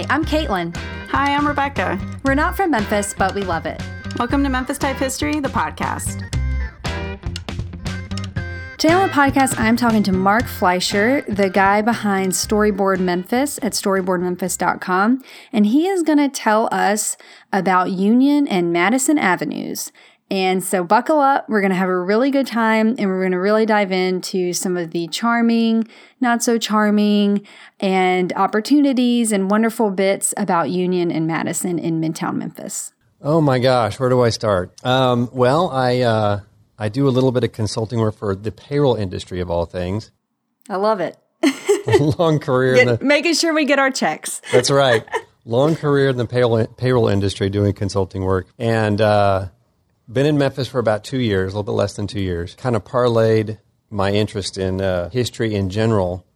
Hi, 0.00 0.06
I'm 0.08 0.24
Caitlin. 0.24 0.74
Hi, 1.10 1.34
I'm 1.34 1.46
Rebecca. 1.46 2.00
We're 2.24 2.34
not 2.34 2.56
from 2.56 2.70
Memphis, 2.70 3.12
but 3.12 3.34
we 3.34 3.42
love 3.42 3.66
it. 3.66 3.82
Welcome 4.18 4.42
to 4.44 4.48
Memphis 4.48 4.78
Type 4.78 4.96
History, 4.96 5.40
the 5.40 5.50
podcast. 5.50 6.26
Today 8.78 8.94
on 8.94 9.06
the 9.06 9.12
podcast, 9.12 9.60
I'm 9.60 9.76
talking 9.76 10.02
to 10.04 10.12
Mark 10.12 10.46
Fleischer, 10.46 11.20
the 11.28 11.50
guy 11.50 11.82
behind 11.82 12.32
Storyboard 12.32 12.98
Memphis 12.98 13.58
at 13.60 13.72
storyboardmemphis.com, 13.72 15.22
and 15.52 15.66
he 15.66 15.86
is 15.86 16.02
going 16.02 16.16
to 16.16 16.30
tell 16.30 16.70
us 16.72 17.18
about 17.52 17.90
Union 17.90 18.48
and 18.48 18.72
Madison 18.72 19.18
Avenues. 19.18 19.92
And 20.30 20.62
so, 20.62 20.84
buckle 20.84 21.18
up. 21.18 21.48
We're 21.48 21.60
going 21.60 21.72
to 21.72 21.76
have 21.76 21.88
a 21.88 21.98
really 21.98 22.30
good 22.30 22.46
time, 22.46 22.94
and 22.98 23.08
we're 23.08 23.20
going 23.20 23.32
to 23.32 23.40
really 23.40 23.66
dive 23.66 23.90
into 23.90 24.52
some 24.52 24.76
of 24.76 24.92
the 24.92 25.08
charming, 25.08 25.88
not 26.20 26.40
so 26.42 26.56
charming, 26.56 27.44
and 27.80 28.32
opportunities 28.34 29.32
and 29.32 29.50
wonderful 29.50 29.90
bits 29.90 30.32
about 30.36 30.70
Union 30.70 31.10
and 31.10 31.26
Madison 31.26 31.78
in 31.80 32.00
Midtown 32.00 32.36
Memphis. 32.36 32.92
Oh 33.20 33.40
my 33.40 33.58
gosh, 33.58 33.98
where 33.98 34.08
do 34.08 34.20
I 34.22 34.30
start? 34.30 34.72
Um, 34.84 35.28
well, 35.32 35.68
I 35.70 36.00
uh, 36.00 36.40
I 36.78 36.88
do 36.88 37.08
a 37.08 37.10
little 37.10 37.32
bit 37.32 37.42
of 37.44 37.52
consulting 37.52 37.98
work 37.98 38.14
for 38.16 38.34
the 38.36 38.52
payroll 38.52 38.94
industry 38.94 39.40
of 39.40 39.50
all 39.50 39.66
things. 39.66 40.12
I 40.68 40.76
love 40.76 41.00
it. 41.00 41.16
Long 42.18 42.38
career 42.38 42.76
in 42.76 42.86
Get, 42.86 43.00
the 43.00 43.04
making 43.04 43.34
sure 43.34 43.52
we 43.52 43.64
get 43.64 43.78
our 43.78 43.90
checks. 43.90 44.40
that's 44.52 44.70
right. 44.70 45.04
Long 45.44 45.74
career 45.74 46.10
in 46.10 46.16
the 46.18 46.26
payroll 46.26 46.66
payroll 46.66 47.08
industry 47.08 47.50
doing 47.50 47.72
consulting 47.72 48.22
work, 48.22 48.46
and 48.58 49.00
uh, 49.00 49.48
been 50.12 50.26
in 50.26 50.38
Memphis 50.38 50.68
for 50.68 50.78
about 50.78 51.04
two 51.04 51.20
years, 51.20 51.52
a 51.52 51.56
little 51.56 51.72
bit 51.72 51.78
less 51.78 51.94
than 51.94 52.06
two 52.06 52.20
years. 52.20 52.54
Kind 52.54 52.76
of 52.76 52.84
parlayed 52.84 53.58
my 53.90 54.12
interest 54.12 54.58
in 54.58 54.80
uh, 54.80 55.10
history 55.10 55.54
in 55.54 55.70
general 55.70 56.26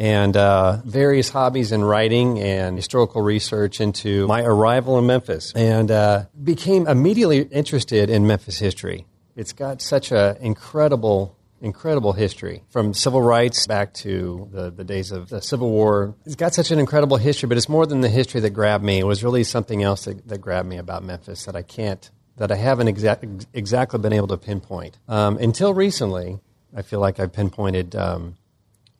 and 0.00 0.34
uh, 0.34 0.78
various 0.86 1.28
hobbies 1.28 1.72
in 1.72 1.84
writing 1.84 2.40
and 2.40 2.74
historical 2.74 3.20
research 3.20 3.82
into 3.82 4.26
my 4.26 4.42
arrival 4.42 4.98
in 4.98 5.06
Memphis, 5.06 5.52
and 5.54 5.90
uh, 5.90 6.24
became 6.42 6.88
immediately 6.88 7.42
interested 7.42 8.08
in 8.08 8.26
Memphis 8.26 8.58
history. 8.58 9.04
It's 9.36 9.52
got 9.52 9.82
such 9.82 10.10
an 10.10 10.38
incredible, 10.40 11.36
incredible 11.60 12.14
history 12.14 12.64
from 12.70 12.94
civil 12.94 13.20
rights 13.20 13.66
back 13.66 13.92
to 13.94 14.48
the, 14.50 14.70
the 14.70 14.84
days 14.84 15.12
of 15.12 15.28
the 15.28 15.42
Civil 15.42 15.70
War. 15.70 16.14
It's 16.24 16.34
got 16.34 16.54
such 16.54 16.70
an 16.70 16.78
incredible 16.78 17.18
history, 17.18 17.46
but 17.46 17.58
it's 17.58 17.68
more 17.68 17.84
than 17.84 18.00
the 18.00 18.08
history 18.08 18.40
that 18.40 18.50
grabbed 18.50 18.82
me. 18.82 19.00
It 19.00 19.06
was 19.06 19.22
really 19.22 19.44
something 19.44 19.82
else 19.82 20.06
that, 20.06 20.26
that 20.28 20.38
grabbed 20.38 20.68
me 20.68 20.78
about 20.78 21.04
Memphis 21.04 21.44
that 21.44 21.54
I 21.54 21.62
can't, 21.62 22.10
that 22.40 22.50
I 22.50 22.56
haven't 22.56 22.88
exact, 22.88 23.24
exactly 23.52 23.98
been 23.98 24.14
able 24.14 24.28
to 24.28 24.38
pinpoint. 24.38 24.98
Um, 25.06 25.36
until 25.36 25.74
recently, 25.74 26.40
I 26.74 26.80
feel 26.80 26.98
like 26.98 27.20
I've 27.20 27.32
pinpointed. 27.32 27.94
Um, 27.94 28.36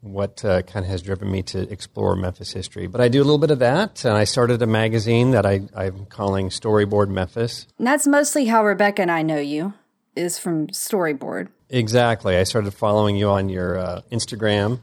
what 0.03 0.43
uh, 0.47 0.63
kind 0.63 0.87
of 0.87 0.91
has 0.91 1.03
driven 1.03 1.31
me 1.31 1.43
to 1.43 1.71
explore 1.71 2.17
Memphis 2.17 2.53
history. 2.53 2.87
But 2.87 3.03
I 3.03 3.09
do 3.09 3.21
a 3.21 3.25
little 3.25 3.37
bit 3.37 3.51
of 3.51 3.59
that, 3.59 4.03
and 4.07 4.15
I 4.15 4.25
started 4.25 4.63
a 4.63 4.67
magazine 4.67 5.33
that 5.33 5.45
I, 5.45 5.61
I'm 5.77 6.07
calling 6.07 6.49
Storyboard 6.49 7.09
Memphis. 7.09 7.67
And 7.77 7.87
that's 7.87 8.07
mostly 8.07 8.47
how 8.47 8.65
Rebecca 8.65 9.03
and 9.03 9.11
I 9.11 9.21
know 9.21 9.37
you, 9.37 9.75
is 10.17 10.39
from 10.39 10.69
Storyboard. 10.69 11.49
Exactly. 11.69 12.39
I 12.39 12.45
started 12.45 12.73
following 12.73 13.15
you 13.15 13.29
on 13.29 13.51
your 13.51 13.79
uh, 13.79 14.01
Instagram 14.11 14.81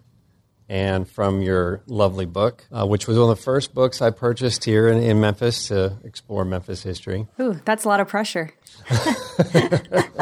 and 0.70 1.10
from 1.10 1.42
your 1.42 1.82
lovely 1.88 2.26
book, 2.26 2.66
uh, 2.72 2.86
which 2.86 3.08
was 3.08 3.18
one 3.18 3.30
of 3.30 3.38
the 3.38 3.42
first 3.44 3.74
books 3.74 4.02
I 4.02 4.10
purchased 4.10 4.66
here 4.66 4.88
in, 4.88 5.02
in 5.02 5.20
Memphis 5.20 5.70
to 5.70 5.98
explore 6.04 6.46
Memphis 6.46 6.84
history. 6.84 7.28
Ooh, 7.40 7.60
that's 7.66 7.86
a 7.86 7.88
lot 7.88 8.00
of 8.00 8.08
pressure. 8.08 8.54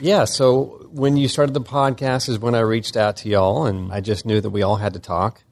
Yeah, 0.00 0.24
so 0.24 0.88
when 0.90 1.18
you 1.18 1.28
started 1.28 1.52
the 1.52 1.60
podcast 1.60 2.28
is 2.28 2.38
when 2.38 2.54
I 2.54 2.60
reached 2.60 2.96
out 2.96 3.16
to 3.18 3.28
y'all, 3.28 3.66
and 3.66 3.92
I 3.92 4.00
just 4.00 4.24
knew 4.24 4.40
that 4.40 4.48
we 4.48 4.62
all 4.62 4.76
had 4.76 4.94
to 4.94 4.98
talk, 4.98 5.42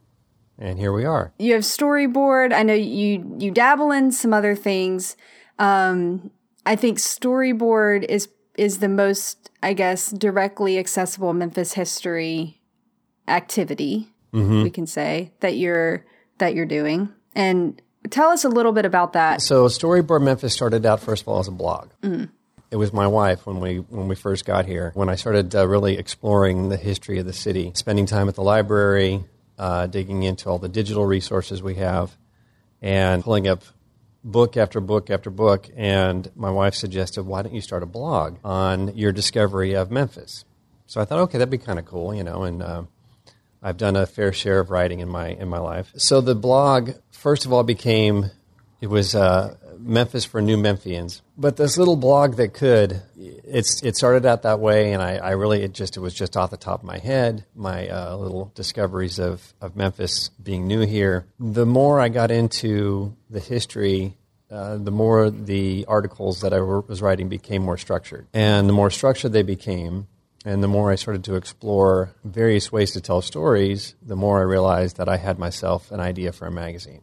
and 0.59 0.79
here 0.79 0.93
we 0.93 1.05
are. 1.05 1.33
You 1.39 1.53
have 1.53 1.63
Storyboard. 1.63 2.55
I 2.55 2.63
know 2.63 2.73
you 2.73 3.37
you 3.39 3.51
dabble 3.51 3.91
in 3.91 4.11
some 4.11 4.33
other 4.33 4.57
things. 4.57 5.17
Um, 5.59 6.31
I 6.65 6.77
think 6.77 6.99
Storyboard 6.99 8.05
is 8.09 8.29
is 8.57 8.79
the 8.79 8.89
most, 8.89 9.51
I 9.63 9.75
guess, 9.75 10.11
directly 10.11 10.79
accessible 10.79 11.35
Memphis 11.35 11.75
history 11.75 12.58
activity 13.29 14.11
we 14.33 14.71
can 14.71 14.87
say 14.87 15.33
that 15.41 15.57
you're 15.57 16.05
that 16.39 16.55
you're 16.55 16.67
doing. 16.67 17.09
And 17.35 17.81
tell 18.11 18.31
us 18.31 18.45
a 18.45 18.49
little 18.49 18.73
bit 18.73 18.85
about 18.85 19.15
that. 19.15 19.41
So 19.43 19.67
Storyboard 19.67 20.23
Memphis 20.23 20.53
started 20.53 20.85
out 20.87 21.01
first 21.01 21.23
of 21.23 21.29
all 21.29 21.41
as 21.41 21.49
a 21.49 21.53
blog. 21.53 21.91
It 22.71 22.77
was 22.77 22.93
my 22.93 23.07
wife 23.07 23.47
when 23.47 23.61
we 23.61 23.79
when 23.79 24.09
we 24.09 24.15
first 24.15 24.45
got 24.45 24.67
here. 24.67 24.93
When 24.95 25.09
I 25.09 25.15
started 25.15 25.55
uh, 25.55 25.67
really 25.67 25.97
exploring 25.97 26.69
the 26.69 26.77
history 26.77 27.19
of 27.19 27.27
the 27.27 27.33
city, 27.33 27.73
spending 27.75 28.07
time 28.07 28.29
at 28.29 28.35
the 28.35 28.43
library, 28.43 29.25
uh, 29.59 29.87
digging 29.87 30.23
into 30.23 30.51
all 30.51 30.59
the 30.59 30.69
digital 30.69 31.07
resources 31.07 31.63
we 31.63 31.77
have, 31.77 32.17
and 32.83 33.25
pulling 33.25 33.49
up 33.49 33.63
book 34.23 34.59
after 34.59 34.81
book 34.81 35.09
after 35.09 35.31
book. 35.31 35.71
And 35.75 36.31
my 36.37 36.51
wife 36.51 36.75
suggested, 36.75 37.23
"Why 37.23 37.41
don't 37.41 37.55
you 37.55 37.63
start 37.63 37.83
a 37.83 37.87
blog 37.87 38.37
on 38.45 38.95
your 38.95 39.13
discovery 39.13 39.73
of 39.73 39.91
Memphis?" 39.91 40.45
So 40.87 41.01
I 41.01 41.07
thought, 41.07 41.21
okay, 41.21 41.39
that'd 41.39 41.51
be 41.51 41.59
kind 41.59 41.79
of 41.79 41.87
cool, 41.87 42.15
you 42.15 42.25
know, 42.25 42.43
and. 42.43 42.63
Uh, 42.63 42.83
I've 43.63 43.77
done 43.77 43.97
a 43.97 44.07
fair 44.07 44.33
share 44.33 44.61
of 44.61 44.71
writing 44.71 45.01
in 45.01 45.09
my 45.09 45.29
in 45.29 45.49
my 45.49 45.59
life. 45.59 45.93
So 45.97 46.21
the 46.21 46.35
blog, 46.35 46.93
first 47.11 47.45
of 47.45 47.53
all, 47.53 47.63
became 47.63 48.31
it 48.81 48.89
was 48.89 49.15
uh, 49.15 49.57
Memphis 49.79 50.25
for 50.25 50.41
New 50.41 50.57
Memphians. 50.57 51.23
But 51.37 51.57
this 51.57 51.77
little 51.77 51.97
blog 51.97 52.37
that 52.37 52.55
could, 52.55 53.03
it's 53.17 53.83
it 53.83 53.97
started 53.97 54.25
out 54.25 54.43
that 54.43 54.61
way, 54.61 54.93
and 54.93 55.03
I, 55.03 55.17
I 55.17 55.31
really 55.33 55.63
it 55.63 55.73
just 55.73 55.97
it 55.97 56.01
was 56.01 56.15
just 56.15 56.37
off 56.37 56.51
the 56.51 56.57
top 56.57 56.81
of 56.81 56.85
my 56.85 56.99
head. 56.99 57.45
My 57.55 57.89
uh, 57.89 58.17
little 58.17 58.53
discoveries 58.55 59.19
of 59.19 59.55
of 59.61 59.77
Memphis 59.77 60.31
being 60.43 60.67
new 60.67 60.87
here. 60.87 61.27
The 61.41 61.67
more 61.67 62.01
I 62.01 62.09
got 62.09 62.31
into 62.31 63.17
the 63.31 63.41
history. 63.41 64.15
Uh, 64.51 64.79
the 64.79 64.91
more 64.91 65.29
the 65.29 65.85
articles 65.87 66.41
that 66.41 66.55
I 66.55 66.61
was 66.61 67.03
writing 67.03 67.29
became 67.29 67.63
more 67.63 67.77
structured. 67.77 68.29
And 68.33 68.67
the 68.67 68.73
more 68.73 68.91
structured 68.91 69.35
they 69.35 69.43
became, 69.43 70.07
and 70.49 70.63
the 70.63 70.69
more 70.69 70.91
I 70.91 70.95
started 70.95 71.25
to 71.25 71.35
explore 71.35 72.15
various 72.25 72.73
ways 72.73 72.93
to 72.93 73.03
tell 73.03 73.21
stories, 73.21 73.95
the 74.01 74.17
more 74.17 74.39
I 74.39 74.45
realized 74.45 74.97
that 74.97 75.07
I 75.07 75.19
had 75.19 75.39
myself 75.39 75.93
an 75.93 76.01
idea 76.01 76.33
for 76.33 76.47
a 76.47 76.51
magazine. 76.51 77.03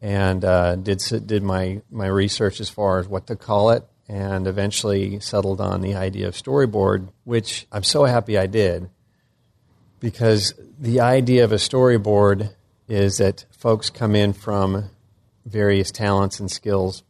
And 0.00 0.42
uh, 0.42 0.76
did 0.76 1.02
did 1.26 1.42
my 1.42 1.82
my 1.90 2.06
research 2.06 2.58
as 2.58 2.70
far 2.70 2.98
as 2.98 3.06
what 3.06 3.26
to 3.26 3.36
call 3.36 3.72
it, 3.72 3.84
and 4.08 4.46
eventually 4.46 5.20
settled 5.20 5.60
on 5.60 5.82
the 5.82 5.94
idea 5.94 6.28
of 6.28 6.34
storyboard, 6.34 7.10
which 7.24 7.66
I'm 7.70 7.82
so 7.82 8.04
happy 8.04 8.38
I 8.38 8.46
did, 8.46 8.88
because 10.00 10.54
the 10.78 11.00
idea 11.00 11.44
of 11.44 11.52
a 11.52 11.56
storyboard 11.56 12.54
is 12.88 13.18
that 13.18 13.44
folks 13.50 13.90
come 13.90 14.14
in 14.16 14.32
from 14.32 14.88
various 15.44 15.90
talents 15.90 16.40
and 16.40 16.50
skills 16.50 17.02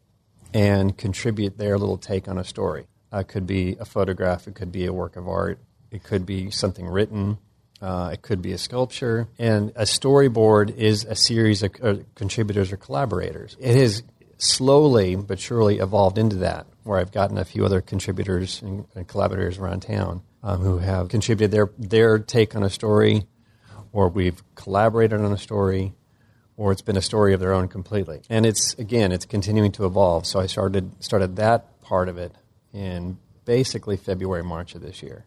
and 0.52 0.98
contribute 0.98 1.56
their 1.56 1.78
little 1.78 1.98
take 1.98 2.26
on 2.26 2.36
a 2.36 2.42
story. 2.42 2.89
Uh, 3.12 3.18
it 3.18 3.28
could 3.28 3.46
be 3.46 3.76
a 3.80 3.84
photograph, 3.84 4.46
it 4.46 4.54
could 4.54 4.70
be 4.70 4.86
a 4.86 4.92
work 4.92 5.16
of 5.16 5.28
art, 5.28 5.58
it 5.90 6.04
could 6.04 6.24
be 6.24 6.50
something 6.50 6.86
written, 6.86 7.38
uh, 7.82 8.10
it 8.12 8.22
could 8.22 8.40
be 8.40 8.52
a 8.52 8.58
sculpture. 8.58 9.26
And 9.38 9.70
a 9.74 9.82
storyboard 9.82 10.76
is 10.76 11.04
a 11.04 11.16
series 11.16 11.62
of 11.62 11.72
uh, 11.82 11.94
contributors 12.14 12.70
or 12.72 12.76
collaborators. 12.76 13.56
It 13.58 13.74
has 13.74 14.02
slowly 14.38 15.16
but 15.16 15.40
surely 15.40 15.78
evolved 15.78 16.18
into 16.18 16.36
that, 16.36 16.66
where 16.84 16.98
I've 16.98 17.12
gotten 17.12 17.38
a 17.38 17.44
few 17.44 17.64
other 17.64 17.80
contributors 17.80 18.62
and, 18.62 18.86
and 18.94 19.08
collaborators 19.08 19.58
around 19.58 19.80
town 19.80 20.22
um, 20.42 20.60
who 20.60 20.78
have 20.78 21.08
contributed 21.08 21.50
their, 21.50 21.70
their 21.78 22.18
take 22.18 22.54
on 22.54 22.62
a 22.62 22.70
story, 22.70 23.24
or 23.92 24.08
we've 24.08 24.42
collaborated 24.54 25.20
on 25.20 25.32
a 25.32 25.38
story, 25.38 25.94
or 26.56 26.70
it's 26.72 26.82
been 26.82 26.96
a 26.96 27.02
story 27.02 27.34
of 27.34 27.40
their 27.40 27.52
own 27.52 27.66
completely. 27.66 28.20
And 28.30 28.46
it's, 28.46 28.74
again, 28.74 29.10
it's 29.10 29.26
continuing 29.26 29.72
to 29.72 29.84
evolve. 29.84 30.26
So 30.26 30.38
I 30.38 30.46
started, 30.46 31.02
started 31.02 31.36
that 31.36 31.80
part 31.82 32.08
of 32.08 32.16
it 32.16 32.32
in 32.72 33.18
basically 33.44 33.96
February, 33.96 34.42
March 34.42 34.74
of 34.74 34.82
this 34.82 35.02
year. 35.02 35.26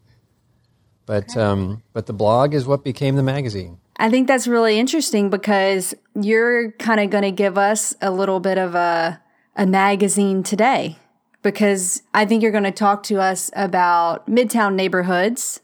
But 1.05 1.35
um, 1.35 1.83
but 1.91 2.05
the 2.05 2.13
blog 2.13 2.53
is 2.53 2.65
what 2.65 2.83
became 2.83 3.15
the 3.15 3.23
magazine. 3.23 3.79
I 3.97 4.09
think 4.09 4.27
that's 4.27 4.47
really 4.47 4.79
interesting 4.79 5.29
because 5.29 5.93
you're 6.19 6.71
kind 6.73 6.99
of 6.99 7.09
going 7.09 7.23
to 7.23 7.31
give 7.31 7.57
us 7.57 7.93
a 8.01 8.09
little 8.09 8.39
bit 8.39 8.57
of 8.57 8.75
a 8.75 9.21
a 9.55 9.65
magazine 9.65 10.43
today 10.43 10.97
because 11.43 12.01
I 12.13 12.25
think 12.25 12.41
you're 12.41 12.51
going 12.51 12.63
to 12.63 12.71
talk 12.71 13.03
to 13.03 13.21
us 13.21 13.51
about 13.55 14.27
midtown 14.27 14.75
neighborhoods 14.75 15.59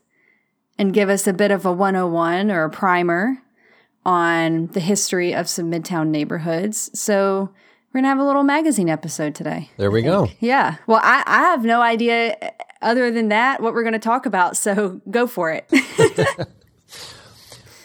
and 0.77 0.93
give 0.93 1.09
us 1.09 1.25
a 1.25 1.33
bit 1.33 1.51
of 1.51 1.65
a 1.65 1.71
101 1.71 2.51
or 2.51 2.65
a 2.65 2.69
primer 2.69 3.41
on 4.05 4.67
the 4.67 4.79
history 4.79 5.33
of 5.33 5.49
some 5.49 5.71
midtown 5.71 6.09
neighborhoods. 6.09 6.91
So 6.99 7.51
we're 7.91 8.01
going 8.01 8.03
to 8.03 8.09
have 8.09 8.19
a 8.19 8.23
little 8.25 8.43
magazine 8.43 8.89
episode 8.89 9.35
today. 9.35 9.69
There 9.77 9.91
we 9.91 10.01
go. 10.01 10.29
Yeah. 10.39 10.77
Well, 10.87 11.01
I, 11.03 11.23
I 11.25 11.39
have 11.41 11.63
no 11.63 11.81
idea 11.81 12.53
other 12.81 13.11
than 13.11 13.29
that 13.29 13.61
what 13.61 13.73
we're 13.73 13.83
going 13.83 13.93
to 13.93 13.99
talk 13.99 14.25
about. 14.25 14.57
So 14.57 15.01
go 15.09 15.27
for 15.27 15.51
it. 15.51 15.69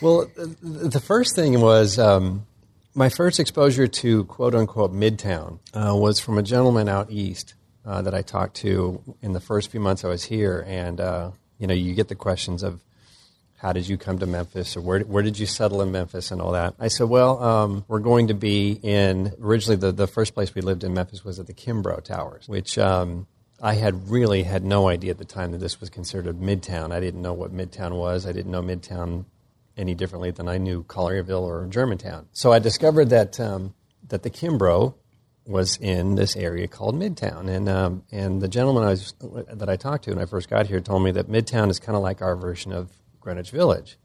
Well, 0.04 0.30
the 0.36 1.00
first 1.00 1.34
thing 1.34 1.58
was 1.62 1.98
um, 1.98 2.46
my 2.94 3.08
first 3.08 3.40
exposure 3.40 3.86
to 3.86 4.24
quote 4.24 4.54
unquote 4.54 4.92
Midtown 4.92 5.60
uh, 5.72 5.96
was 5.96 6.20
from 6.20 6.36
a 6.36 6.42
gentleman 6.42 6.90
out 6.90 7.10
east 7.10 7.54
uh, 7.86 8.02
that 8.02 8.14
I 8.14 8.20
talked 8.20 8.56
to 8.56 9.00
in 9.22 9.32
the 9.32 9.40
first 9.40 9.70
few 9.70 9.80
months 9.80 10.04
I 10.04 10.08
was 10.08 10.24
here. 10.24 10.62
And, 10.68 11.00
uh, 11.00 11.30
you 11.58 11.66
know, 11.66 11.72
you 11.72 11.94
get 11.94 12.08
the 12.08 12.14
questions 12.14 12.62
of 12.62 12.82
how 13.64 13.72
did 13.72 13.88
you 13.88 13.96
come 13.96 14.18
to 14.18 14.26
Memphis 14.26 14.76
or 14.76 14.82
where, 14.82 15.00
where 15.00 15.22
did 15.22 15.38
you 15.38 15.46
settle 15.46 15.80
in 15.80 15.90
Memphis 15.90 16.30
and 16.30 16.38
all 16.42 16.52
that? 16.52 16.74
I 16.78 16.88
said, 16.88 17.08
well, 17.08 17.42
um, 17.42 17.84
we're 17.88 17.98
going 17.98 18.28
to 18.28 18.34
be 18.34 18.78
in, 18.82 19.32
originally 19.40 19.76
the, 19.76 19.90
the 19.90 20.06
first 20.06 20.34
place 20.34 20.54
we 20.54 20.60
lived 20.60 20.84
in 20.84 20.92
Memphis 20.92 21.24
was 21.24 21.40
at 21.40 21.46
the 21.46 21.54
Kimbrough 21.54 22.04
Towers, 22.04 22.46
which 22.46 22.76
um, 22.76 23.26
I 23.62 23.72
had 23.72 24.10
really 24.10 24.42
had 24.42 24.64
no 24.64 24.86
idea 24.88 25.12
at 25.12 25.18
the 25.18 25.24
time 25.24 25.52
that 25.52 25.62
this 25.62 25.80
was 25.80 25.88
considered 25.88 26.40
Midtown. 26.40 26.92
I 26.92 27.00
didn't 27.00 27.22
know 27.22 27.32
what 27.32 27.54
Midtown 27.54 27.92
was. 27.92 28.26
I 28.26 28.32
didn't 28.32 28.52
know 28.52 28.60
Midtown 28.60 29.24
any 29.78 29.94
differently 29.94 30.30
than 30.30 30.46
I 30.46 30.58
knew 30.58 30.84
Collierville 30.84 31.40
or 31.40 31.64
Germantown. 31.64 32.28
So 32.32 32.52
I 32.52 32.58
discovered 32.58 33.08
that, 33.08 33.40
um, 33.40 33.72
that 34.08 34.22
the 34.22 34.30
Kimbrough 34.30 34.92
was 35.46 35.78
in 35.78 36.16
this 36.16 36.36
area 36.36 36.68
called 36.68 36.96
Midtown, 36.96 37.48
and 37.48 37.68
um, 37.68 38.02
and 38.10 38.40
the 38.40 38.48
gentleman 38.48 38.82
I 38.82 38.90
was, 38.90 39.12
that 39.20 39.68
I 39.68 39.76
talked 39.76 40.04
to 40.04 40.10
when 40.10 40.18
I 40.18 40.24
first 40.24 40.48
got 40.48 40.66
here 40.68 40.80
told 40.80 41.02
me 41.02 41.10
that 41.12 41.28
Midtown 41.28 41.70
is 41.70 41.78
kind 41.78 41.96
of 41.96 42.02
like 42.02 42.22
our 42.22 42.34
version 42.34 42.72
of 42.72 42.90
Greenwich 43.24 43.50
Village. 43.50 43.98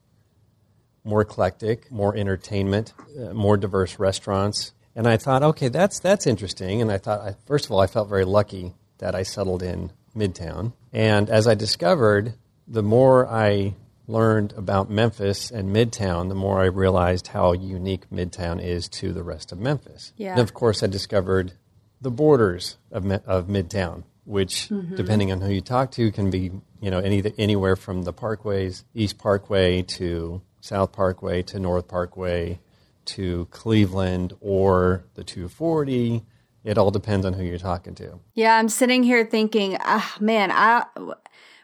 More 1.04 1.22
eclectic, 1.22 1.92
more 1.92 2.16
entertainment, 2.16 2.94
uh, 3.20 3.34
more 3.34 3.58
diverse 3.58 4.00
restaurants. 4.00 4.74
And 4.96 5.08
I 5.08 5.18
thought, 5.18 5.44
okay, 5.44 5.68
that's, 5.68 6.00
that's 6.00 6.26
interesting. 6.26 6.82
And 6.82 6.92
I 6.92 6.98
thought, 6.98 7.22
I, 7.22 7.36
first 7.46 7.66
of 7.66 7.72
all, 7.72 7.80
I 7.80 7.88
felt 7.88 8.10
very 8.10 8.26
lucky 8.26 8.74
that 8.98 9.16
I 9.16 9.24
settled 9.24 9.62
in 9.62 9.92
Midtown. 10.16 10.74
And 10.92 11.30
as 11.30 11.48
I 11.48 11.54
discovered, 11.56 12.34
the 12.68 12.84
more 12.84 13.28
I 13.28 13.76
learned 14.08 14.54
about 14.54 14.90
Memphis 14.90 15.52
and 15.52 15.74
Midtown, 15.76 16.30
the 16.30 16.36
more 16.36 16.60
I 16.62 16.66
realized 16.66 17.28
how 17.28 17.54
unique 17.54 18.10
Midtown 18.10 18.62
is 18.62 18.90
to 18.90 19.14
the 19.14 19.24
rest 19.24 19.52
of 19.52 19.60
Memphis. 19.60 20.14
Yeah. 20.18 20.32
And 20.32 20.42
of 20.42 20.54
course, 20.54 20.82
I 20.82 20.88
discovered 20.88 21.54
the 22.02 22.12
borders 22.12 22.78
of, 22.92 23.10
of 23.28 23.48
Midtown, 23.48 24.04
which, 24.26 24.70
mm-hmm. 24.70 24.96
depending 24.96 25.32
on 25.32 25.42
who 25.42 25.52
you 25.52 25.62
talk 25.62 25.92
to, 25.92 26.12
can 26.12 26.30
be 26.30 26.52
you 26.80 26.92
know 26.92 27.00
any, 27.00 27.34
anywhere 27.38 27.76
from 27.76 28.04
the 28.04 28.14
parkways, 28.14 28.84
East 28.94 29.18
Parkway 29.18 29.82
to 29.84 30.42
South 30.62 30.92
Parkway 30.92 31.42
to 31.44 31.60
North 31.60 31.88
Parkway 31.88 32.60
to 33.06 33.48
Cleveland 33.52 34.34
or 34.40 35.04
the 35.16 35.24
240. 35.24 36.24
It 36.64 36.78
all 36.78 36.92
depends 36.92 37.26
on 37.26 37.34
who 37.34 37.44
you're 37.44 37.58
talking 37.58 37.96
to. 37.96 38.20
Yeah, 38.36 38.56
I'm 38.56 38.70
sitting 38.70 39.04
here 39.04 39.26
thinking, 39.26 39.78
ah, 39.80 40.16
man, 40.20 40.52
I 40.52 40.86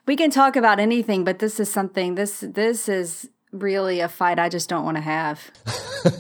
we 0.06 0.16
can 0.16 0.32
talk 0.32 0.56
about 0.56 0.80
anything, 0.80 1.24
but 1.24 1.40
this 1.40 1.60
is 1.60 1.72
something. 1.72 2.16
This 2.16 2.40
this 2.40 2.88
is 2.90 3.30
really 3.52 4.00
a 4.00 4.10
fight 4.10 4.40
I 4.40 4.50
just 4.50 4.70
don't 4.70 4.86
want 4.86 4.98
to 4.98 5.02
have. 5.02 5.52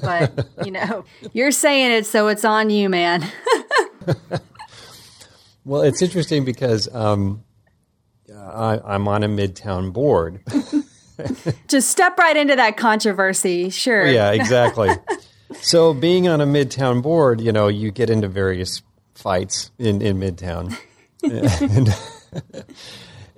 but 0.01 0.47
you 0.65 0.71
know, 0.71 1.05
you're 1.33 1.51
saying 1.51 1.91
it, 1.91 2.05
so 2.05 2.27
it's 2.27 2.45
on 2.45 2.69
you, 2.69 2.89
man. 2.89 3.25
well, 5.65 5.81
it's 5.81 6.01
interesting 6.01 6.45
because 6.45 6.93
um, 6.93 7.43
I, 8.33 8.95
am 8.95 9.07
on 9.07 9.23
a 9.23 9.27
midtown 9.27 9.93
board. 9.93 10.41
Just 11.67 11.89
step 11.89 12.17
right 12.17 12.35
into 12.35 12.55
that 12.55 12.77
controversy, 12.77 13.69
sure. 13.69 14.05
Yeah, 14.05 14.31
exactly. 14.31 14.89
so, 15.61 15.93
being 15.93 16.27
on 16.27 16.41
a 16.41 16.45
midtown 16.45 17.01
board, 17.01 17.39
you 17.39 17.51
know, 17.51 17.67
you 17.67 17.91
get 17.91 18.09
into 18.09 18.27
various 18.27 18.81
fights 19.13 19.71
in, 19.77 20.01
in 20.01 20.17
midtown. 20.19 20.77
and, 21.23 22.65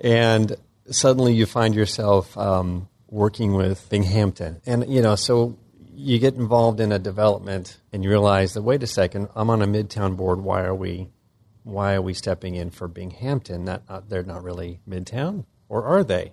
and, 0.00 0.56
suddenly 0.90 1.34
you 1.34 1.44
find 1.44 1.74
yourself 1.74 2.36
um, 2.38 2.88
working 3.08 3.52
with 3.54 3.88
Binghamton. 3.90 4.60
And, 4.64 4.88
you 4.88 5.02
know, 5.02 5.16
so 5.16 5.58
you 5.94 6.18
get 6.18 6.34
involved 6.34 6.80
in 6.80 6.92
a 6.92 6.98
development 6.98 7.76
and 7.92 8.02
you 8.02 8.10
realize 8.10 8.54
that, 8.54 8.62
wait 8.62 8.82
a 8.82 8.86
second, 8.86 9.28
I'm 9.34 9.50
on 9.50 9.60
a 9.60 9.66
midtown 9.66 10.16
board. 10.16 10.40
Why 10.40 10.62
are 10.62 10.74
we 10.74 11.08
why 11.68 11.94
are 11.94 12.02
we 12.02 12.14
stepping 12.14 12.54
in 12.54 12.70
for 12.70 12.88
Binghamton? 12.88 13.66
That 13.66 13.82
uh, 13.88 14.00
they're 14.08 14.22
not 14.22 14.42
really 14.42 14.80
Midtown, 14.88 15.44
or 15.68 15.84
are 15.84 16.02
they? 16.02 16.32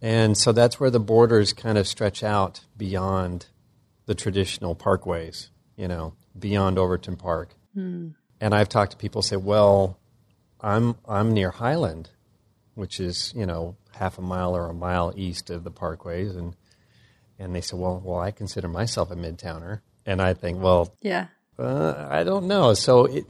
And 0.00 0.36
so 0.36 0.52
that's 0.52 0.78
where 0.78 0.90
the 0.90 1.00
borders 1.00 1.52
kind 1.52 1.78
of 1.78 1.88
stretch 1.88 2.22
out 2.22 2.60
beyond 2.76 3.46
the 4.06 4.14
traditional 4.14 4.76
parkways, 4.76 5.48
you 5.76 5.88
know, 5.88 6.14
beyond 6.38 6.78
Overton 6.78 7.16
Park. 7.16 7.54
Hmm. 7.74 8.08
And 8.40 8.54
I've 8.54 8.68
talked 8.68 8.92
to 8.92 8.98
people 8.98 9.22
say, 9.22 9.36
well, 9.36 9.98
I'm 10.60 10.96
I'm 11.08 11.32
near 11.32 11.50
Highland, 11.50 12.10
which 12.74 13.00
is 13.00 13.32
you 13.36 13.46
know 13.46 13.76
half 13.94 14.18
a 14.18 14.22
mile 14.22 14.56
or 14.56 14.68
a 14.68 14.74
mile 14.74 15.12
east 15.16 15.50
of 15.50 15.64
the 15.64 15.70
parkways, 15.70 16.36
and 16.36 16.54
and 17.38 17.54
they 17.54 17.60
say, 17.60 17.76
well, 17.76 18.00
well, 18.04 18.20
I 18.20 18.30
consider 18.30 18.68
myself 18.68 19.10
a 19.10 19.16
midtowner, 19.16 19.80
and 20.06 20.22
I 20.22 20.34
think, 20.34 20.62
well, 20.62 20.94
yeah, 21.02 21.26
uh, 21.58 22.06
I 22.10 22.24
don't 22.24 22.46
know. 22.46 22.74
So 22.74 23.06
it 23.06 23.26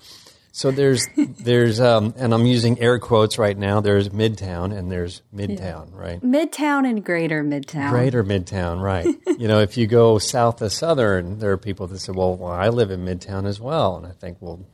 so 0.56 0.70
there's 0.70 1.08
there's 1.16 1.80
um, 1.80 2.14
and 2.16 2.32
I'm 2.32 2.46
using 2.46 2.78
air 2.78 3.00
quotes 3.00 3.38
right 3.38 3.58
now. 3.58 3.80
There's 3.80 4.10
Midtown 4.10 4.72
and 4.72 4.88
there's 4.88 5.20
Midtown, 5.34 5.90
yeah. 5.90 6.00
right? 6.00 6.20
Midtown 6.22 6.88
and 6.88 7.04
Greater 7.04 7.42
Midtown. 7.42 7.90
Greater 7.90 8.22
Midtown, 8.22 8.80
right? 8.80 9.04
you 9.36 9.48
know, 9.48 9.58
if 9.58 9.76
you 9.76 9.88
go 9.88 10.18
south 10.18 10.62
of 10.62 10.72
Southern, 10.72 11.40
there 11.40 11.50
are 11.50 11.58
people 11.58 11.88
that 11.88 11.98
say, 11.98 12.12
"Well, 12.12 12.36
well, 12.36 12.52
I 12.52 12.68
live 12.68 12.92
in 12.92 13.04
Midtown 13.04 13.46
as 13.46 13.58
well," 13.58 13.96
and 13.96 14.06
I 14.06 14.12
think, 14.12 14.36
well, 14.38 14.64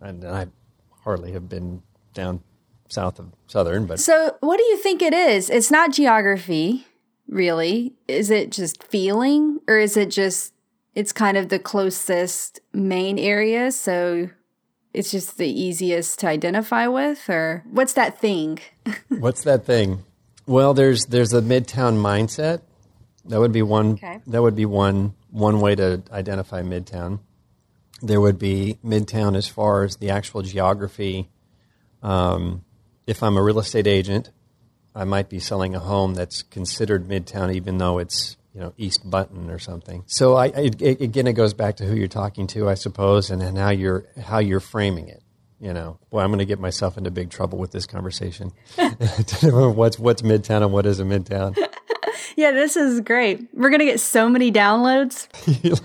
and 0.00 0.24
I 0.24 0.46
hardly 1.04 1.32
have 1.32 1.46
been 1.46 1.82
down 2.14 2.40
south 2.88 3.18
of 3.18 3.32
Southern, 3.48 3.84
but 3.84 4.00
so 4.00 4.34
what 4.40 4.56
do 4.56 4.64
you 4.64 4.78
think 4.78 5.02
it 5.02 5.12
is? 5.12 5.50
It's 5.50 5.70
not 5.70 5.92
geography, 5.92 6.86
really. 7.28 7.92
Is 8.08 8.30
it 8.30 8.50
just 8.50 8.82
feeling, 8.82 9.60
or 9.68 9.76
is 9.76 9.98
it 9.98 10.08
just 10.08 10.54
it's 10.94 11.12
kind 11.12 11.36
of 11.36 11.50
the 11.50 11.58
closest 11.58 12.60
main 12.72 13.18
area? 13.18 13.70
So 13.72 14.30
it's 14.94 15.10
just 15.10 15.38
the 15.38 15.48
easiest 15.48 16.18
to 16.20 16.28
identify 16.28 16.86
with 16.86 17.28
or 17.28 17.62
what's 17.70 17.94
that 17.94 18.18
thing? 18.20 18.58
What's 19.08 19.44
that 19.44 19.64
thing? 19.64 20.04
Well 20.46 20.74
there's 20.74 21.06
there's 21.06 21.32
a 21.32 21.40
midtown 21.40 21.96
mindset. 21.96 22.62
That 23.26 23.38
would 23.38 23.52
be 23.52 23.62
one 23.62 23.92
okay. 23.92 24.20
that 24.26 24.42
would 24.42 24.56
be 24.56 24.66
one 24.66 25.14
one 25.30 25.60
way 25.60 25.74
to 25.76 26.02
identify 26.10 26.62
midtown. 26.62 27.20
There 28.00 28.20
would 28.20 28.38
be 28.38 28.78
midtown 28.84 29.36
as 29.36 29.46
far 29.46 29.84
as 29.84 29.96
the 29.96 30.10
actual 30.10 30.42
geography. 30.42 31.30
Um, 32.02 32.64
if 33.06 33.22
i'm 33.22 33.36
a 33.36 33.42
real 33.42 33.58
estate 33.58 33.86
agent 33.86 34.30
i 34.94 35.04
might 35.04 35.28
be 35.28 35.38
selling 35.38 35.74
a 35.74 35.78
home 35.78 36.14
that's 36.14 36.42
considered 36.42 37.08
midtown 37.08 37.54
even 37.54 37.78
though 37.78 37.98
it's 37.98 38.36
you 38.54 38.60
know 38.60 38.74
East 38.76 39.08
Buntyn 39.08 39.50
or 39.50 39.58
something. 39.58 40.04
So 40.06 40.34
I, 40.34 40.46
it, 40.46 41.00
again, 41.00 41.26
it 41.26 41.32
goes 41.34 41.54
back 41.54 41.76
to 41.76 41.84
who 41.84 41.94
you're 41.94 42.08
talking 42.08 42.46
to, 42.48 42.68
I 42.68 42.74
suppose, 42.74 43.30
and, 43.30 43.42
and 43.42 43.56
how 43.56 43.70
you're 43.70 44.06
how 44.22 44.38
you're 44.38 44.60
framing 44.60 45.08
it. 45.08 45.22
You 45.60 45.72
know, 45.72 45.98
boy, 46.10 46.20
I'm 46.20 46.30
going 46.30 46.40
to 46.40 46.44
get 46.44 46.58
myself 46.58 46.98
into 46.98 47.10
big 47.10 47.30
trouble 47.30 47.58
with 47.58 47.70
this 47.70 47.86
conversation. 47.86 48.52
what's 48.76 49.98
what's 49.98 50.22
Midtown 50.22 50.62
and 50.62 50.72
what 50.72 50.86
is 50.86 51.00
a 51.00 51.04
Midtown? 51.04 51.56
Yeah, 52.36 52.50
this 52.50 52.76
is 52.76 53.00
great. 53.00 53.48
We're 53.52 53.70
going 53.70 53.80
to 53.80 53.86
get 53.86 54.00
so 54.00 54.28
many 54.28 54.50
downloads. 54.50 55.28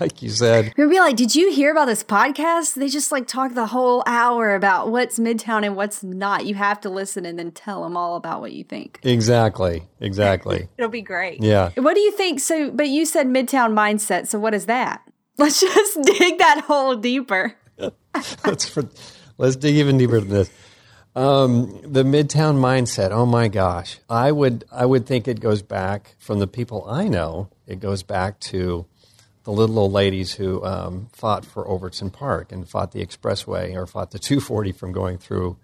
like 0.00 0.22
you 0.22 0.30
said. 0.30 0.72
We'll 0.76 0.90
be 0.90 0.98
like, 0.98 1.16
did 1.16 1.34
you 1.34 1.52
hear 1.52 1.72
about 1.72 1.86
this 1.86 2.02
podcast? 2.02 2.74
They 2.74 2.88
just 2.88 3.12
like 3.12 3.26
talk 3.26 3.54
the 3.54 3.66
whole 3.66 4.02
hour 4.06 4.54
about 4.54 4.90
what's 4.90 5.18
Midtown 5.18 5.64
and 5.64 5.76
what's 5.76 6.02
not. 6.02 6.46
You 6.46 6.54
have 6.54 6.80
to 6.82 6.90
listen 6.90 7.24
and 7.24 7.38
then 7.38 7.50
tell 7.50 7.82
them 7.82 7.96
all 7.96 8.16
about 8.16 8.40
what 8.40 8.52
you 8.52 8.64
think. 8.64 8.98
Exactly. 9.02 9.82
Exactly. 10.00 10.68
It'll 10.78 10.90
be 10.90 11.02
great. 11.02 11.42
Yeah. 11.42 11.70
What 11.76 11.94
do 11.94 12.00
you 12.00 12.12
think? 12.12 12.40
So, 12.40 12.70
but 12.70 12.88
you 12.88 13.06
said 13.06 13.26
Midtown 13.26 13.72
mindset. 13.72 14.26
So, 14.26 14.38
what 14.38 14.54
is 14.54 14.66
that? 14.66 15.02
Let's 15.38 15.60
just 15.60 16.02
dig 16.02 16.38
that 16.38 16.64
hole 16.66 16.96
deeper. 16.96 17.54
let's, 18.44 18.68
for, 18.68 18.88
let's 19.36 19.54
dig 19.54 19.76
even 19.76 19.96
deeper 19.96 20.18
than 20.18 20.30
this. 20.30 20.50
Um, 21.18 21.80
the 21.82 22.04
Midtown 22.04 22.58
mindset. 22.58 23.10
Oh 23.10 23.26
my 23.26 23.48
gosh, 23.48 23.98
I 24.08 24.30
would 24.30 24.64
I 24.70 24.86
would 24.86 25.04
think 25.04 25.26
it 25.26 25.40
goes 25.40 25.62
back 25.62 26.14
from 26.20 26.38
the 26.38 26.46
people 26.46 26.86
I 26.88 27.08
know. 27.08 27.48
It 27.66 27.80
goes 27.80 28.04
back 28.04 28.38
to 28.52 28.86
the 29.42 29.50
little 29.50 29.80
old 29.80 29.90
ladies 29.90 30.34
who 30.34 30.64
um, 30.64 31.08
fought 31.12 31.44
for 31.44 31.66
Overton 31.66 32.10
Park 32.10 32.52
and 32.52 32.68
fought 32.68 32.92
the 32.92 33.04
expressway 33.04 33.74
or 33.74 33.84
fought 33.84 34.12
the 34.12 34.18
240 34.20 34.70
from 34.70 34.92
going 34.92 35.18
through 35.18 35.56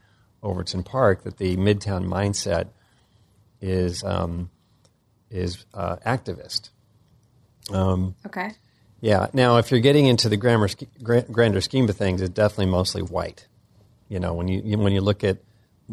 Overton 0.42 0.82
Park. 0.82 1.22
That 1.22 1.36
the 1.36 1.56
Midtown 1.56 2.04
mindset 2.04 2.70
is 3.60 4.02
um, 4.02 4.50
is 5.30 5.64
uh, 5.72 5.98
activist. 6.04 6.70
Um, 7.70 8.16
okay. 8.26 8.54
Yeah. 9.00 9.28
Now, 9.32 9.58
if 9.58 9.70
you're 9.70 9.78
getting 9.78 10.06
into 10.06 10.28
the 10.28 10.36
grammar, 10.36 10.68
grander 11.00 11.60
scheme 11.60 11.88
of 11.88 11.96
things, 11.96 12.22
it's 12.22 12.34
definitely 12.34 12.72
mostly 12.72 13.02
white. 13.02 13.46
You 14.08 14.20
know, 14.20 14.34
when 14.34 14.48
you 14.48 14.78
when 14.78 14.92
you 14.92 15.00
look 15.00 15.24
at 15.24 15.38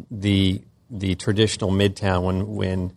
the 0.09 0.61
the 0.89 1.15
traditional 1.15 1.71
Midtown, 1.71 2.23
when 2.23 2.55
when 2.55 2.93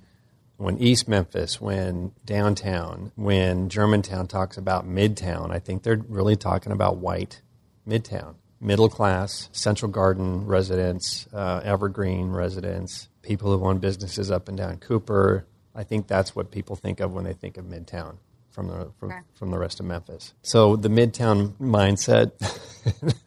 when 0.56 0.78
East 0.78 1.09
Memphis, 1.09 1.61
when 1.61 2.12
downtown, 2.25 3.12
when 3.16 3.68
Germantown 3.68 4.26
talks 4.26 4.56
about 4.56 4.88
Midtown, 4.88 5.50
I 5.50 5.59
think 5.59 5.83
they're 5.83 6.02
really 6.09 6.37
talking 6.37 6.73
about 6.73 6.99
white 6.99 7.42
Midtown, 7.87 8.35
middle 8.61 8.88
class, 8.88 9.49
Central 9.52 9.90
Garden 9.90 10.47
residents, 10.47 11.26
uh, 11.33 11.61
Evergreen 11.64 12.30
residents, 12.30 13.09
people 13.23 13.56
who 13.56 13.64
own 13.64 13.78
businesses 13.78 14.30
up 14.30 14.49
and 14.49 14.56
down 14.56 14.78
Cooper. 14.78 15.47
I 15.75 15.83
think 15.83 16.06
that's 16.06 16.37
what 16.37 16.50
people 16.50 16.76
think 16.76 17.00
of 17.00 17.12
when 17.12 17.25
they 17.25 17.33
think 17.33 17.56
of 17.56 17.64
Midtown 17.64 18.18
from 18.54 18.68
the 18.68 18.90
from, 18.99 19.11
okay. 19.11 19.20
from 19.34 19.50
the 19.50 19.58
rest 19.58 19.80
of 19.80 19.87
Memphis. 19.87 20.32
So 20.42 20.76
the 20.76 20.88
Midtown 20.88 21.52
mindset. 21.61 22.32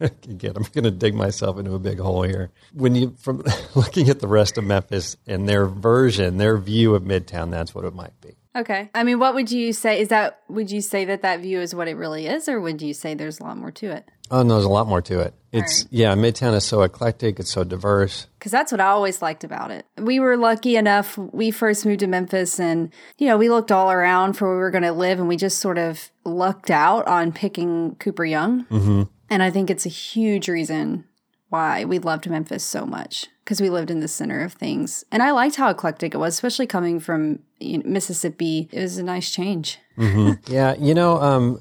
again, 0.00 0.52
I'm 0.56 0.62
going 0.72 0.84
to 0.84 0.90
dig 0.90 1.14
myself 1.14 1.58
into 1.58 1.74
a 1.74 1.78
big 1.78 1.98
hole 1.98 2.22
here. 2.22 2.50
When 2.72 2.94
you 2.94 3.14
from 3.18 3.44
looking 3.74 4.08
at 4.08 4.20
the 4.20 4.28
rest 4.28 4.56
of 4.56 4.64
Memphis 4.64 5.16
and 5.26 5.48
their 5.48 5.66
version, 5.66 6.38
their 6.38 6.56
view 6.56 6.94
of 6.94 7.02
Midtown, 7.02 7.50
that's 7.50 7.74
what 7.74 7.84
it 7.84 7.94
might 7.94 8.18
be. 8.20 8.36
Okay. 8.56 8.90
I 8.94 9.04
mean, 9.04 9.18
what 9.18 9.34
would 9.34 9.52
you 9.52 9.72
say? 9.72 10.00
Is 10.00 10.08
that, 10.08 10.40
would 10.48 10.70
you 10.70 10.80
say 10.80 11.04
that 11.04 11.22
that 11.22 11.40
view 11.40 11.60
is 11.60 11.74
what 11.74 11.86
it 11.86 11.94
really 11.94 12.26
is, 12.26 12.48
or 12.48 12.60
would 12.60 12.82
you 12.82 12.92
say 12.92 13.14
there's 13.14 13.38
a 13.38 13.44
lot 13.44 13.56
more 13.56 13.70
to 13.72 13.90
it? 13.92 14.08
Oh, 14.30 14.42
no, 14.42 14.54
there's 14.54 14.64
a 14.64 14.68
lot 14.68 14.86
more 14.86 15.02
to 15.02 15.20
it. 15.20 15.34
It's, 15.50 15.84
right. 15.84 15.92
yeah, 15.92 16.14
Midtown 16.14 16.54
is 16.54 16.64
so 16.64 16.82
eclectic, 16.82 17.40
it's 17.40 17.50
so 17.50 17.64
diverse. 17.64 18.26
Because 18.38 18.52
that's 18.52 18.70
what 18.70 18.80
I 18.80 18.88
always 18.88 19.22
liked 19.22 19.44
about 19.44 19.70
it. 19.70 19.86
We 19.96 20.20
were 20.20 20.36
lucky 20.36 20.76
enough, 20.76 21.16
we 21.16 21.50
first 21.50 21.86
moved 21.86 22.00
to 22.00 22.06
Memphis 22.06 22.60
and, 22.60 22.92
you 23.16 23.26
know, 23.26 23.38
we 23.38 23.48
looked 23.48 23.72
all 23.72 23.90
around 23.90 24.34
for 24.34 24.46
where 24.46 24.56
we 24.56 24.60
were 24.60 24.70
going 24.70 24.82
to 24.82 24.92
live 24.92 25.18
and 25.18 25.28
we 25.28 25.36
just 25.36 25.58
sort 25.58 25.78
of 25.78 26.10
lucked 26.24 26.70
out 26.70 27.06
on 27.06 27.32
picking 27.32 27.96
Cooper 27.96 28.26
Young. 28.26 28.64
Mm-hmm. 28.66 29.02
And 29.30 29.42
I 29.42 29.50
think 29.50 29.70
it's 29.70 29.86
a 29.86 29.90
huge 29.90 30.48
reason 30.48 31.04
why 31.48 31.84
we 31.84 31.98
loved 31.98 32.28
Memphis 32.28 32.64
so 32.64 32.84
much 32.84 33.26
because 33.44 33.60
we 33.60 33.70
lived 33.70 33.90
in 33.90 34.00
the 34.00 34.08
center 34.08 34.42
of 34.42 34.52
things. 34.52 35.04
And 35.10 35.22
I 35.22 35.30
liked 35.30 35.56
how 35.56 35.70
eclectic 35.70 36.14
it 36.14 36.18
was, 36.18 36.34
especially 36.34 36.66
coming 36.66 37.00
from 37.00 37.38
you 37.58 37.78
know, 37.78 37.84
Mississippi. 37.86 38.68
It 38.70 38.82
was 38.82 38.98
a 38.98 39.02
nice 39.02 39.30
change. 39.30 39.78
Mm-hmm. 39.96 40.32
yeah, 40.52 40.74
you 40.78 40.94
know, 40.94 41.20
um, 41.20 41.60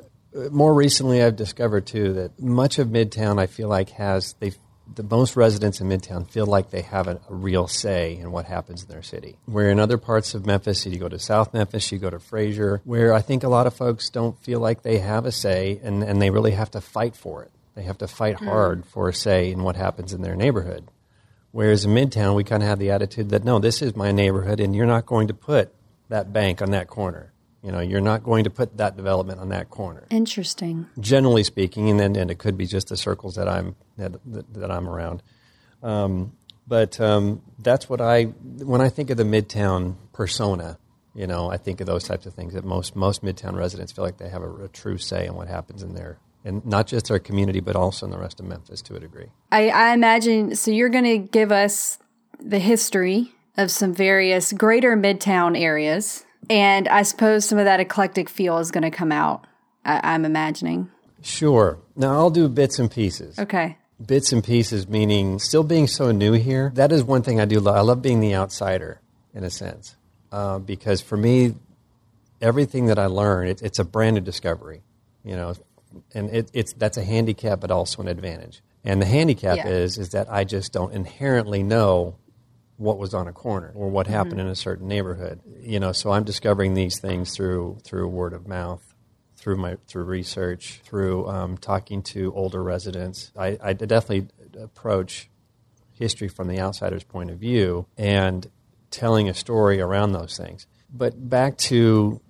more 0.52 0.74
recently 0.74 1.22
I've 1.22 1.36
discovered 1.36 1.86
too 1.86 2.14
that 2.14 2.40
much 2.40 2.80
of 2.80 2.88
Midtown 2.88 3.40
I 3.40 3.48
feel 3.48 3.68
like 3.68 3.90
has 3.92 4.34
they 4.40 4.52
the 4.96 5.04
most 5.04 5.36
residents 5.36 5.82
in 5.82 5.90
Midtown 5.90 6.30
feel 6.30 6.46
like 6.46 6.70
they 6.70 6.82
have 6.82 7.08
a, 7.08 7.20
a, 7.30 7.34
real 7.34 7.68
say 7.68 8.18
in 8.18 8.32
what 8.32 8.46
happens 8.46 8.84
in 8.84 8.90
their 8.90 9.02
city. 9.02 9.36
Where 9.46 9.70
in 9.70 9.80
other 9.80 9.98
parts 9.98 10.34
of 10.34 10.46
Memphis, 10.46 10.86
you 10.86 10.98
go 10.98 11.10
to 11.10 11.20
South 11.20 11.54
Memphis, 11.54 11.92
you 11.92 11.98
go 11.98 12.10
to 12.10 12.20
Frayser, 12.20 12.80
where 12.86 13.14
I 13.14 13.22
think 13.22 13.44
a 13.44 13.50
lot 13.50 13.68
of 13.68 13.76
folks 13.76 14.10
don't 14.10 14.40
feel 14.40 14.60
like 14.60 14.84
they 14.84 15.00
have 15.00 15.26
a 15.26 15.32
say 15.32 15.80
and, 15.84 16.04
and 16.04 16.22
they 16.22 16.30
really 16.30 16.52
have 16.52 16.72
to 16.72 16.82
fight 16.82 17.16
for 17.16 17.44
it. 17.44 17.52
They 17.76 17.84
have 17.84 17.98
to 18.00 18.08
fight 18.08 18.38
mm-hmm. 18.38 18.48
hard 18.48 18.86
for 18.86 19.10
a 19.10 19.14
say 19.14 19.52
in 19.52 19.64
what 19.64 19.76
happens 19.76 20.14
in 20.14 20.22
their 20.22 20.36
neighborhood. 20.36 20.88
Whereas 21.52 21.86
in 21.86 21.92
Midtown, 21.92 22.36
we 22.36 22.44
kind 22.44 22.64
of 22.64 22.70
have 22.70 22.80
the 22.80 22.92
attitude 22.92 23.30
that 23.30 23.44
no, 23.44 23.60
this 23.60 23.82
is 23.82 23.96
my 23.96 24.12
neighborhood, 24.12 24.60
and 24.60 24.76
you're 24.76 24.86
not 24.86 25.06
going 25.06 25.28
to 25.28 25.34
put 25.34 25.74
that 26.10 26.34
bank 26.34 26.62
on 26.62 26.72
that 26.72 26.88
corner. 26.88 27.32
You 27.64 27.72
know, 27.72 27.80
you're 27.80 28.02
not 28.02 28.24
going 28.24 28.44
to 28.44 28.50
put 28.50 28.78
that 28.78 28.96
development 28.96 29.40
on 29.40 29.50
that 29.50 29.70
corner. 29.70 30.06
Interesting. 30.10 30.86
Generally 31.00 31.44
speaking, 31.44 31.90
and 31.90 32.00
then 32.00 32.16
and 32.16 32.30
it 32.30 32.38
could 32.38 32.58
be 32.58 32.66
just 32.66 32.90
the 32.90 32.98
circles 32.98 33.36
that 33.36 33.48
I'm 33.48 33.76
that, 33.98 34.14
that, 34.54 34.72
I'm 34.72 34.88
around. 34.88 35.24
Um, 35.82 36.34
but 36.68 37.00
um, 37.02 37.42
that's 37.60 37.90
what 37.90 38.00
I 38.00 38.26
when 38.26 38.82
I 38.82 38.90
think 38.90 39.10
of 39.10 39.18
the 39.18 39.24
Midtown 39.24 39.96
persona. 40.14 40.78
You 41.16 41.26
know, 41.26 41.50
I 41.50 41.58
think 41.58 41.82
of 41.82 41.88
those 41.88 42.04
types 42.04 42.28
of 42.28 42.34
things 42.34 42.54
that 42.54 42.64
most 42.64 42.96
most 42.96 43.24
Midtown 43.24 43.56
residents 43.56 43.92
feel 43.92 44.06
like 44.06 44.18
they 44.18 44.30
have 44.30 44.44
a, 44.44 44.66
a 44.66 44.68
true 44.68 44.98
say 45.00 45.26
in 45.26 45.34
what 45.34 45.48
happens 45.48 45.82
in 45.82 45.96
their 45.96 46.20
and 46.46 46.66
not 46.66 46.88
just 46.88 47.12
our 47.12 47.20
community, 47.20 47.60
but 47.60 47.76
also 47.76 48.06
in 48.06 48.12
the 48.12 48.18
rest 48.18 48.40
of 48.40 48.46
Memphis 48.46 48.82
to 48.84 48.96
a 48.96 49.00
degree. 49.00 49.28
I, 49.52 49.70
I 49.70 49.94
imagine. 49.94 50.56
So 50.56 50.72
you're 50.72 50.90
going 50.90 51.04
to 51.04 51.18
give 51.18 51.52
us 51.52 52.00
the 52.40 52.60
history 52.60 53.34
of 53.58 53.72
some 53.72 53.94
various 53.94 54.54
greater 54.54 54.96
Midtown 54.96 55.60
areas, 55.60 56.24
and 56.50 56.88
I 56.88 57.04
suppose 57.04 57.46
some 57.46 57.58
of 57.58 57.66
that 57.66 57.80
eclectic 57.80 58.30
feel 58.30 58.58
is 58.60 58.72
going 58.72 58.84
to 58.84 58.92
come 58.92 59.12
out. 59.12 59.46
I, 59.86 60.02
I'm 60.04 60.26
imagining. 60.26 60.90
Sure. 61.22 61.80
Now 61.96 62.14
I'll 62.14 62.30
do 62.30 62.48
bits 62.48 62.80
and 62.80 62.90
pieces. 62.92 63.38
Okay. 63.40 63.78
Bits 64.06 64.32
and 64.32 64.44
pieces, 64.44 64.88
meaning 64.88 65.40
still 65.40 65.64
being 65.64 65.88
so 65.88 66.12
new 66.12 66.34
here. 66.34 66.72
That 66.76 66.92
is 66.92 67.04
one 67.04 67.24
thing 67.24 67.40
I 67.42 67.46
do 67.46 67.60
love. 67.60 67.76
I 67.76 67.82
love 67.82 68.02
being 68.02 68.20
the 68.20 68.36
outsider, 68.36 69.02
in 69.34 69.44
a 69.44 69.50
sense, 69.50 69.96
uh, 70.32 70.60
because 70.60 71.02
for 71.02 71.18
me, 71.18 71.56
everything 72.40 72.86
that 72.88 73.00
I 73.00 73.08
learn, 73.08 73.48
it, 73.48 73.62
it's 73.64 73.80
a 73.80 73.84
brand 73.84 74.16
new 74.16 74.22
discovery. 74.22 74.84
You 75.24 75.36
know, 75.36 75.56
and 76.14 76.30
it, 76.30 76.52
it's 76.54 76.74
that's 76.74 76.98
a 76.98 77.04
handicap, 77.04 77.60
but 77.60 77.72
also 77.72 78.02
an 78.04 78.08
advantage. 78.08 78.62
And 78.84 79.02
the 79.02 79.06
handicap 79.08 79.58
Yeah. 79.58 79.68
is 79.68 79.98
is 79.98 80.10
that 80.10 80.32
I 80.32 80.44
just 80.44 80.72
don't 80.74 80.94
inherently 80.94 81.64
know 81.64 82.16
what 82.78 82.98
was 82.98 83.14
on 83.14 83.28
a 83.28 83.34
corner 83.34 83.72
or 83.76 83.90
what 83.90 84.08
happened 84.08 84.34
Mm-hmm. 84.38 84.42
in 84.42 84.48
a 84.48 84.56
certain 84.56 84.88
neighborhood. 84.88 85.40
You 85.60 85.80
know, 85.80 85.92
so 85.92 86.12
I'm 86.12 86.24
discovering 86.24 86.74
these 86.74 87.00
things 87.00 87.36
through 87.36 87.80
through 87.84 88.08
word 88.08 88.34
of 88.34 88.48
mouth, 88.48 88.94
through 89.36 89.58
my 89.58 89.78
through 89.88 90.04
research, 90.06 90.82
through 90.84 91.28
um, 91.28 91.58
talking 91.58 92.02
to 92.04 92.34
older 92.34 92.64
residents. 92.64 93.32
I, 93.38 93.58
I 93.62 93.74
definitely 93.74 94.28
approach 94.62 95.30
history 95.94 96.28
from 96.28 96.48
the 96.48 96.60
outsider's 96.60 97.04
point 97.04 97.32
of 97.32 97.40
view 97.40 97.88
and 97.98 98.50
telling 98.92 99.28
a 99.28 99.34
story 99.34 99.82
around 99.82 100.12
those 100.12 100.38
things. 100.38 100.68
But 100.94 101.30
back 101.30 101.58
to 101.58 102.22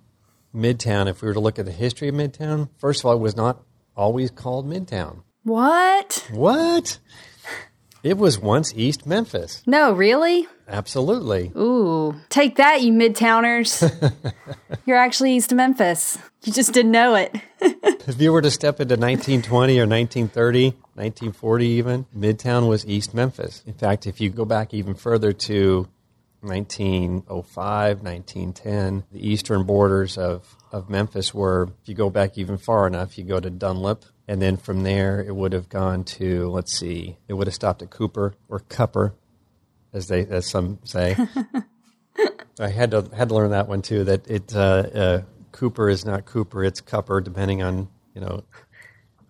Midtown, 0.54 1.06
if 1.08 1.20
we 1.22 1.28
were 1.28 1.34
to 1.34 1.40
look 1.40 1.58
at 1.58 1.66
the 1.66 1.72
history 1.72 2.08
of 2.08 2.14
Midtown, 2.14 2.70
first 2.78 3.00
of 3.00 3.06
all, 3.06 3.12
it 3.12 3.20
was 3.20 3.36
not 3.36 3.62
always 3.94 4.30
called 4.30 4.66
Midtown. 4.66 5.22
What? 5.44 6.26
What? 6.32 6.98
It 8.02 8.16
was 8.16 8.38
once 8.38 8.72
East 8.76 9.06
Memphis. 9.06 9.62
No, 9.66 9.92
really? 9.92 10.46
Absolutely. 10.68 11.50
Ooh, 11.56 12.14
take 12.28 12.56
that, 12.56 12.82
you 12.82 12.92
Midtowners. 12.92 13.82
You're 14.86 14.98
actually 14.98 15.34
east 15.34 15.52
Memphis. 15.52 16.18
You 16.44 16.52
just 16.52 16.72
didn't 16.72 16.92
know 16.92 17.14
it. 17.14 17.34
If 18.08 18.18
you 18.22 18.32
were 18.32 18.40
to 18.40 18.50
step 18.50 18.80
into 18.80 18.94
1920 18.94 19.78
or 19.78 19.82
1930, 19.84 20.70
1940 20.94 21.66
even, 21.66 22.06
Midtown 22.16 22.66
was 22.66 22.86
East 22.86 23.12
Memphis. 23.12 23.62
In 23.66 23.74
fact, 23.74 24.06
if 24.06 24.18
you 24.18 24.30
go 24.30 24.46
back 24.46 24.72
even 24.72 24.94
further 24.94 25.34
to 25.34 25.86
1905, 26.40 28.02
1910, 28.02 29.04
the 29.12 29.28
eastern 29.28 29.64
borders 29.64 30.16
of, 30.16 30.56
of 30.72 30.88
Memphis 30.88 31.34
were, 31.34 31.70
if 31.82 31.88
you 31.88 31.94
go 31.94 32.10
back 32.10 32.38
even 32.38 32.56
far 32.56 32.86
enough, 32.86 33.18
you 33.18 33.24
go 33.24 33.40
to 33.40 33.50
Dunlap, 33.50 34.04
and 34.26 34.40
then 34.40 34.56
from 34.56 34.82
there 34.82 35.20
it 35.20 35.34
would 35.34 35.52
have 35.52 35.68
gone 35.68 36.04
to, 36.04 36.48
let's 36.48 36.78
see, 36.78 37.16
it 37.28 37.34
would 37.34 37.46
have 37.46 37.54
stopped 37.54 37.82
at 37.82 37.90
Cooper 37.90 38.34
or 38.48 38.60
Cupper, 38.60 39.14
as 39.92 40.08
they 40.08 40.26
as 40.26 40.48
some 40.48 40.78
say. 40.84 41.16
I 42.60 42.68
had 42.68 42.90
to 42.90 43.08
had 43.16 43.28
to 43.28 43.34
learn 43.34 43.50
that 43.50 43.68
one 43.68 43.82
too. 43.82 44.04
That 44.04 44.28
it 44.28 44.54
uh, 44.54 44.58
uh, 44.58 45.22
Cooper 45.52 45.88
is 45.88 46.04
not 46.04 46.24
Cooper; 46.24 46.64
it's 46.64 46.80
Cupper, 46.80 47.22
depending 47.22 47.62
on 47.62 47.88
you 48.14 48.20
know 48.20 48.42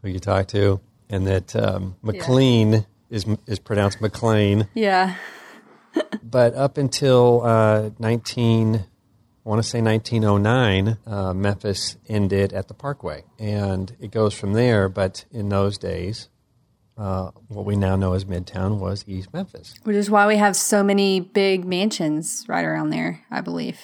who 0.03 0.09
you 0.09 0.19
talk 0.19 0.49
to, 0.49 0.81
and 1.11 1.27
that 1.27 1.55
um, 1.55 1.97
McLean 2.03 2.87
is 3.11 3.27
is 3.47 3.59
pronounced 3.59 4.01
McLean. 4.01 4.69
Yeah. 4.75 5.17
But 6.23 6.55
up 6.55 6.79
until 6.79 7.43
uh, 7.45 7.91
nineteen, 7.99 8.77
I 8.77 9.49
want 9.49 9.63
to 9.63 9.69
say 9.69 9.81
nineteen 9.81 10.25
oh 10.25 10.37
nine, 10.37 10.99
uh, 11.07 11.33
Memphis 11.33 11.97
ended 12.09 12.53
at 12.53 12.69
the 12.69 12.75
Parkway, 12.75 13.25
and 13.39 13.97
it 14.01 14.11
goes 14.11 14.35
from 14.35 14.53
there. 14.53 14.89
But 14.89 15.25
in 15.31 15.49
those 15.49 15.79
days. 15.79 16.29
Uh, 16.97 17.31
what 17.47 17.65
we 17.65 17.77
now 17.77 17.95
know 17.95 18.13
as 18.15 18.25
Midtown 18.25 18.81
was 18.81 19.05
East 19.07 19.33
Memphis. 19.33 19.73
Which 19.85 19.95
is 19.95 20.11
why 20.11 20.27
we 20.27 20.37
have 20.37 20.57
so 20.57 20.83
many 20.83 21.21
big 21.21 21.65
mansions 21.65 22.45
right 22.49 22.65
around 22.65 22.91
there, 22.91 23.25
I 23.31 23.41
believe. 23.41 23.79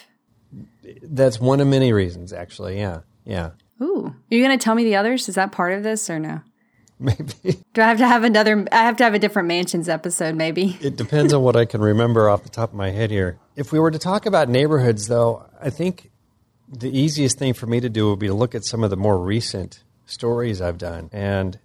That's 1.01 1.39
one 1.39 1.61
of 1.61 1.69
many 1.69 1.93
reasons, 1.93 2.33
actually. 2.33 2.77
Yeah, 2.77 3.03
yeah. 3.25 3.51
Ooh. 3.81 4.07
Are 4.07 4.35
you 4.35 4.43
going 4.45 4.59
to 4.59 4.61
tell 4.61 4.75
me 4.75 4.83
the 4.83 4.97
others? 4.97 5.29
Is 5.29 5.37
that 5.37 5.53
part 5.53 5.75
of 5.75 5.85
this 5.85 6.11
or 6.11 6.19
no? 6.19 6.41
Maybe 6.99 7.59
Do 7.73 7.83
I 7.83 7.87
have 7.87 7.99
to 7.99 8.07
have 8.07 8.23
another? 8.23 8.67
I 8.71 8.85
have 8.85 8.97
to 8.99 9.05
have 9.05 9.15
a 9.15 9.19
different 9.19 9.49
mansions 9.49 9.89
episode, 9.89 10.37
maybe. 10.37 10.79
it 10.81 10.97
depends 10.97 11.33
on 11.33 11.43
what 11.43 11.57
I 11.57 11.65
can 11.65 11.81
remember 11.81 12.31
off 12.31 12.45
the 12.45 12.49
top 12.49 12.71
of 12.71 12.77
my 12.77 12.91
head 12.91 13.11
here. 13.11 13.39
If 13.57 13.73
we 13.73 13.81
were 13.81 13.91
to 13.91 13.99
talk 13.99 14.27
about 14.27 14.49
neighborhoods, 14.49 15.09
though, 15.09 15.45
I 15.61 15.71
think 15.71 16.13
the 16.69 16.97
easiest 16.97 17.39
thing 17.39 17.53
for 17.53 17.67
me 17.67 17.81
to 17.81 17.89
do 17.89 18.11
would 18.11 18.21
be 18.21 18.29
to 18.29 18.35
look 18.35 18.55
at 18.55 18.65
some 18.65 18.85
of 18.85 18.91
the 18.91 18.97
more 18.97 19.19
recent 19.19 19.83
stories 20.07 20.61
I've 20.61 20.79
done. 20.79 21.11
And 21.13 21.59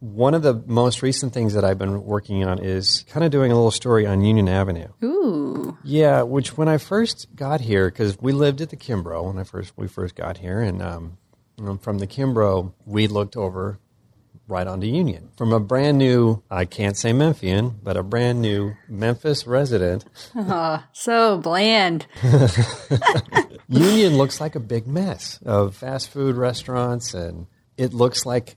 one 0.00 0.32
of 0.34 0.42
the 0.42 0.54
most 0.66 1.02
recent 1.02 1.32
things 1.32 1.54
that 1.54 1.64
I've 1.64 1.78
been 1.78 2.04
working 2.04 2.44
on 2.44 2.60
is 2.60 3.04
kind 3.08 3.24
of 3.24 3.32
doing 3.32 3.50
a 3.50 3.56
little 3.56 3.72
story 3.72 4.06
on 4.06 4.22
Union 4.22 4.48
Avenue. 4.48 4.88
Ooh. 5.02 5.76
Yeah, 5.82 6.22
which 6.22 6.56
when 6.56 6.68
I 6.68 6.78
first 6.78 7.26
got 7.34 7.60
here, 7.60 7.90
because 7.90 8.20
we 8.20 8.32
lived 8.32 8.60
at 8.60 8.70
the 8.70 8.76
Kimbrough 8.76 9.24
when 9.24 9.38
I 9.38 9.44
first 9.44 9.72
we 9.76 9.88
first 9.88 10.14
got 10.14 10.38
here, 10.38 10.60
and 10.60 10.80
um, 10.82 11.18
from 11.80 11.98
the 11.98 12.06
Kimbrough 12.06 12.72
we 12.86 13.08
looked 13.08 13.36
over 13.36 13.78
right 14.48 14.66
onto 14.66 14.86
Union. 14.86 15.28
From 15.36 15.52
a 15.52 15.60
brand 15.60 15.98
new, 15.98 16.42
I 16.50 16.64
can't 16.64 16.96
say 16.96 17.12
Memphian, 17.12 17.78
but 17.82 17.96
a 17.96 18.02
brand 18.02 18.40
new 18.40 18.74
Memphis 18.88 19.46
resident, 19.46 20.04
So 20.92 21.38
bland. 21.38 22.06
Union 23.68 24.16
looks 24.16 24.40
like 24.40 24.54
a 24.54 24.60
big 24.60 24.86
mess 24.86 25.38
of 25.44 25.76
fast 25.76 26.10
food 26.10 26.36
restaurants, 26.36 27.14
and 27.14 27.46
it 27.76 27.92
looks 27.92 28.24
like 28.26 28.56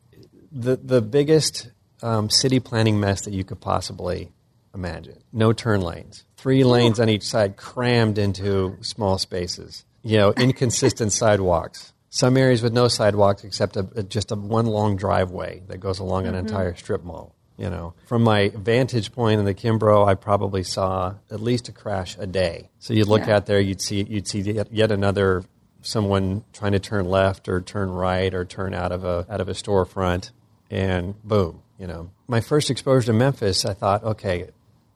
the 0.51 0.77
the 0.77 1.01
biggest 1.01 1.69
um, 2.01 2.29
city 2.29 2.59
planning 2.59 2.99
mess 2.99 3.21
that 3.21 3.33
you 3.33 3.43
could 3.43 3.59
possibly 3.61 4.31
imagine. 4.73 5.21
No 5.31 5.53
turn 5.53 5.81
lanes, 5.81 6.25
three 6.37 6.63
lanes 6.63 6.99
on 6.99 7.09
each 7.09 7.23
side, 7.23 7.57
crammed 7.57 8.17
into 8.17 8.77
small 8.81 9.17
spaces. 9.17 9.85
You 10.03 10.17
know, 10.17 10.31
inconsistent 10.31 11.13
sidewalks. 11.13 11.90
Some 12.13 12.35
areas 12.35 12.61
with 12.61 12.73
no 12.73 12.89
sidewalks 12.89 13.45
except 13.45 13.77
a, 13.77 13.87
a- 13.95 14.03
just 14.03 14.31
a 14.31 14.35
one 14.35 14.65
long 14.65 14.97
driveway 14.97 15.63
that 15.67 15.79
goes 15.79 15.99
along 15.99 16.27
an 16.27 16.33
mm-hmm. 16.35 16.45
entire 16.45 16.75
strip 16.75 17.03
mall. 17.03 17.33
You 17.57 17.69
know, 17.69 17.93
from 18.05 18.23
my 18.23 18.51
vantage 18.55 19.11
point 19.11 19.39
in 19.39 19.45
the 19.45 19.53
Kimbrough, 19.53 20.07
I 20.07 20.15
probably 20.15 20.63
saw 20.63 21.15
at 21.29 21.39
least 21.39 21.69
a 21.69 21.71
crash 21.71 22.17
a 22.19 22.27
day. 22.27 22.69
So 22.79 22.93
you'd 22.93 23.07
look 23.07 23.27
Yeah. 23.27 23.35
out 23.37 23.45
there, 23.45 23.59
you'd 23.59 23.81
see 23.81 24.03
you'd 24.03 24.27
see 24.27 24.41
yet, 24.41 24.73
yet 24.73 24.91
another 24.91 25.43
someone 25.81 26.43
trying 26.53 26.73
to 26.73 26.79
turn 26.79 27.05
left 27.05 27.47
or 27.47 27.61
turn 27.61 27.91
right 27.91 28.33
or 28.33 28.45
turn 28.45 28.73
out 28.73 28.91
of 28.91 29.03
a 29.05 29.25
out 29.29 29.41
of 29.41 29.47
a 29.47 29.53
storefront, 29.53 30.31
and 30.69 31.21
boom, 31.23 31.61
you 31.79 31.87
know. 31.87 32.09
My 32.27 32.41
first 32.41 32.69
exposure 32.69 33.07
to 33.07 33.13
Memphis, 33.13 33.63
I 33.63 33.73
thought, 33.73 34.03
okay, 34.03 34.49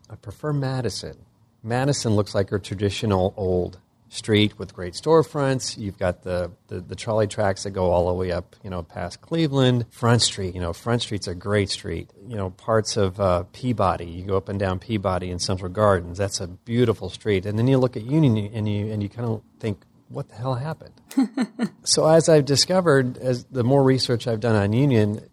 I 0.09 0.15
prefer 0.15 0.51
Madison. 0.51 1.17
Madison 1.63 2.15
looks 2.15 2.35
like 2.35 2.51
a 2.51 2.59
traditional 2.59 3.33
old 3.37 3.79
street 4.09 4.57
with 4.57 4.73
great 4.73 4.93
storefronts. 4.93 5.77
You've 5.77 5.97
got 5.97 6.23
the, 6.23 6.51
the, 6.67 6.79
the 6.79 6.95
trolley 6.95 7.27
tracks 7.27 7.63
that 7.63 7.71
go 7.71 7.91
all 7.91 8.07
the 8.07 8.13
way 8.13 8.31
up, 8.31 8.55
you 8.63 8.69
know, 8.69 8.83
past 8.83 9.21
Cleveland. 9.21 9.85
Front 9.89 10.21
Street, 10.21 10.55
you 10.55 10.61
know, 10.61 10.73
Front 10.73 11.01
Street's 11.01 11.27
a 11.27 11.35
great 11.35 11.69
street. 11.69 12.09
You 12.27 12.35
know, 12.35 12.51
parts 12.51 12.97
of 12.97 13.19
uh, 13.19 13.43
Peabody. 13.53 14.05
You 14.05 14.23
go 14.23 14.37
up 14.37 14.49
and 14.49 14.59
down 14.59 14.79
Peabody 14.79 15.29
and 15.31 15.41
Central 15.41 15.71
Gardens. 15.71 16.17
That's 16.17 16.39
a 16.39 16.47
beautiful 16.47 17.09
street. 17.09 17.45
And 17.45 17.57
then 17.57 17.67
you 17.67 17.77
look 17.77 17.97
at 17.97 18.03
Union 18.03 18.51
and 18.53 18.69
you 18.69 18.91
and 18.91 19.01
you 19.01 19.09
kind 19.09 19.27
of 19.27 19.41
think, 19.59 19.81
what 20.09 20.29
the 20.29 20.35
hell 20.35 20.55
happened? 20.55 20.93
so 21.83 22.07
as 22.07 22.29
I've 22.29 22.45
discovered, 22.45 23.17
as 23.17 23.45
the 23.45 23.63
more 23.63 23.83
research 23.83 24.27
I've 24.27 24.39
done 24.39 24.55
on 24.55 24.71
Union, 24.71 25.27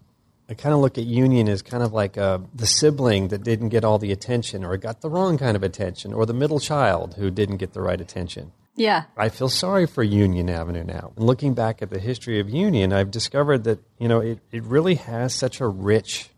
I 0.49 0.55
kind 0.55 0.75
of 0.75 0.81
look 0.81 0.99
at 0.99 1.05
Union 1.05 1.49
as 1.49 1.62
kind 1.62 1.83
of 1.83 1.93
like 1.93 2.19
uh, 2.19 2.38
the 2.55 2.67
sibling 2.67 3.29
that 3.29 3.43
didn't 3.43 3.69
get 3.69 3.85
all 3.85 3.99
the 3.99 4.12
attention, 4.12 4.64
or 4.64 4.76
got 4.76 5.00
the 5.00 5.09
wrong 5.09 5.38
kind 5.38 5.57
of 5.57 5.62
attention, 5.62 6.12
or 6.12 6.26
the 6.26 6.35
middle 6.35 6.61
child 6.61 7.14
who 7.14 7.31
didn't 7.31 7.59
get 7.59 7.73
the 7.73 7.81
right 7.81 8.00
attention. 8.00 8.52
Yeah. 8.75 9.05
I 9.17 9.29
feel 9.29 9.49
sorry 9.49 9.87
for 9.87 10.02
Union 10.02 10.49
Avenue 10.49 10.85
now. 10.85 11.12
And 11.17 11.26
looking 11.26 11.55
back 11.55 11.83
at 11.83 11.91
the 11.91 11.99
history 11.99 12.41
of 12.41 12.49
Union, 12.49 12.93
I've 12.93 13.11
discovered 13.11 13.64
that, 13.64 13.81
you 13.99 14.09
know, 14.09 14.21
it, 14.21 14.38
it 14.50 14.62
really 14.64 14.95
has 14.95 15.35
such 15.35 15.61
a 15.61 15.67
rich 15.67 16.31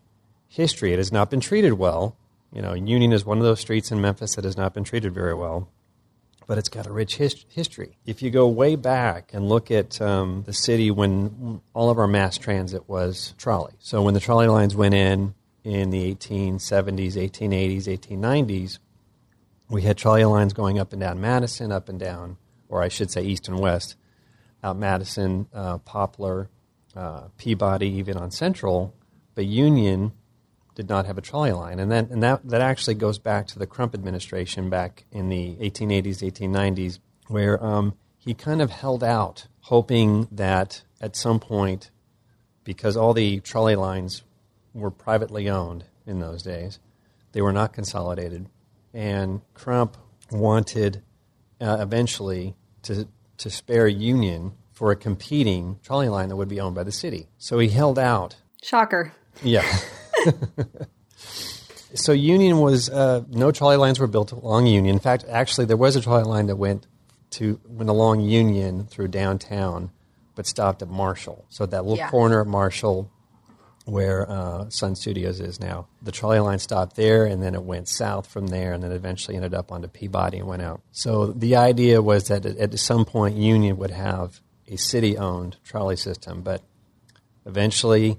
history. 0.49 0.93
It 0.93 0.99
has 0.99 1.13
not 1.13 1.31
been 1.31 1.41
treated 1.41 1.75
well. 1.75 2.17
You 2.53 2.63
know, 2.63 2.75
Union 2.75 3.13
is 3.13 3.25
one 3.25 3.39
of 3.39 3.45
those 3.45 3.61
streets 3.61 3.91
in 3.91 4.01
Memphis 4.01 4.35
that 4.37 4.45
has 4.45 4.57
not 4.57 4.75
been 4.75 4.85
treated 4.85 5.13
very 5.13 5.35
well, 5.35 5.69
but 6.47 6.59
it's 6.59 6.69
got 6.69 6.87
a 6.87 6.93
rich 6.93 7.17
his- 7.17 7.45
history. 7.49 7.99
If 8.07 8.23
you 8.23 8.31
go 8.31 8.47
way 8.49 8.77
back 8.77 9.31
and 9.33 9.49
look 9.49 9.71
at 9.71 10.01
um, 10.01 10.43
the 10.47 10.53
city 10.53 10.91
when 10.91 11.61
all 11.73 11.91
of 11.91 11.99
our 11.99 12.07
mass 12.07 12.39
transit 12.39 12.89
was 12.89 13.35
trolley. 13.39 13.75
So 13.81 14.03
when 14.03 14.15
the 14.15 14.21
trolley 14.21 14.47
lines 14.47 14.77
went 14.77 14.95
in 14.95 15.35
in 15.65 15.91
the 15.91 16.15
1870s, 16.15 17.15
1880s, 17.15 17.85
1890s, 17.87 18.79
we 19.69 19.83
had 19.83 19.97
trolley 19.97 20.25
lines 20.25 20.53
going 20.53 20.79
up 20.79 20.93
and 20.93 21.01
down 21.01 21.21
Madison, 21.21 21.73
up 21.73 21.89
and 21.89 21.99
down, 21.99 22.37
or 22.69 22.83
I 22.83 22.89
should 22.89 23.11
say 23.11 23.23
east 23.23 23.49
and 23.49 23.59
west, 23.59 23.97
out 24.63 24.77
Madison, 24.77 25.47
uh, 25.53 25.79
Poplar, 25.79 26.49
uh, 26.97 27.29
Peabody, 27.39 27.89
even 27.89 28.17
on 28.17 28.31
Central, 28.31 28.95
but 29.35 29.47
Union 29.47 30.13
did 30.75 30.89
not 30.89 31.07
have 31.07 31.19
a 31.19 31.21
trolley 31.21 31.53
line. 31.53 31.79
And, 31.79 31.91
then, 31.91 32.09
and 32.11 32.23
that, 32.23 32.47
that 32.49 32.61
actually 32.61 32.95
goes 32.95 33.19
back 33.19 33.47
to 33.49 33.59
the 33.59 33.67
Crump 33.67 33.95
administration 33.95 34.71
back 34.71 35.05
in 35.13 35.29
the 35.29 35.57
1880s, 35.57 36.19
1890s, 36.19 36.99
where 37.29 37.63
um, 37.65 37.95
he 38.19 38.35
kind 38.35 38.61
of 38.61 38.71
held 38.71 39.05
out, 39.05 39.47
hoping 39.61 40.29
that 40.33 40.83
at 41.01 41.17
some 41.17 41.39
point, 41.39 41.91
because 42.65 42.97
all 42.97 43.15
the 43.15 43.41
trolley 43.41 43.77
lines 43.77 44.23
were 44.73 44.91
privately 44.91 45.49
owned 45.49 45.85
in 46.07 46.19
those 46.19 46.43
days, 46.43 46.81
they 47.33 47.41
were 47.41 47.53
not 47.53 47.73
consolidated 47.73 48.49
and 48.95 49.41
Crump 49.53 49.97
wanted 50.31 51.03
uh, 51.61 51.77
eventually 51.81 52.55
to 52.83 53.07
to 53.39 53.51
spare 53.51 53.87
Union 53.89 54.53
for 54.73 54.91
a 54.91 54.97
competing 54.97 55.79
trolley 55.83 56.09
line 56.09 56.29
that 56.29 56.37
would 56.37 56.49
be 56.49 56.61
owned 56.61 56.75
by 56.75 56.83
the 56.85 56.93
city. 56.93 57.27
So 57.39 57.59
he 57.59 57.69
held 57.69 57.99
out. 57.99 58.37
Shocker. 58.63 59.13
Yeah. 59.43 59.65
so 61.95 62.13
Union 62.13 62.59
was 62.61 62.89
uh, 62.91 63.23
no 63.29 63.51
trolley 63.53 63.77
lines 63.77 63.99
were 64.01 64.07
built 64.07 64.33
along 64.33 64.67
Union. 64.67 64.95
In 64.95 65.01
fact, 65.01 65.25
actually, 65.29 65.67
there 65.67 65.77
was 65.77 65.97
a 65.97 66.01
trolley 66.01 66.25
line 66.25 66.47
that 66.47 66.57
went 66.57 66.87
to 67.31 67.61
went 67.67 67.91
along 67.91 68.21
Union 68.21 68.87
through 68.87 69.09
downtown, 69.09 69.91
but 70.35 70.47
stopped 70.47 70.83
at 70.83 70.89
Marshall. 70.89 71.45
So 71.49 71.67
that 71.67 71.83
little 71.85 71.99
Yeah. 71.99 72.11
corner 72.11 72.41
at 72.41 72.47
Marshall 72.47 73.11
where 73.85 74.31
uh, 74.31 74.69
Sun 74.71 74.97
Studios 74.97 75.41
is 75.41 75.61
now. 75.61 75.87
The 76.03 76.13
trolley 76.13 76.39
line 76.39 76.59
stopped 76.59 76.97
there, 76.97 77.27
and 77.27 77.43
then 77.43 77.55
it 77.55 77.63
went 77.63 77.89
south 77.89 78.27
from 78.27 78.47
there, 78.47 78.73
and 78.73 78.83
then 78.83 78.93
eventually 78.93 79.37
ended 79.37 79.55
up 79.55 79.71
onto 79.71 79.89
Peabody 79.89 80.39
and 80.39 80.49
went 80.49 80.63
out. 80.63 80.81
So 80.93 81.27
the 81.27 81.57
idea 81.57 82.01
was 82.01 82.29
that 82.29 82.47
at, 82.47 82.79
some 82.79 83.05
point 83.05 83.37
Union 83.37 83.77
would 83.77 83.91
have 83.91 84.41
a 84.69 84.77
city-owned 84.77 85.57
trolley 85.65 85.97
system, 85.97 86.41
but 86.43 86.63
eventually 87.45 88.19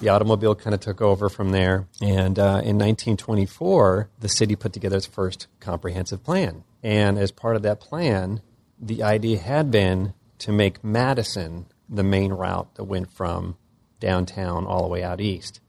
the 0.00 0.08
automobile 0.08 0.54
kind 0.54 0.74
of 0.74 0.80
took 0.80 1.00
over 1.00 1.28
from 1.28 1.52
there. 1.52 1.86
And 2.00 2.38
uh, 2.38 2.60
in 2.64 2.78
1924, 2.78 4.10
the 4.18 4.28
city 4.28 4.56
put 4.56 4.72
together 4.72 4.96
its 4.96 5.06
first 5.06 5.46
comprehensive 5.60 6.24
plan. 6.24 6.64
And 6.82 7.18
as 7.18 7.30
part 7.30 7.56
of 7.56 7.62
that 7.62 7.80
plan, 7.80 8.42
the 8.80 9.02
idea 9.02 9.38
had 9.38 9.70
been 9.70 10.14
to 10.38 10.50
make 10.50 10.82
Madison 10.82 11.66
the 11.88 12.02
main 12.02 12.32
route 12.32 12.74
that 12.74 12.84
went 12.84 13.12
from 13.12 13.56
downtown 14.02 14.66
all 14.66 14.82
the 14.82 14.88
way 14.88 15.02
out 15.02 15.20
east. 15.20 15.60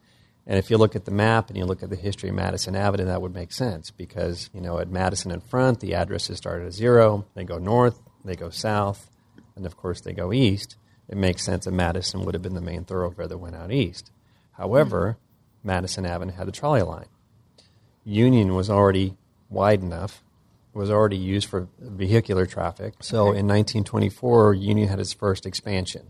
And 0.45 0.57
if 0.59 0.69
you 0.69 0.77
look 0.77 0.95
at 0.95 1.05
the 1.05 1.11
map 1.11 1.47
and 1.47 1.57
you 1.57 1.65
look 1.65 1.83
at 1.83 1.89
the 1.89 1.95
history 1.95 2.29
of 2.29 2.35
Madison 2.35 2.75
Avenue, 2.75 3.05
that 3.05 3.21
would 3.21 3.33
make 3.33 3.53
sense 3.53 3.91
because, 3.91 4.49
you 4.53 4.59
know, 4.59 4.79
at 4.79 4.89
Madison 4.89 5.31
in 5.31 5.39
front, 5.39 5.79
the 5.79 5.93
addresses 5.93 6.37
start 6.37 6.63
at 6.63 6.73
zero, 6.73 7.25
they 7.35 7.45
go 7.45 7.59
north, 7.59 8.01
they 8.25 8.35
go 8.35 8.49
south, 8.49 9.09
and 9.55 9.65
of 9.65 9.77
course 9.77 10.01
they 10.01 10.11
go 10.11 10.33
east. 10.33 10.75
It 11.07 11.15
makes 11.15 11.43
sense 11.43 11.65
that 11.65 11.71
Madison 11.71 12.25
would 12.25 12.33
have 12.33 12.41
been 12.41 12.55
the 12.55 12.61
main 12.61 12.83
thoroughfare 12.83 13.27
that 13.27 13.37
went 13.37 13.55
out 13.55 13.71
east. 13.71 14.11
However, 14.53 15.17
Madison 15.63 16.05
Avenue 16.05 16.33
had 16.33 16.47
the 16.47 16.51
trolley 16.51 16.81
line. 16.81 17.07
Union 18.03 18.53
was 18.53 18.69
already 18.69 19.15
wide 19.49 19.81
enough, 19.81 20.23
was 20.73 20.89
already 20.89 21.17
used 21.17 21.47
for 21.47 21.67
vehicular 21.79 22.45
traffic. 22.45 22.95
So 22.99 23.27
in 23.27 23.47
1924, 23.47 24.55
Union 24.55 24.89
had 24.89 24.99
its 24.99 25.13
first 25.13 25.45
expansion, 25.45 26.09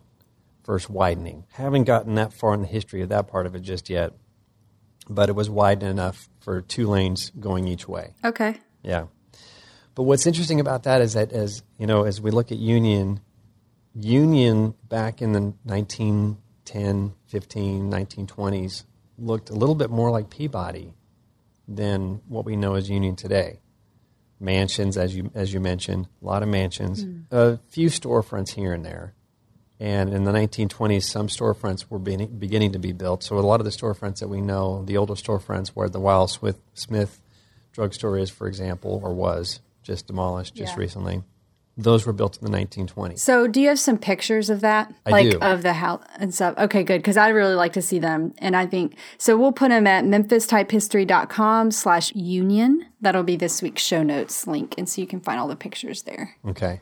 first 0.63 0.89
widening. 0.89 1.45
Haven't 1.53 1.83
gotten 1.83 2.15
that 2.15 2.33
far 2.33 2.53
in 2.53 2.61
the 2.61 2.67
history 2.67 3.01
of 3.01 3.09
that 3.09 3.27
part 3.27 3.45
of 3.45 3.55
it 3.55 3.61
just 3.61 3.89
yet, 3.89 4.13
but 5.09 5.29
it 5.29 5.33
was 5.33 5.49
wide 5.49 5.83
enough 5.83 6.29
for 6.39 6.61
two 6.61 6.87
lanes 6.87 7.31
going 7.39 7.67
each 7.67 7.87
way. 7.87 8.15
Okay. 8.23 8.57
Yeah. 8.81 9.05
But 9.95 10.03
what's 10.03 10.25
interesting 10.25 10.59
about 10.59 10.83
that 10.83 11.01
is 11.01 11.13
that 11.13 11.31
as 11.31 11.63
you 11.77 11.85
know, 11.85 12.03
as 12.03 12.19
we 12.19 12.31
look 12.31 12.51
at 12.51 12.57
Union, 12.57 13.19
Union 13.93 14.73
back 14.89 15.21
in 15.21 15.33
the 15.33 15.41
1910, 15.63 17.13
15, 17.27 17.91
1920s 17.91 18.85
looked 19.19 19.49
a 19.49 19.53
little 19.53 19.75
bit 19.75 19.91
more 19.91 20.09
like 20.09 20.29
Peabody 20.29 20.93
than 21.67 22.21
what 22.27 22.45
we 22.45 22.55
know 22.55 22.73
as 22.73 22.89
Union 22.89 23.15
today. 23.15 23.59
Mansions, 24.39 24.97
as 24.97 25.15
you 25.15 25.31
as 25.35 25.53
you 25.53 25.59
mentioned, 25.59 26.07
a 26.21 26.25
lot 26.25 26.43
of 26.43 26.49
mansions, 26.49 27.05
mm. 27.05 27.23
a 27.31 27.59
few 27.69 27.87
storefronts 27.87 28.55
here 28.55 28.73
and 28.73 28.83
there. 28.83 29.13
And 29.83 30.13
in 30.13 30.23
the 30.23 30.31
1920s, 30.31 31.03
some 31.03 31.27
storefronts 31.27 31.87
were 31.89 31.99
beginning, 31.99 32.37
beginning 32.39 32.71
to 32.71 32.79
be 32.79 32.93
built. 32.93 33.21
So 33.21 33.37
a 33.37 33.41
lot 33.41 33.59
of 33.59 33.65
the 33.65 33.71
storefronts 33.71 34.19
that 34.19 34.29
we 34.29 34.39
know, 34.39 34.81
the 34.85 34.95
older 34.95 35.15
storefronts 35.15 35.67
where 35.69 35.89
the 35.89 35.99
Wiles-Smith, 35.99 36.57
Smith 36.73 37.19
drugstore 37.73 38.17
is, 38.17 38.29
for 38.29 38.47
example, 38.47 39.01
or 39.03 39.13
was 39.13 39.59
just 39.83 40.07
demolished 40.07 40.55
just 40.55 40.75
Yeah. 40.75 40.79
recently, 40.79 41.23
those 41.75 42.05
were 42.05 42.13
built 42.13 42.37
in 42.37 42.45
the 42.49 42.57
1920s. 42.57 43.21
So, 43.21 43.45
do 43.45 43.59
you 43.59 43.67
have 43.67 43.79
some 43.79 43.97
pictures 43.97 44.49
of 44.49 44.61
that, 44.61 44.93
I 45.05 45.09
like 45.09 45.31
do. 45.31 45.39
of 45.39 45.63
the 45.63 45.73
house 45.73 46.01
and 46.17 46.33
stuff? 46.33 46.57
Okay, 46.57 46.83
good, 46.83 46.99
because 46.99 47.17
I 47.17 47.27
really 47.29 47.55
like 47.55 47.73
to 47.73 47.81
see 47.81 47.99
them, 47.99 48.33
and 48.37 48.55
I 48.55 48.65
think 48.65 48.95
so. 49.17 49.35
We'll 49.35 49.51
put 49.51 49.67
them 49.69 49.85
at 49.85 50.05
memphistypehistory.com/slash/union. 50.05 52.85
That'll 53.01 53.23
be 53.23 53.35
this 53.35 53.61
week's 53.61 53.81
show 53.81 54.01
notes 54.03 54.47
link, 54.47 54.75
and 54.77 54.87
so 54.87 55.01
you 55.01 55.07
can 55.07 55.19
find 55.19 55.41
all 55.41 55.49
the 55.49 55.57
pictures 55.57 56.03
there. 56.03 56.35
Okay. 56.47 56.79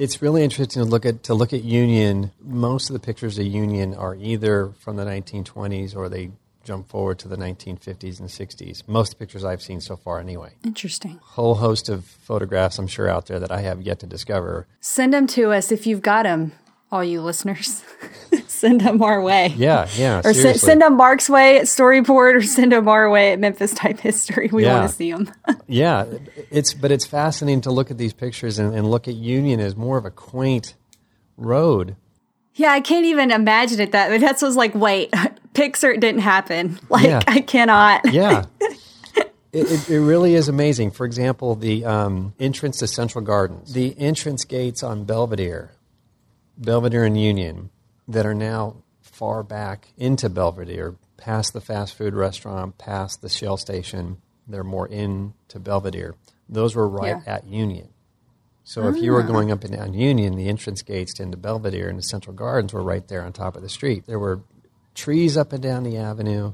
It's 0.00 0.22
really 0.22 0.42
interesting 0.42 0.82
to 0.82 0.88
look 0.88 1.04
at 1.04 1.24
to 1.24 1.34
look 1.34 1.52
at 1.52 1.62
Union. 1.62 2.32
Most 2.40 2.88
of 2.88 2.94
the 2.94 3.00
pictures 3.00 3.38
of 3.38 3.44
Union 3.44 3.92
are 3.92 4.14
either 4.14 4.72
from 4.78 4.96
the 4.96 5.04
1920s 5.04 5.94
or 5.94 6.08
they 6.08 6.30
jump 6.64 6.88
forward 6.88 7.18
to 7.18 7.28
the 7.28 7.36
1950s 7.36 8.18
and 8.18 8.30
60s. 8.30 8.88
Most 8.88 9.18
pictures 9.18 9.44
I've 9.44 9.60
seen 9.60 9.78
so 9.82 9.96
far, 9.96 10.18
anyway. 10.18 10.52
Interesting. 10.64 11.20
Whole 11.22 11.56
host 11.56 11.90
of 11.90 12.06
photographs 12.06 12.78
I'm 12.78 12.86
sure 12.86 13.10
out 13.10 13.26
there 13.26 13.38
that 13.40 13.52
I 13.52 13.60
have 13.60 13.82
yet 13.82 13.98
to 13.98 14.06
discover. 14.06 14.66
Send 14.80 15.12
them 15.12 15.26
to 15.26 15.52
us 15.52 15.70
if 15.70 15.86
you've 15.86 16.00
got 16.00 16.22
them, 16.22 16.52
all 16.90 17.04
you 17.04 17.20
listeners. 17.20 17.84
send 18.60 18.80
them 18.82 19.02
our 19.02 19.20
way. 19.20 19.48
Yeah, 19.56 19.88
yeah. 19.96 20.20
Or 20.24 20.32
seriously. 20.34 20.58
send, 20.58 20.82
them 20.82 20.96
Mark's 20.96 21.28
way 21.28 21.58
at 21.58 21.64
Storyboard, 21.64 22.34
or 22.36 22.42
send 22.42 22.72
them 22.72 22.86
our 22.88 23.10
way 23.10 23.32
at 23.32 23.38
Memphis 23.38 23.72
Type 23.74 23.98
History. 24.00 24.48
We 24.52 24.64
Yeah. 24.64 24.78
want 24.78 24.90
to 24.90 24.94
see 24.94 25.10
them. 25.12 25.30
Yeah, 25.66 26.04
it's 26.50 26.74
but 26.74 26.90
it's 26.92 27.06
fascinating 27.06 27.60
to 27.62 27.70
look 27.70 27.90
at 27.90 27.98
these 27.98 28.12
pictures 28.12 28.58
and, 28.58 28.74
and 28.74 28.90
look 28.90 29.08
at 29.08 29.14
Union 29.14 29.60
as 29.60 29.74
more 29.76 29.96
of 29.98 30.04
a 30.04 30.10
quaint 30.10 30.74
road. 31.36 31.96
yeah, 32.54 32.72
I 32.72 32.80
can't 32.80 33.06
even 33.06 33.30
imagine 33.30 33.80
it. 33.80 33.92
That 33.92 34.20
that's 34.20 34.42
was 34.42 34.56
like, 34.56 34.74
wait, 34.74 35.10
Pixar 35.54 35.98
didn't 35.98 36.20
happen. 36.20 36.78
Like 36.90 37.04
Yeah. 37.06 37.22
I 37.26 37.40
cannot. 37.40 38.12
Yeah. 38.12 38.44
It, 39.52 39.66
it, 39.72 39.88
it 39.90 40.00
really 40.00 40.34
is 40.34 40.48
amazing. 40.48 40.92
For 40.92 41.04
example, 41.06 41.56
the 41.56 41.84
um, 41.84 42.34
entrance 42.38 42.78
to 42.78 42.86
Central 42.86 43.24
Gardens, 43.24 43.72
the 43.72 43.98
entrance 43.98 44.44
gates 44.44 44.82
on 44.84 45.04
Belvedere, 45.04 45.72
Belvedere 46.56 47.04
and 47.04 47.20
Union, 47.20 47.70
that 48.10 48.26
are 48.26 48.34
now 48.34 48.76
far 49.00 49.42
back 49.42 49.88
into 49.96 50.28
Belvedere, 50.28 50.96
past 51.16 51.52
the 51.52 51.60
fast 51.60 51.94
food 51.94 52.14
restaurant, 52.14 52.78
past 52.78 53.22
the 53.22 53.28
Shell 53.28 53.56
station. 53.56 54.18
They're 54.46 54.64
more 54.64 54.88
into 54.88 55.58
Belvedere. 55.58 56.14
Those 56.48 56.74
were 56.74 56.88
right 56.88 57.16
Yeah. 57.24 57.34
at 57.34 57.46
Union. 57.46 57.88
So 58.64 58.88
if 58.88 58.96
you 59.02 59.12
were 59.12 59.22
going 59.22 59.50
up 59.50 59.64
and 59.64 59.74
down 59.76 59.94
Union, 59.94 60.36
the 60.36 60.48
entrance 60.48 60.82
gates 60.82 61.18
into 61.18 61.36
Belvedere 61.36 61.88
and 61.88 61.98
the 61.98 62.02
Central 62.02 62.34
Gardens 62.36 62.72
were 62.72 62.82
right 62.82 63.06
there 63.08 63.24
on 63.24 63.32
top 63.32 63.56
of 63.56 63.62
the 63.62 63.68
street. 63.68 64.04
There 64.06 64.18
were 64.18 64.40
trees 64.94 65.36
up 65.36 65.52
and 65.52 65.62
down 65.62 65.82
the 65.82 65.96
avenue. 65.96 66.52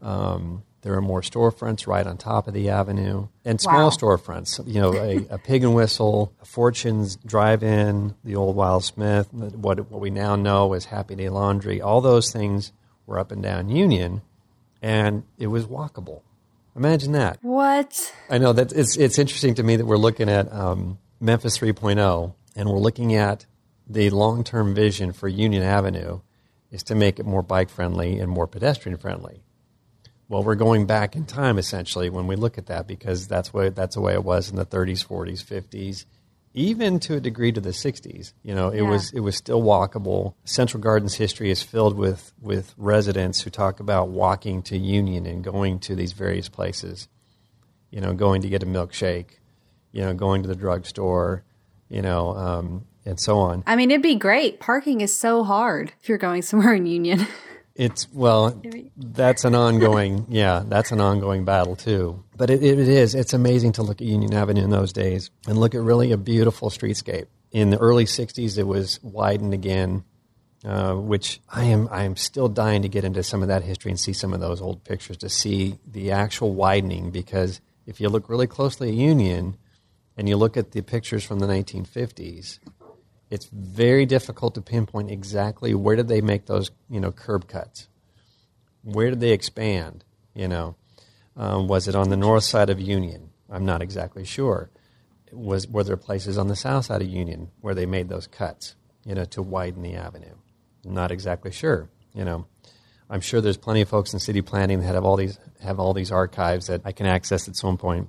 Um, 0.00 0.62
There 0.82 0.94
are 0.94 1.00
more 1.02 1.22
storefronts 1.22 1.86
right 1.88 2.06
on 2.06 2.16
top 2.18 2.46
of 2.46 2.54
the 2.54 2.68
avenue, 2.68 3.26
and 3.44 3.60
small 3.60 3.88
Wow. 3.88 3.90
storefronts. 3.90 4.64
You 4.66 4.80
know, 4.80 4.94
a, 4.94 5.26
a 5.34 5.38
Pig 5.38 5.64
and 5.64 5.74
Whistle, 5.74 6.32
a 6.40 6.44
Fortune's 6.44 7.16
Drive-In, 7.16 8.14
the 8.22 8.36
old 8.36 8.54
Wiles-Smith, 8.54 9.32
what 9.32 9.90
what 9.90 10.00
we 10.00 10.10
now 10.10 10.36
know 10.36 10.72
as 10.74 10.86
Happy 10.86 11.14
Day 11.16 11.28
Laundry. 11.28 11.80
All 11.80 12.00
those 12.00 12.30
things 12.32 12.72
were 13.06 13.18
up 13.18 13.32
and 13.32 13.42
down 13.42 13.68
Union, 13.68 14.22
and 14.80 15.24
it 15.36 15.48
was 15.48 15.66
walkable. 15.66 16.22
Imagine 16.76 17.10
that. 17.12 17.38
What? 17.42 18.14
I 18.30 18.38
know 18.38 18.52
that 18.52 18.72
it's 18.72 18.96
it's 18.96 19.18
interesting 19.18 19.54
to 19.54 19.64
me 19.64 19.74
that 19.76 19.86
we're 19.86 19.96
looking 19.96 20.28
at 20.28 20.52
um, 20.52 20.98
Memphis 21.20 21.58
3.0, 21.58 22.34
and 22.54 22.68
we're 22.70 22.78
looking 22.78 23.14
at 23.16 23.46
the 23.88 24.10
long 24.10 24.44
term 24.44 24.74
vision 24.76 25.12
for 25.12 25.26
Union 25.26 25.64
Avenue 25.64 26.20
is 26.70 26.82
to 26.84 26.94
make 26.94 27.18
it 27.18 27.26
more 27.26 27.42
bike 27.42 27.70
friendly 27.70 28.20
and 28.20 28.30
more 28.30 28.46
pedestrian 28.46 28.96
friendly. 28.98 29.42
Well, 30.28 30.42
we're 30.44 30.56
going 30.56 30.86
back 30.86 31.16
in 31.16 31.24
time 31.24 31.58
essentially 31.58 32.10
when 32.10 32.26
we 32.26 32.36
look 32.36 32.58
at 32.58 32.66
that 32.66 32.86
because 32.86 33.26
that's 33.28 33.52
way 33.54 33.70
that's 33.70 33.94
the 33.94 34.00
way 34.02 34.12
it 34.12 34.24
was 34.24 34.50
in 34.50 34.56
the 34.56 34.66
30s, 34.66 35.06
40s, 35.06 35.42
50s, 35.42 36.04
even 36.54 36.98
to 37.00 37.14
a 37.16 37.20
degree 37.20 37.50
to 37.52 37.60
the 37.60 37.70
60s. 37.70 38.32
You 38.42 38.54
know, 38.54 38.68
it 38.68 38.82
Yeah. 38.82 38.90
was 38.90 39.10
it 39.12 39.20
was 39.20 39.36
still 39.36 39.62
walkable. 39.62 40.34
Central 40.44 40.82
Gardens 40.82 41.14
history 41.14 41.50
is 41.50 41.62
filled 41.62 41.96
with 41.96 42.32
with 42.42 42.74
residents 42.76 43.40
who 43.42 43.50
talk 43.50 43.80
about 43.80 44.08
walking 44.10 44.60
to 44.64 44.76
Union 44.76 45.24
and 45.24 45.42
going 45.42 45.78
to 45.80 45.94
these 45.94 46.12
various 46.12 46.48
places. 46.50 47.08
You 47.90 48.02
know, 48.02 48.12
going 48.12 48.42
to 48.42 48.48
get 48.50 48.62
a 48.62 48.66
milkshake, 48.66 49.38
you 49.92 50.02
know, 50.02 50.12
going 50.12 50.42
to 50.42 50.48
the 50.48 50.54
drugstore, 50.54 51.42
you 51.88 52.02
know, 52.02 52.36
um, 52.36 52.84
and 53.06 53.18
so 53.18 53.38
on. 53.38 53.64
I 53.66 53.76
mean, 53.76 53.90
it'd 53.90 54.02
be 54.02 54.14
great. 54.16 54.60
Parking 54.60 55.00
is 55.00 55.16
so 55.18 55.42
hard 55.42 55.94
if 56.02 56.08
you're 56.10 56.18
going 56.18 56.42
somewhere 56.42 56.74
in 56.74 56.84
Union. 56.84 57.26
It's 57.78 58.12
well, 58.12 58.60
that's 58.96 59.44
an 59.44 59.54
ongoing, 59.54 60.26
yeah, 60.28 60.64
that's 60.66 60.90
an 60.90 61.00
ongoing 61.00 61.44
battle 61.44 61.76
too. 61.76 62.24
But 62.36 62.50
it, 62.50 62.60
it 62.60 62.76
is. 62.80 63.14
It's 63.14 63.32
amazing 63.32 63.72
to 63.72 63.84
look 63.84 64.00
at 64.00 64.06
Union 64.06 64.34
Avenue 64.34 64.64
in 64.64 64.70
those 64.70 64.92
days 64.92 65.30
and 65.46 65.56
look 65.56 65.76
at 65.76 65.80
really 65.80 66.10
a 66.10 66.16
beautiful 66.16 66.70
streetscape. 66.70 67.26
In 67.52 67.70
the 67.70 67.78
early 67.78 68.04
'60s, 68.04 68.58
it 68.58 68.64
was 68.64 68.98
widened 69.04 69.54
again, 69.54 70.02
uh, 70.64 70.94
which 70.94 71.40
I 71.48 71.66
am 71.66 71.88
I 71.92 72.02
am 72.02 72.16
still 72.16 72.48
dying 72.48 72.82
to 72.82 72.88
get 72.88 73.04
into 73.04 73.22
some 73.22 73.42
of 73.42 73.48
that 73.48 73.62
history 73.62 73.92
and 73.92 74.00
see 74.00 74.12
some 74.12 74.32
of 74.32 74.40
those 74.40 74.60
old 74.60 74.82
pictures 74.82 75.18
to 75.18 75.28
see 75.28 75.78
the 75.86 76.10
actual 76.10 76.54
widening. 76.54 77.12
Because 77.12 77.60
if 77.86 78.00
you 78.00 78.08
look 78.08 78.28
really 78.28 78.48
closely 78.48 78.88
at 78.88 78.94
Union, 78.94 79.56
and 80.16 80.28
you 80.28 80.36
look 80.36 80.56
at 80.56 80.72
the 80.72 80.82
pictures 80.82 81.22
from 81.22 81.38
the 81.38 81.46
1950s, 81.46 82.58
it's 83.30 83.46
very 83.52 84.06
difficult 84.06 84.54
to 84.54 84.60
pinpoint 84.62 85.10
exactly 85.10 85.74
where 85.74 85.96
did 85.96 86.08
they 86.08 86.20
make 86.20 86.46
those 86.46 86.70
you 86.88 87.00
know 87.00 87.12
curb 87.12 87.48
cuts. 87.48 87.88
Where 88.82 89.10
did 89.10 89.20
they 89.20 89.32
expand 89.32 90.04
you 90.34 90.48
know? 90.48 90.76
Um, 91.36 91.68
was 91.68 91.86
it 91.86 91.94
on 91.94 92.08
the 92.08 92.16
north 92.16 92.44
side 92.44 92.70
of 92.70 92.80
union? 92.80 93.30
I'm 93.50 93.64
not 93.64 93.82
exactly 93.82 94.24
sure. 94.24 94.70
Was 95.32 95.68
were 95.68 95.84
there 95.84 95.96
places 95.96 96.38
on 96.38 96.48
the 96.48 96.56
south 96.56 96.86
side 96.86 97.02
of 97.02 97.08
union 97.08 97.50
where 97.60 97.74
they 97.74 97.86
made 97.86 98.08
those 98.08 98.26
cuts 98.26 98.74
you 99.04 99.14
know 99.14 99.24
to 99.26 99.42
widen 99.42 99.82
the 99.82 99.94
avenue? 99.94 100.34
Not 100.84 101.10
exactly 101.10 101.52
sure 101.52 101.90
you 102.14 102.24
know. 102.24 102.46
I'm 103.10 103.22
sure 103.22 103.40
there's 103.40 103.56
plenty 103.56 103.80
of 103.80 103.88
folks 103.88 104.12
in 104.12 104.18
city 104.18 104.42
planning 104.42 104.80
that 104.80 104.94
have 104.94 105.04
all 105.04 105.16
these 105.16 105.38
have 105.62 105.80
all 105.80 105.94
these 105.94 106.12
archives 106.12 106.66
that 106.66 106.82
i 106.84 106.92
can 106.92 107.06
access 107.06 107.48
at 107.48 107.56
some 107.56 107.78
point. 107.78 108.08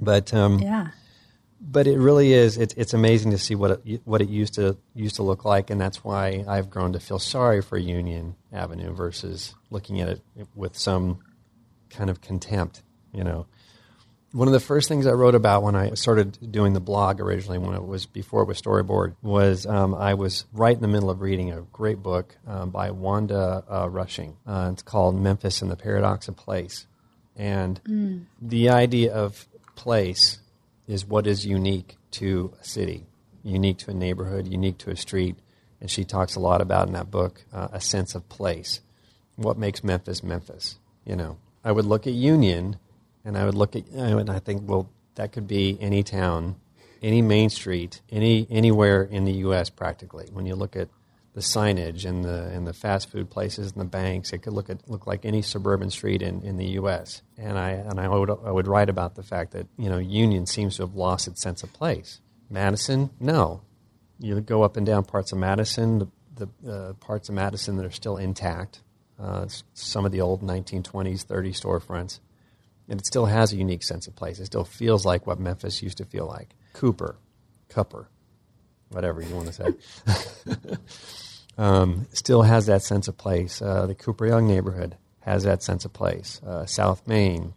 But 0.00 0.32
um, 0.34 0.58
Yeah. 0.58 0.88
But 1.60 1.86
it 1.86 1.98
really 1.98 2.32
is. 2.32 2.56
It's 2.56 2.74
it's 2.74 2.94
amazing 2.94 3.32
to 3.32 3.38
see 3.38 3.54
what 3.54 3.82
it, 3.84 4.02
what 4.04 4.20
it 4.20 4.28
used 4.28 4.54
to 4.54 4.76
used 4.94 5.16
to 5.16 5.22
look 5.22 5.44
like, 5.44 5.70
and 5.70 5.80
that's 5.80 6.04
why 6.04 6.44
I've 6.46 6.70
grown 6.70 6.92
to 6.92 7.00
feel 7.00 7.18
sorry 7.18 7.62
for 7.62 7.76
Union 7.76 8.36
Avenue 8.52 8.92
versus 8.94 9.54
looking 9.70 10.00
at 10.00 10.08
it 10.08 10.20
with 10.54 10.76
some 10.76 11.20
kind 11.90 12.10
of 12.10 12.20
contempt. 12.20 12.82
You 13.12 13.24
know, 13.24 13.46
one 14.32 14.46
of 14.46 14.52
the 14.52 14.60
first 14.60 14.88
things 14.88 15.06
I 15.06 15.12
wrote 15.12 15.34
about 15.34 15.62
when 15.62 15.74
I 15.74 15.94
started 15.94 16.52
doing 16.52 16.74
the 16.74 16.80
blog 16.80 17.20
originally, 17.20 17.58
when 17.58 17.74
it 17.74 17.84
was 17.84 18.06
before 18.06 18.42
it 18.42 18.46
was 18.46 18.60
storyboard, 18.60 19.16
was 19.22 19.66
um, 19.66 19.94
I 19.94 20.14
was 20.14 20.44
right 20.52 20.74
in 20.74 20.82
the 20.82 20.88
middle 20.88 21.10
of 21.10 21.20
reading 21.20 21.50
a 21.50 21.62
great 21.62 22.02
book 22.02 22.36
um, 22.46 22.70
by 22.70 22.92
Wanda 22.92 23.64
uh, 23.68 23.88
Rushing. 23.88 24.36
Uh, 24.46 24.70
it's 24.72 24.82
called 24.82 25.20
Memphis 25.20 25.60
and 25.60 25.70
the 25.70 25.76
Paradox 25.76 26.28
of 26.28 26.36
Place, 26.36 26.86
and 27.36 28.26
the 28.40 28.68
idea 28.68 29.12
of 29.12 29.46
place 29.74 30.38
is 30.88 31.06
what 31.06 31.26
is 31.26 31.46
unique 31.46 31.96
to 32.10 32.54
a 32.60 32.64
city, 32.64 33.06
unique 33.44 33.78
to 33.78 33.90
a 33.90 33.94
neighborhood, 33.94 34.48
unique 34.48 34.78
to 34.78 34.90
a 34.90 34.96
street. 34.96 35.36
And 35.80 35.88
she 35.88 36.04
talks 36.04 36.34
a 36.34 36.40
lot 36.40 36.60
about 36.60 36.88
in 36.88 36.94
that 36.94 37.10
book 37.10 37.44
uh, 37.52 37.68
a 37.72 37.80
sense 37.80 38.16
of 38.16 38.28
place. 38.28 38.80
What 39.36 39.56
makes 39.58 39.84
Memphis 39.84 40.24
Memphis? 40.24 40.78
You 41.04 41.14
know, 41.14 41.38
I 41.62 41.70
would 41.70 41.84
look 41.84 42.06
at 42.06 42.14
Union, 42.14 42.78
and 43.24 43.38
I 43.38 43.44
would 43.44 43.54
look 43.54 43.76
at, 43.76 43.86
and 43.88 44.28
I 44.28 44.40
think, 44.40 44.68
well, 44.68 44.90
that 45.14 45.30
could 45.32 45.46
be 45.46 45.78
any 45.80 46.02
town, 46.02 46.56
any 47.02 47.22
main 47.22 47.50
street, 47.50 48.00
any 48.10 48.46
anywhere 48.50 49.02
in 49.02 49.24
the 49.24 49.32
U.S. 49.34 49.70
practically. 49.70 50.28
When 50.32 50.46
you 50.46 50.56
look 50.56 50.74
at 50.74 50.88
the 51.38 51.44
signage 51.44 52.04
and 52.04 52.24
the 52.24 52.48
and 52.48 52.66
the 52.66 52.72
fast 52.72 53.12
food 53.12 53.30
places 53.30 53.70
and 53.70 53.80
the 53.80 53.84
banks, 53.84 54.32
it 54.32 54.38
could 54.38 54.52
look 54.52 54.68
at 54.68 54.90
look 54.90 55.06
like 55.06 55.24
any 55.24 55.40
suburban 55.40 55.88
street 55.88 56.20
in, 56.20 56.42
in 56.42 56.56
the 56.56 56.66
U.S. 56.80 57.22
And 57.36 57.56
I 57.56 57.70
and 57.70 58.00
I 58.00 58.08
would 58.08 58.28
I 58.28 58.50
would 58.50 58.66
write 58.66 58.88
about 58.88 59.14
the 59.14 59.22
fact 59.22 59.52
that 59.52 59.68
you 59.76 59.88
know 59.88 59.98
Union 59.98 60.46
seems 60.46 60.76
to 60.76 60.82
have 60.82 60.96
lost 60.96 61.28
its 61.28 61.40
sense 61.40 61.62
of 61.62 61.72
place. 61.72 62.20
Madison, 62.50 63.10
no. 63.20 63.60
You 64.18 64.40
go 64.40 64.64
up 64.64 64.76
and 64.76 64.84
down 64.84 65.04
parts 65.04 65.30
of 65.30 65.38
Madison, 65.38 66.10
the, 66.34 66.48
the 66.60 66.72
uh, 66.72 66.92
parts 66.94 67.28
of 67.28 67.36
Madison 67.36 67.76
that 67.76 67.86
are 67.86 67.92
still 67.92 68.16
intact. 68.16 68.80
Uh, 69.16 69.46
some 69.74 70.04
of 70.04 70.10
the 70.10 70.20
old 70.20 70.42
1920s, 70.42 71.24
30s 71.24 71.60
storefronts, 71.60 72.18
and 72.88 72.98
it 72.98 73.06
still 73.06 73.26
has 73.26 73.52
a 73.52 73.56
unique 73.56 73.84
sense 73.84 74.08
of 74.08 74.16
place. 74.16 74.40
It 74.40 74.46
still 74.46 74.64
feels 74.64 75.04
like 75.04 75.24
what 75.24 75.38
Memphis 75.38 75.82
used 75.82 75.98
to 75.98 76.04
feel 76.04 76.26
like. 76.26 76.54
Cooper, 76.72 77.16
Cupper, 77.68 78.06
whatever 78.88 79.22
you 79.22 79.34
want 79.36 79.52
to 79.52 79.52
say. 79.52 80.76
um, 81.58 82.06
still 82.12 82.42
has 82.42 82.66
that 82.66 82.82
sense 82.82 83.08
of 83.08 83.18
place. 83.18 83.60
Uh, 83.60 83.86
the 83.86 83.94
Cooper 83.94 84.26
Young 84.26 84.46
neighborhood 84.46 84.96
has 85.20 85.42
that 85.42 85.62
sense 85.62 85.84
of 85.84 85.92
place. 85.92 86.40
Uh, 86.46 86.64
South 86.64 87.06
Main, 87.06 87.52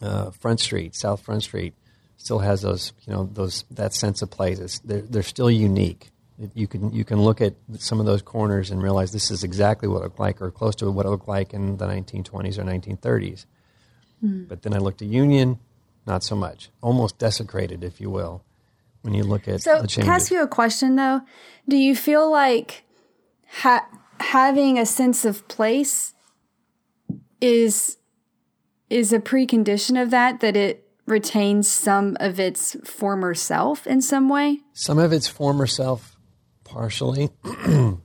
uh, 0.00 0.30
Front 0.30 0.60
Street, 0.60 0.94
South 0.94 1.22
Front 1.22 1.42
Street, 1.42 1.74
still 2.16 2.38
has 2.38 2.62
those 2.62 2.92
you 3.06 3.12
know 3.12 3.28
those 3.32 3.64
that 3.70 3.94
sense 3.94 4.22
of 4.22 4.30
place. 4.30 4.58
It's, 4.58 4.78
they're 4.80 5.00
they're 5.00 5.22
still 5.22 5.50
unique. 5.50 6.10
You 6.54 6.66
can 6.66 6.92
you 6.92 7.04
can 7.04 7.22
look 7.22 7.40
at 7.40 7.54
some 7.78 8.00
of 8.00 8.06
those 8.06 8.22
corners 8.22 8.70
and 8.70 8.82
realize 8.82 9.12
this 9.12 9.30
is 9.30 9.42
exactly 9.42 9.88
what 9.88 9.98
it 9.98 10.04
looked 10.04 10.20
like, 10.20 10.40
or 10.42 10.50
close 10.50 10.74
to 10.76 10.90
what 10.90 11.06
it 11.06 11.08
looked 11.08 11.28
like 11.28 11.52
in 11.54 11.78
the 11.78 11.86
1920s 11.86 12.58
or 12.58 12.64
1930s. 12.64 13.46
But 14.24 14.62
then 14.62 14.72
I 14.72 14.78
looked 14.78 15.02
at 15.02 15.08
Union, 15.08 15.58
not 16.06 16.22
so 16.22 16.36
much, 16.36 16.70
almost 16.80 17.18
desecrated, 17.18 17.82
if 17.82 18.00
you 18.00 18.08
will, 18.08 18.44
when 19.00 19.14
you 19.14 19.24
look 19.24 19.48
at 19.48 19.62
So, 19.62 19.82
the 19.82 19.88
can 19.88 20.08
I 20.08 20.14
ask 20.14 20.30
you 20.30 20.40
a 20.42 20.46
question 20.46 20.94
though? 20.94 21.22
Do 21.68 21.76
you 21.76 21.96
feel 21.96 22.30
like 22.30 22.84
ha- 23.60 23.86
having 24.20 24.78
a 24.78 24.86
sense 24.86 25.24
of 25.24 25.46
place 25.48 26.14
is 27.40 27.98
is 28.88 29.12
a 29.12 29.18
precondition 29.18 30.00
of 30.00 30.10
that 30.10 30.40
that 30.40 30.56
it 30.56 30.86
retains 31.06 31.70
some 31.70 32.16
of 32.20 32.38
its 32.38 32.76
former 32.84 33.34
self 33.34 33.86
in 33.86 34.00
some 34.02 34.28
way? 34.28 34.60
Some 34.74 34.98
of 34.98 35.12
its 35.12 35.26
former 35.26 35.66
self, 35.66 36.16
partially, 36.64 37.30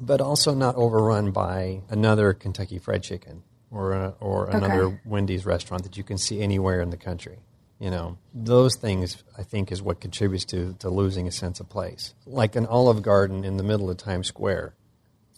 but 0.00 0.20
also 0.20 0.54
not 0.54 0.76
overrun 0.76 1.30
by 1.30 1.82
another 1.90 2.32
Kentucky 2.32 2.78
Fried 2.78 3.02
Chicken 3.02 3.42
or 3.70 3.92
a, 3.92 4.14
or 4.18 4.48
another 4.48 4.84
Okay. 4.84 5.00
Wendy's 5.04 5.44
restaurant 5.46 5.82
that 5.84 5.96
you 5.96 6.02
can 6.02 6.16
see 6.18 6.40
anywhere 6.40 6.80
in 6.80 6.90
the 6.90 6.96
country. 6.96 7.38
You 7.78 7.90
know, 7.90 8.18
those 8.34 8.76
things 8.76 9.22
I 9.38 9.42
think 9.42 9.70
is 9.70 9.80
what 9.82 10.00
contributes 10.00 10.44
to, 10.46 10.74
to 10.80 10.90
losing 10.90 11.28
a 11.28 11.32
sense 11.32 11.60
of 11.60 11.68
place. 11.68 12.14
Like 12.26 12.56
an 12.56 12.66
Olive 12.66 13.02
Garden 13.02 13.44
in 13.44 13.56
the 13.58 13.62
middle 13.62 13.88
of 13.90 13.96
Times 13.96 14.26
Square, 14.28 14.74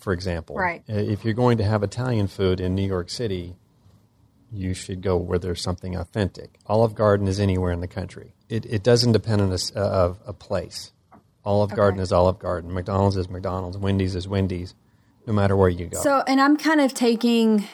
for 0.03 0.13
example. 0.13 0.57
Right. 0.57 0.83
If 0.87 1.25
you're 1.25 1.35
going 1.35 1.59
to 1.59 1.65
have 1.65 1.83
Italian 1.83 2.27
food 2.27 2.61
in 2.61 2.75
New 2.75 2.87
York 2.87 3.09
City, 3.09 3.57
you 4.53 4.75
should 4.75 5.01
go 5.01 5.17
where 5.17 5.39
there's 5.39 5.63
something 5.63 5.97
authentic. 5.97 6.59
Olive 6.67 6.95
Garden 6.95 7.29
is 7.29 7.41
anywhere 7.41 7.73
in 7.73 7.81
the 7.81 7.89
country. 7.89 8.35
It, 8.49 8.67
it 8.67 8.83
doesn't 8.83 9.13
depend 9.13 9.41
on 9.41 9.51
a, 9.51 9.59
uh, 9.75 9.81
of 9.81 10.19
a 10.27 10.33
place. 10.33 10.93
Olive 11.45 11.75
Garden 11.75 12.01
is 12.01 12.13
Olive 12.13 12.39
Garden. 12.39 12.73
McDonald's 12.73 13.17
is 13.17 13.31
McDonald's. 13.31 13.79
Wendy's 13.79 14.15
is 14.15 14.29
Wendy's. 14.29 14.75
No 15.27 15.33
matter 15.33 15.57
where 15.57 15.69
you 15.69 15.87
go. 15.87 16.01
So, 16.01 16.25
and 16.27 16.41
I'm 16.41 16.57
kind 16.57 16.81
of 16.81 16.95
taking, 16.95 17.69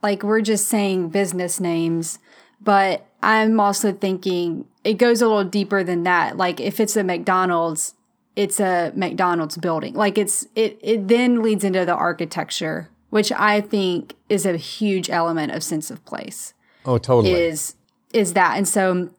like, 0.00 0.22
we're 0.22 0.40
just 0.40 0.68
saying 0.68 1.08
business 1.08 1.58
names, 1.58 2.20
but 2.60 3.04
I'm 3.20 3.58
also 3.58 3.92
thinking 3.92 4.64
it 4.84 4.94
goes 4.94 5.20
a 5.20 5.26
little 5.26 5.44
deeper 5.44 5.82
than 5.82 6.04
that. 6.04 6.36
Like, 6.36 6.60
if 6.60 6.78
it's 6.78 6.96
a 6.96 7.02
McDonald's, 7.02 7.94
it's 8.38 8.60
a 8.60 8.92
McDonald's 8.94 9.56
building. 9.56 9.94
Like, 9.94 10.16
it's, 10.16 10.46
it, 10.54 10.78
it 10.80 11.08
then 11.08 11.42
leads 11.42 11.64
into 11.64 11.84
the 11.84 11.92
architecture, 11.92 12.88
which 13.10 13.32
I 13.32 13.60
think 13.60 14.14
is 14.28 14.46
a 14.46 14.56
huge 14.56 15.10
element 15.10 15.50
of 15.50 15.64
sense 15.64 15.90
of 15.90 16.04
place 16.04 16.54
oh, 16.84 16.98
totally. 16.98 17.34
is, 17.34 17.74
is 18.12 18.34
that. 18.34 18.56
And 18.56 18.68
so, 18.68 19.10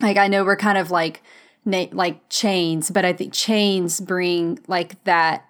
like, 0.00 0.16
I 0.16 0.26
know 0.26 0.44
we're 0.44 0.56
kind 0.56 0.76
of 0.76 0.90
like, 0.90 1.22
na- 1.64 1.86
like 1.92 2.28
chains, 2.28 2.90
but 2.90 3.04
I 3.04 3.12
think 3.12 3.32
chains 3.32 4.00
bring 4.00 4.58
like 4.66 5.02
that 5.04 5.44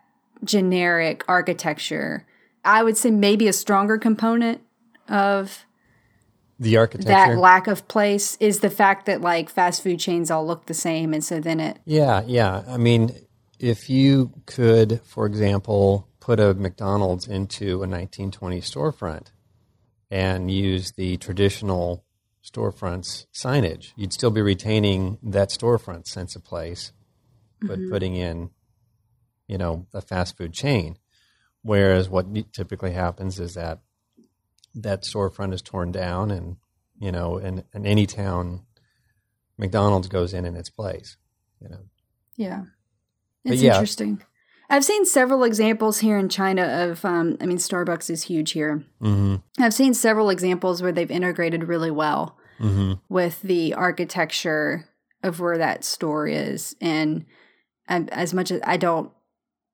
generic 0.44 1.24
architecture. 1.26 2.26
I 2.62 2.82
would 2.82 2.98
say 2.98 3.10
maybe 3.10 3.48
a 3.48 3.54
stronger 3.54 3.96
component 3.96 4.60
of 5.08 5.64
The 6.58 6.76
architecture. 6.76 7.10
that 7.10 7.38
lack 7.38 7.66
of 7.66 7.88
place 7.88 8.36
is 8.38 8.60
the 8.60 8.70
fact 8.70 9.06
that 9.06 9.20
like 9.20 9.50
fast 9.50 9.82
food 9.82 9.98
chains 9.98 10.30
all 10.30 10.46
look 10.46 10.66
the 10.66 10.74
same, 10.74 11.12
and 11.12 11.24
so 11.24 11.40
then 11.40 11.58
it 11.60 11.78
Yeah, 11.84 12.22
yeah. 12.26 12.62
I 12.68 12.76
mean, 12.76 13.10
if 13.58 13.90
you 13.90 14.32
could, 14.46 15.00
for 15.04 15.26
example, 15.26 16.08
put 16.20 16.40
a 16.40 16.54
McDonald's 16.54 17.26
into 17.26 17.76
a 17.76 17.88
1920 17.88 18.60
storefront 18.60 19.26
and 20.10 20.50
use 20.50 20.92
the 20.92 21.16
traditional 21.16 22.04
storefronts 22.44 23.26
signage, 23.32 23.92
you'd 23.96 24.12
still 24.12 24.30
be 24.30 24.42
retaining 24.42 25.18
that 25.22 25.48
storefront 25.48 26.06
sense 26.06 26.36
of 26.36 26.44
place, 26.44 26.92
but 27.60 27.78
mm-hmm. 27.78 27.90
putting 27.90 28.14
in, 28.14 28.50
you 29.48 29.58
know, 29.58 29.86
a 29.92 30.00
fast 30.00 30.36
food 30.36 30.52
chain. 30.52 30.98
Whereas 31.62 32.08
what 32.08 32.26
typically 32.52 32.92
happens 32.92 33.40
is 33.40 33.54
that 33.54 33.80
that 34.74 35.02
storefront 35.02 35.52
is 35.52 35.62
torn 35.62 35.92
down 35.92 36.30
and, 36.30 36.56
you 36.98 37.12
know, 37.12 37.38
in, 37.38 37.64
in 37.72 37.86
any 37.86 38.06
town, 38.06 38.62
McDonald's 39.56 40.08
goes 40.08 40.34
in 40.34 40.44
in 40.44 40.56
its 40.56 40.70
place, 40.70 41.16
you 41.60 41.68
know. 41.68 41.80
Yeah. 42.36 42.64
It's 43.44 43.62
yeah. 43.62 43.74
interesting. 43.74 44.22
I've 44.70 44.84
seen 44.84 45.04
several 45.04 45.44
examples 45.44 46.00
here 46.00 46.18
in 46.18 46.28
China 46.28 46.62
of, 46.62 47.04
um, 47.04 47.36
I 47.40 47.46
mean, 47.46 47.58
Starbucks 47.58 48.10
is 48.10 48.24
huge 48.24 48.52
here. 48.52 48.84
hmm 49.00 49.36
I've 49.58 49.74
seen 49.74 49.94
several 49.94 50.30
examples 50.30 50.82
where 50.82 50.92
they've 50.92 51.10
integrated 51.10 51.64
really 51.64 51.90
well 51.90 52.38
hmm 52.58 52.94
with 53.08 53.42
the 53.42 53.74
architecture 53.74 54.88
of 55.22 55.40
where 55.40 55.58
that 55.58 55.84
store 55.84 56.26
is. 56.26 56.76
And 56.80 57.26
um, 57.88 58.08
as 58.12 58.32
much 58.32 58.50
as 58.50 58.60
I 58.64 58.76
don't 58.76 59.10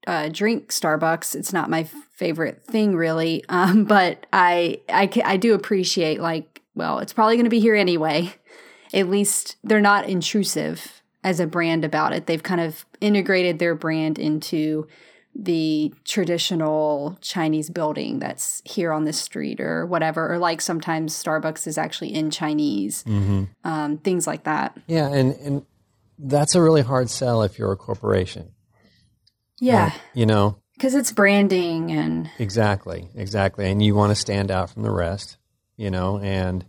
uh, 0.06 0.28
drink 0.28 0.68
Starbucks, 0.68 1.34
it's 1.34 1.52
not 1.52 1.70
my 1.70 1.84
favorite 1.84 2.64
thing 2.64 2.96
really. 2.96 3.44
Um, 3.48 3.84
but 3.84 4.26
I, 4.32 4.80
I, 4.88 5.10
I 5.24 5.36
do 5.36 5.54
appreciate 5.54 6.20
like, 6.20 6.62
well, 6.74 7.00
it's 7.00 7.12
probably 7.12 7.36
going 7.36 7.44
to 7.44 7.50
be 7.50 7.60
here 7.60 7.74
anyway. 7.74 8.32
At 8.94 9.08
least 9.08 9.56
they're 9.62 9.80
not 9.80 10.08
intrusive 10.08 11.02
as 11.22 11.40
a 11.40 11.46
brand 11.46 11.84
about 11.84 12.12
it. 12.12 12.26
They've 12.26 12.42
kind 12.42 12.60
of 12.60 12.84
integrated 13.00 13.58
their 13.58 13.74
brand 13.74 14.18
into 14.18 14.86
the 15.34 15.92
traditional 16.04 17.16
Chinese 17.20 17.70
building 17.70 18.18
that's 18.18 18.62
here 18.64 18.92
on 18.92 19.04
the 19.04 19.12
street 19.12 19.60
or 19.60 19.86
whatever. 19.86 20.32
Or 20.32 20.38
like 20.38 20.60
sometimes 20.60 21.14
Starbucks 21.14 21.66
is 21.66 21.78
actually 21.78 22.14
in 22.14 22.30
Chinese, 22.30 23.02
hmm 23.02 23.44
um, 23.64 23.98
things 23.98 24.26
like 24.26 24.44
that. 24.44 24.76
Yeah, 24.86 25.08
and 25.08 25.34
and 25.34 25.66
that's 26.18 26.54
a 26.54 26.62
really 26.62 26.82
hard 26.82 27.10
sell 27.10 27.42
if 27.42 27.58
you're 27.58 27.72
a 27.72 27.76
corporation. 27.76 28.52
Yeah, 29.60 29.92
You 30.14 30.26
know, 30.26 30.56
because 30.74 30.94
it's 30.94 31.12
branding 31.12 31.90
and 31.92 32.30
exactly, 32.38 33.08
exactly, 33.14 33.70
and 33.70 33.82
you 33.82 33.94
want 33.94 34.10
to 34.10 34.16
stand 34.16 34.50
out 34.50 34.70
from 34.70 34.82
the 34.82 34.90
rest. 34.90 35.36
You 35.76 35.90
know, 35.90 36.18
and 36.18 36.64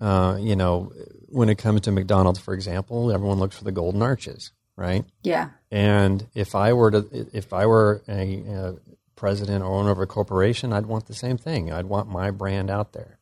uh, 0.00 0.38
you 0.40 0.56
know, 0.56 0.92
when 1.28 1.48
it 1.48 1.58
comes 1.58 1.82
to 1.82 1.92
McDonald's, 1.92 2.38
for 2.38 2.54
example, 2.54 3.12
everyone 3.12 3.38
looks 3.38 3.56
for 3.56 3.64
the 3.64 3.72
golden 3.72 4.02
arches, 4.02 4.52
right? 4.76 5.04
yeah, 5.22 5.50
And 5.70 6.26
if 6.34 6.54
I 6.54 6.72
were 6.72 6.90
to, 6.90 7.28
if 7.32 7.52
I 7.52 7.66
were 7.66 8.02
a, 8.08 8.42
a 8.48 8.74
president 9.14 9.62
or 9.62 9.72
owner 9.72 9.90
of 9.90 9.98
a 9.98 10.06
corporation, 10.06 10.72
I'd 10.72 10.86
want 10.86 11.06
the 11.06 11.14
same 11.14 11.36
thing. 11.36 11.70
I'd 11.70 11.86
want 11.86 12.08
my 12.08 12.30
brand 12.30 12.70
out 12.70 12.92
there. 12.92 13.18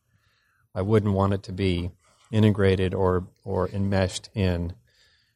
I 0.73 0.81
wouldn't 0.81 1.13
want 1.13 1.33
it 1.33 1.43
to 1.43 1.51
be 1.51 1.91
integrated 2.31 2.93
or 2.93 3.27
or 3.43 3.67
enmeshed 3.69 4.29
in, 4.33 4.73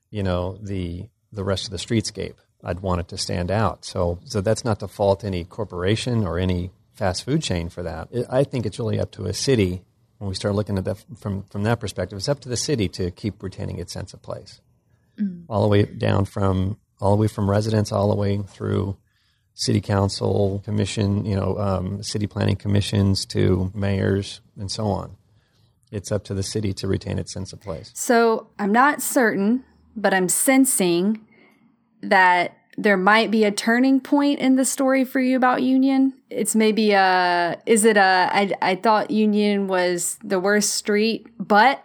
you 0.10 0.24
know, 0.24 0.58
the 0.62 1.10
the 1.32 1.44
rest 1.44 1.66
of 1.66 1.72
the 1.72 1.78
streetscape. 1.78 2.36
I'd 2.64 2.80
want 2.80 3.02
it 3.02 3.08
to 3.10 3.18
stand 3.18 3.52
out. 3.52 3.86
So 3.86 4.20
so 4.26 4.42
that's 4.42 4.64
not 4.64 4.80
to 4.80 4.88
fault 4.88 5.24
any 5.24 5.44
corporation 5.44 6.26
or 6.26 6.40
any 6.40 6.72
fast 6.94 7.26
food 7.26 7.42
chain 7.42 7.70
for 7.70 7.84
that. 7.84 8.08
It, 8.12 8.26
I 8.30 8.44
think 8.44 8.66
it's 8.66 8.80
really 8.80 9.00
up 9.00 9.12
to 9.12 9.26
a 9.26 9.34
city 9.34 9.82
when 10.20 10.30
we 10.30 10.36
start 10.36 10.56
looking 10.56 10.78
at 10.78 10.86
that 10.86 11.04
from 11.18 11.44
from 11.44 11.64
that 11.64 11.80
perspective. 11.80 12.18
It's 12.18 12.30
up 12.30 12.40
to 12.42 12.50
the 12.50 12.58
city 12.58 12.88
to 12.90 13.12
keep 13.12 13.42
retaining 13.44 13.80
its 13.80 13.92
sense 13.94 14.14
of 14.14 14.22
place 14.22 14.62
all 15.48 15.62
the 15.62 15.68
way 15.68 15.84
down 15.84 16.26
from 16.26 16.78
all 17.00 17.12
the 17.12 17.22
way 17.22 17.28
from 17.28 17.50
residents 17.50 17.92
all 17.92 18.10
the 18.10 18.16
way 18.16 18.38
through 18.48 18.98
city 19.54 19.80
council 19.82 20.62
commission 20.66 21.24
you 21.26 21.36
know 21.36 21.58
um, 21.60 22.02
city 22.02 22.26
planning 22.26 22.56
commissions 22.56 23.26
to 23.26 23.72
mayors 23.76 24.42
and 24.58 24.72
so 24.72 24.88
on 24.88 25.16
it's 25.92 26.12
up 26.12 26.24
to 26.24 26.34
the 26.34 26.42
city 26.42 26.74
to 26.74 26.88
retain 26.88 27.20
its 27.20 27.32
sense 27.32 27.54
of 27.54 27.62
place 27.62 27.92
So 27.94 28.48
I'm 28.58 28.72
not 28.72 29.02
certain, 29.02 29.64
but 29.96 30.14
I'm 30.14 30.28
sensing 30.28 31.22
that 32.04 32.58
there 32.78 32.98
might 32.98 33.30
be 33.32 33.44
a 33.44 33.52
turning 33.52 34.00
point 34.00 34.40
in 34.40 34.56
the 34.56 34.66
story 34.66 35.06
for 35.06 35.20
you 35.20 35.38
about 35.38 35.62
Union. 35.62 36.14
It's 36.30 36.56
maybe 36.56 36.92
a, 36.92 37.62
is 37.66 37.86
it 37.86 37.98
a, 37.98 38.30
I, 38.32 38.52
I 38.62 38.76
thought 38.76 39.12
Union 39.12 39.68
was 39.68 40.18
the 40.24 40.40
worst 40.40 40.74
street, 40.74 41.28
but, 41.40 41.84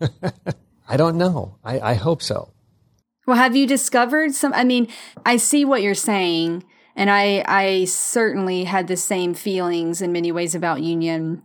i 0.88 0.96
don't 0.96 1.16
know 1.16 1.56
i, 1.64 1.80
I 1.80 1.94
hope 1.94 2.20
so 2.20 2.52
well, 3.26 3.36
have 3.36 3.56
you 3.56 3.66
discovered 3.66 4.32
some, 4.34 4.52
I 4.54 4.62
mean, 4.62 4.86
I 5.24 5.36
see 5.36 5.64
what 5.64 5.82
you're 5.82 5.94
saying, 5.94 6.64
and 6.94 7.10
I, 7.10 7.44
I 7.46 7.84
certainly 7.86 8.64
had 8.64 8.86
the 8.86 8.96
same 8.96 9.34
feelings 9.34 10.00
in 10.00 10.12
many 10.12 10.30
ways 10.30 10.54
about 10.54 10.80
Union. 10.80 11.42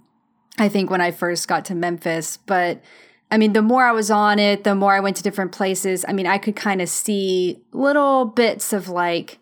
I 0.60 0.70
think 0.70 0.92
when 0.92 1.02
I 1.02 1.10
first 1.10 1.48
got 1.48 1.66
to 1.66 1.76
Memphis, 1.76 2.38
but 2.38 2.84
I 3.32 3.38
mean, 3.38 3.54
the 3.54 3.62
more 3.62 3.86
I 3.86 3.94
was 3.94 4.12
on 4.12 4.40
it, 4.40 4.66
the 4.66 4.76
more 4.76 4.94
I 4.94 5.00
went 5.00 5.16
to 5.18 5.24
different 5.24 5.54
places. 5.54 6.04
I 6.06 6.12
mean, 6.12 6.28
I 6.28 6.38
could 6.38 6.56
kind 6.56 6.82
of 6.82 6.90
see 6.90 7.62
little 7.72 8.26
bits 8.26 8.74
of 8.74 8.90
like, 8.90 9.40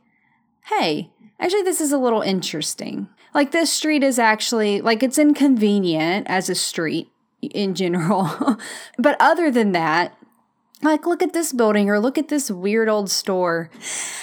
hey, 0.66 1.10
actually, 1.40 1.64
this 1.64 1.82
is 1.82 1.92
a 1.92 1.98
little 1.98 2.22
interesting. 2.22 3.10
Like, 3.34 3.52
this 3.52 3.72
street 3.72 4.04
is 4.04 4.20
actually, 4.20 4.82
like, 4.82 5.02
it's 5.02 5.18
inconvenient 5.18 6.28
as 6.30 6.50
a 6.50 6.56
street 6.56 7.10
in 7.42 7.74
general. 7.74 8.58
but 8.98 9.18
other 9.20 9.50
than 9.50 9.72
that, 9.72 10.16
like, 10.82 11.06
look 11.06 11.22
at 11.22 11.34
this 11.34 11.52
building 11.52 11.90
or 11.90 12.00
look 12.00 12.18
at 12.18 12.30
this 12.30 12.50
weird 12.50 12.90
old 12.90 13.10
store. 13.10 13.70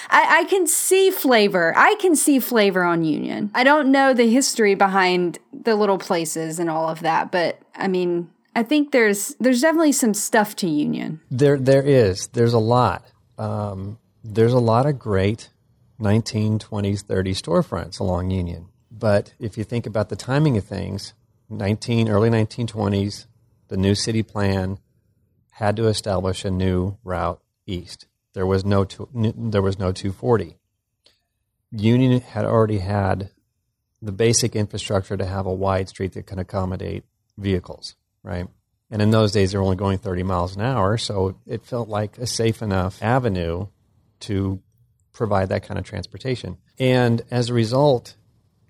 I, 0.09 0.40
I 0.40 0.44
can 0.44 0.66
see 0.66 1.11
flavor. 1.11 1.74
I 1.76 1.96
can 1.96 2.16
see 2.16 2.38
flavor 2.38 2.83
on 2.83 3.05
Union. 3.05 3.50
I 3.55 3.64
don't 3.64 3.90
know 3.90 4.14
the 4.14 4.31
history 4.31 4.74
behind 4.74 5.38
the 5.52 5.74
little 5.74 5.98
places 5.98 6.59
and 6.59 6.70
all 6.70 6.88
of 6.88 7.00
that, 7.00 7.31
but 7.31 7.61
I 7.74 7.88
mean, 7.88 8.31
I 8.56 8.62
think 8.62 8.90
there's 8.90 9.36
there's 9.38 9.60
definitely 9.60 9.92
some 9.92 10.14
stuff 10.14 10.56
to 10.56 10.66
Union. 10.68 11.20
there 11.30 11.58
there 11.58 11.82
is. 11.82 12.28
There's 12.28 12.54
a 12.54 12.58
lot. 12.58 13.04
Um, 13.36 13.98
there's 14.24 14.54
a 14.54 14.58
lot 14.58 14.86
of 14.86 14.98
great 14.98 15.50
1920s 16.00 17.04
30s 17.04 17.40
storefronts 17.42 18.00
along 18.00 18.30
union. 18.30 18.68
But 18.90 19.34
if 19.38 19.58
you 19.58 19.64
think 19.64 19.86
about 19.86 20.08
the 20.08 20.16
timing 20.16 20.56
of 20.56 20.64
things 20.64 21.12
19 21.50 22.08
early 22.08 22.30
1920s 22.30 23.26
the 23.68 23.76
new 23.76 23.94
city 23.94 24.22
plan 24.22 24.78
had 25.52 25.76
to 25.76 25.86
establish 25.86 26.44
a 26.44 26.50
new 26.50 26.96
route 27.04 27.40
east. 27.66 28.06
There 28.32 28.46
was 28.46 28.64
no 28.64 28.84
two, 28.84 29.08
there 29.14 29.62
was 29.62 29.78
no 29.78 29.92
240 29.92 30.56
union 31.70 32.20
had 32.20 32.44
already 32.44 32.78
had 32.78 33.30
the 34.00 34.12
basic 34.12 34.56
infrastructure 34.56 35.16
to 35.16 35.26
have 35.26 35.46
a 35.46 35.52
wide 35.52 35.88
street 35.88 36.12
that 36.12 36.26
can 36.26 36.38
accommodate 36.38 37.04
vehicles, 37.36 37.96
right? 38.26 38.48
And 38.90 39.00
in 39.00 39.10
those 39.10 39.32
days, 39.32 39.52
they 39.52 39.58
were 39.58 39.64
only 39.64 39.76
going 39.76 39.98
30 39.98 40.22
miles 40.24 40.56
an 40.56 40.62
hour, 40.62 40.98
so 40.98 41.38
it 41.46 41.64
felt 41.64 41.88
like 41.88 42.18
a 42.18 42.26
safe 42.26 42.62
enough 42.62 43.02
avenue 43.02 43.66
to 44.20 44.60
provide 45.12 45.48
that 45.48 45.62
kind 45.62 45.78
of 45.78 45.84
transportation. 45.84 46.58
And 46.78 47.22
as 47.30 47.48
a 47.48 47.54
result, 47.54 48.16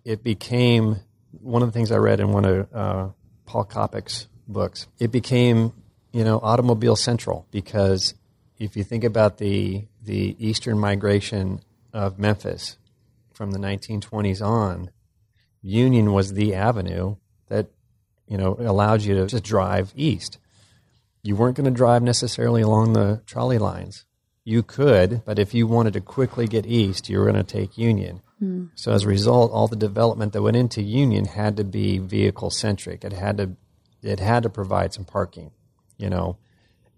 it 0.05 0.23
became 0.23 1.01
one 1.41 1.63
of 1.63 1.69
the 1.69 1.73
things 1.73 1.91
I 1.91 1.97
read 1.97 2.21
in 2.21 2.31
one 2.31 2.45
of 2.45 2.75
uh, 2.75 3.09
Paul 3.47 3.65
Coppock's 3.65 4.29
books. 4.47 4.87
It 4.99 5.11
became, 5.11 5.73
you 6.13 6.25
know, 6.25 6.39
automobile 6.39 6.97
central 6.97 7.47
because 7.51 8.15
if 8.59 8.77
you 8.77 8.85
think 8.85 9.05
about 9.05 9.39
the 9.39 9.87
the 10.03 10.37
eastern 10.39 10.79
migration 10.79 11.61
of 11.93 12.19
Memphis 12.19 12.79
from 13.35 13.51
the 13.51 13.59
1920s 13.59 14.41
on, 14.41 14.91
Union 15.63 16.13
was 16.13 16.35
the 16.35 16.55
avenue 16.55 17.17
that 17.49 17.67
you 18.27 18.37
know 18.37 18.57
allowed 18.59 19.03
you 19.03 19.15
to 19.15 19.27
just 19.27 19.45
drive 19.45 19.93
east. 19.97 20.39
You 21.23 21.37
weren't 21.37 21.57
going 21.57 21.65
to 21.65 21.77
drive 21.77 22.03
necessarily 22.03 22.63
along 22.63 22.93
the 22.93 23.23
trolley 23.27 23.59
lines. 23.59 24.05
You 24.45 24.63
could, 24.63 25.23
but 25.25 25.41
if 25.41 25.55
you 25.55 25.67
wanted 25.67 25.95
to 25.95 26.01
quickly 26.01 26.47
get 26.47 26.67
east, 26.67 27.09
you 27.09 27.19
were 27.19 27.25
going 27.25 27.35
to 27.35 27.43
take 27.43 27.77
Union. 27.77 28.23
Hmm. 28.39 28.67
So 28.77 28.93
as 28.93 29.03
a 29.03 29.09
result, 29.09 29.51
all 29.51 29.67
the 29.67 29.77
development 29.77 30.33
that 30.35 30.43
went 30.43 30.57
into 30.57 30.83
Union 30.83 31.25
had 31.25 31.57
to 31.57 31.65
be 31.65 31.99
vehicle 31.99 32.51
centric. 32.51 33.05
It 33.05 33.13
had 33.13 33.39
to 33.39 33.57
it 34.03 34.21
had 34.21 34.45
to 34.45 34.51
provide 34.51 34.93
some 34.93 35.05
parking, 35.05 35.51
you 35.99 36.09
know, 36.09 36.39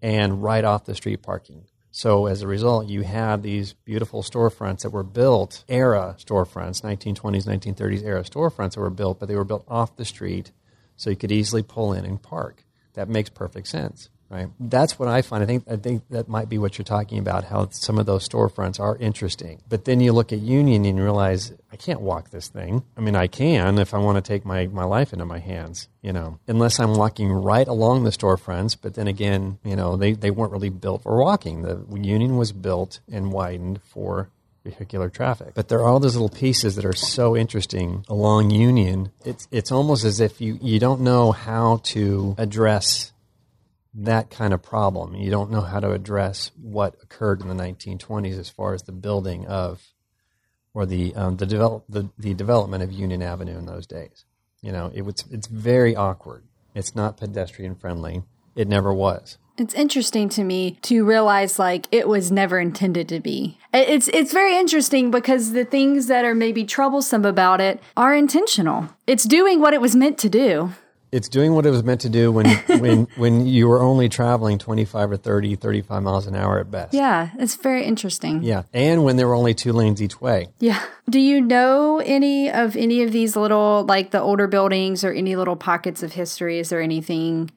and 0.03 0.43
right 0.43 0.65
off 0.65 0.85
the 0.85 0.95
street 0.95 1.23
parking. 1.23 1.65
So 1.91 2.27
as 2.27 2.43
a 2.43 2.47
result, 2.47 2.87
you 2.87 3.03
had 3.03 3.43
these 3.43 3.73
beautiful 3.73 4.23
storefronts 4.23 4.83
that 4.83 4.91
were 4.91 5.03
built 5.03 5.65
era 5.69 6.17
storefronts, 6.19 6.83
1920s, 6.83 7.47
1930s 7.47 8.05
era 8.05 8.23
storefronts 8.23 8.75
that 8.75 8.81
were 8.81 8.91
built, 8.91 9.19
but 9.19 9.27
they 9.27 9.37
were 9.37 9.45
built 9.45 9.65
off 9.67 9.97
the 9.97 10.05
street, 10.05 10.53
so 10.99 11.09
you 11.09 11.17
could 11.17 11.33
easily 11.33 11.63
pull 11.63 11.95
in 11.95 12.05
and 12.05 12.21
park. 12.21 12.65
That 12.95 13.09
makes 13.09 13.31
perfect 13.31 13.69
sense. 13.69 14.11
right? 14.29 14.49
That's 14.61 14.99
what 14.99 15.09
I 15.09 15.23
find. 15.23 15.43
I 15.43 15.47
think 15.47 15.65
I 15.71 15.77
think 15.77 16.03
that 16.11 16.29
might 16.29 16.49
be 16.51 16.59
what 16.59 16.77
you're 16.77 16.85
talking 16.85 17.19
about. 17.19 17.45
How 17.45 17.69
some 17.71 17.99
of 17.99 18.05
those 18.05 18.29
storefronts 18.29 18.79
are 18.79 18.97
interesting, 18.97 19.63
but 19.69 19.85
then 19.87 20.01
you 20.01 20.13
look 20.13 20.33
at 20.33 20.41
Union 20.41 20.85
and 20.85 21.01
realize 21.01 21.53
I 21.73 21.77
can't 21.77 22.01
walk 22.03 22.29
this 22.31 22.49
thing. 22.49 22.83
I 22.97 23.01
mean, 23.01 23.17
I 23.17 23.27
can 23.29 23.79
if 23.79 23.95
I 23.95 23.99
want 23.99 24.17
to 24.23 24.29
take 24.33 24.45
my 24.45 24.67
my 24.67 24.85
life 24.85 25.13
into 25.15 25.25
my 25.25 25.39
hands, 25.39 25.89
you 26.03 26.13
know, 26.13 26.39
unless 26.47 26.79
I'm 26.81 26.95
walking 26.95 27.31
right 27.33 27.69
along 27.69 28.05
the 28.05 28.11
storefronts. 28.11 28.77
But 28.81 28.95
then 28.95 29.07
again, 29.09 29.59
you 29.65 29.77
know, 29.77 29.97
they 29.97 30.13
they 30.13 30.31
weren't 30.33 30.53
really 30.53 30.71
built 30.71 31.05
for 31.05 31.17
walking. 31.17 31.63
The 31.63 31.87
Union 31.95 32.37
was 32.37 32.53
built 32.53 33.01
and 33.11 33.33
widened 33.33 33.81
for 33.83 34.29
vehicular 34.71 35.09
traffic. 35.09 35.55
But 35.55 35.69
there 35.69 35.79
are 35.81 35.89
all 35.89 36.01
those 36.01 36.15
little 36.15 36.29
pieces 36.29 36.77
that 36.77 36.85
are 36.85 36.93
so 36.93 37.37
interesting 37.37 38.05
along 38.09 38.51
Union. 38.51 39.11
It's 39.25 39.49
it's 39.51 39.73
almost 39.73 40.05
as 40.05 40.21
if 40.21 40.41
you 40.41 40.59
you 40.61 40.79
don't 40.79 41.01
know 41.01 41.33
how 41.33 41.81
to 41.85 42.35
address 42.39 43.13
that 43.95 44.31
kind 44.31 44.53
of 44.53 44.63
problem. 44.63 45.15
You 45.15 45.31
don't 45.31 45.51
know 45.51 45.63
how 45.63 45.81
to 45.81 45.93
address 45.93 46.51
what 46.61 46.97
occurred 47.03 47.41
in 47.41 47.49
the 47.49 47.55
1920s 47.55 48.39
as 48.39 48.49
far 48.49 48.75
as 48.75 48.83
the 48.83 48.93
building 48.93 49.47
of 49.47 49.83
or 50.75 50.87
the 50.87 51.15
um, 51.15 51.37
the, 51.37 51.47
develop, 51.47 51.85
the 51.89 52.09
the 52.19 52.35
development 52.35 52.83
of 52.83 52.93
Union 52.93 53.23
Avenue 53.23 53.59
in 53.59 53.67
those 53.67 53.87
days. 53.87 54.25
You 54.61 54.73
know, 54.73 54.91
it 54.95 55.03
was 55.03 55.25
it's 55.31 55.47
very 55.47 55.97
awkward. 55.97 56.45
It's 56.75 56.95
not 56.95 57.17
pedestrian 57.17 57.75
friendly. 57.75 58.23
It 58.59 58.67
never 58.67 58.93
was. 58.93 59.39
It's 59.57 59.73
interesting 59.75 60.29
to 60.31 60.43
me 60.43 60.79
to 60.83 61.05
realize 61.05 61.61
like 61.61 61.87
it 61.93 62.09
was 62.09 62.33
never 62.33 62.59
intended 62.59 63.09
to 63.09 63.21
be. 63.21 63.57
It's 63.73 64.09
it's 64.09 64.33
very 64.33 64.57
interesting 64.57 65.13
because 65.13 65.53
the 65.53 65.65
things 65.65 66.09
that 66.09 66.25
are 66.25 66.35
maybe 66.35 66.65
troublesome 66.65 67.25
about 67.25 67.61
it 67.61 67.81
are 67.97 68.13
intentional. 68.17 68.89
It's 69.07 69.23
doing 69.23 69.61
what 69.61 69.75
it 69.75 69.81
was 69.81 69.95
meant 69.95 70.19
to 70.19 70.29
do. 70.29 70.73
It's 71.13 71.29
doing 71.29 71.55
what 71.55 71.67
it 71.67 71.71
was 71.71 71.85
meant 71.85 72.01
to 72.01 72.09
do 72.09 72.33
when 72.33 72.49
when 72.81 73.07
when 73.17 73.47
you 73.47 73.69
were 73.69 73.81
only 73.81 74.09
traveling 74.09 74.59
25 74.59 75.13
or 75.13 75.17
30 75.17 75.55
35 75.55 76.03
miles 76.03 76.27
an 76.27 76.35
hour 76.35 76.59
at 76.59 76.69
best. 76.69 76.95
Yeah, 76.95 77.31
it's 77.39 77.55
very 77.55 77.85
interesting. 77.85 78.43
Yeah, 78.43 78.65
and 78.75 79.05
when 79.05 79.17
there 79.17 79.29
were 79.29 79.35
only 79.35 79.55
two 79.55 79.73
lanes 79.73 80.03
each 80.03 80.21
way. 80.21 80.49
Yeah. 80.59 80.83
Do 81.09 81.21
you 81.21 81.41
know 81.41 82.01
any 82.05 82.51
of 82.51 82.77
any 82.77 83.05
of 83.05 83.13
these 83.13 83.37
little 83.37 83.85
like 83.85 84.11
the 84.11 84.21
older 84.21 84.49
buildings 84.49 85.05
or 85.05 85.13
any 85.13 85.37
little 85.37 85.57
pockets 85.57 86.03
of 86.03 86.15
history? 86.15 86.59
Is 86.59 86.71
there 86.71 86.83
anything 86.83 87.53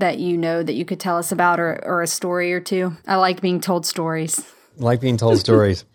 that 0.00 0.18
you 0.18 0.36
know 0.36 0.62
that 0.62 0.74
you 0.74 0.84
could 0.84 1.00
tell 1.00 1.16
us 1.16 1.32
about 1.32 1.60
or, 1.60 1.80
or 1.84 2.02
a 2.02 2.06
story 2.06 2.52
or 2.52 2.60
two? 2.60 2.96
I 3.06 3.16
like 3.16 3.40
being 3.40 3.60
told 3.60 3.86
stories. 3.86 4.44
Like 4.76 5.00
being 5.00 5.16
told 5.16 5.38
stories. 5.38 5.84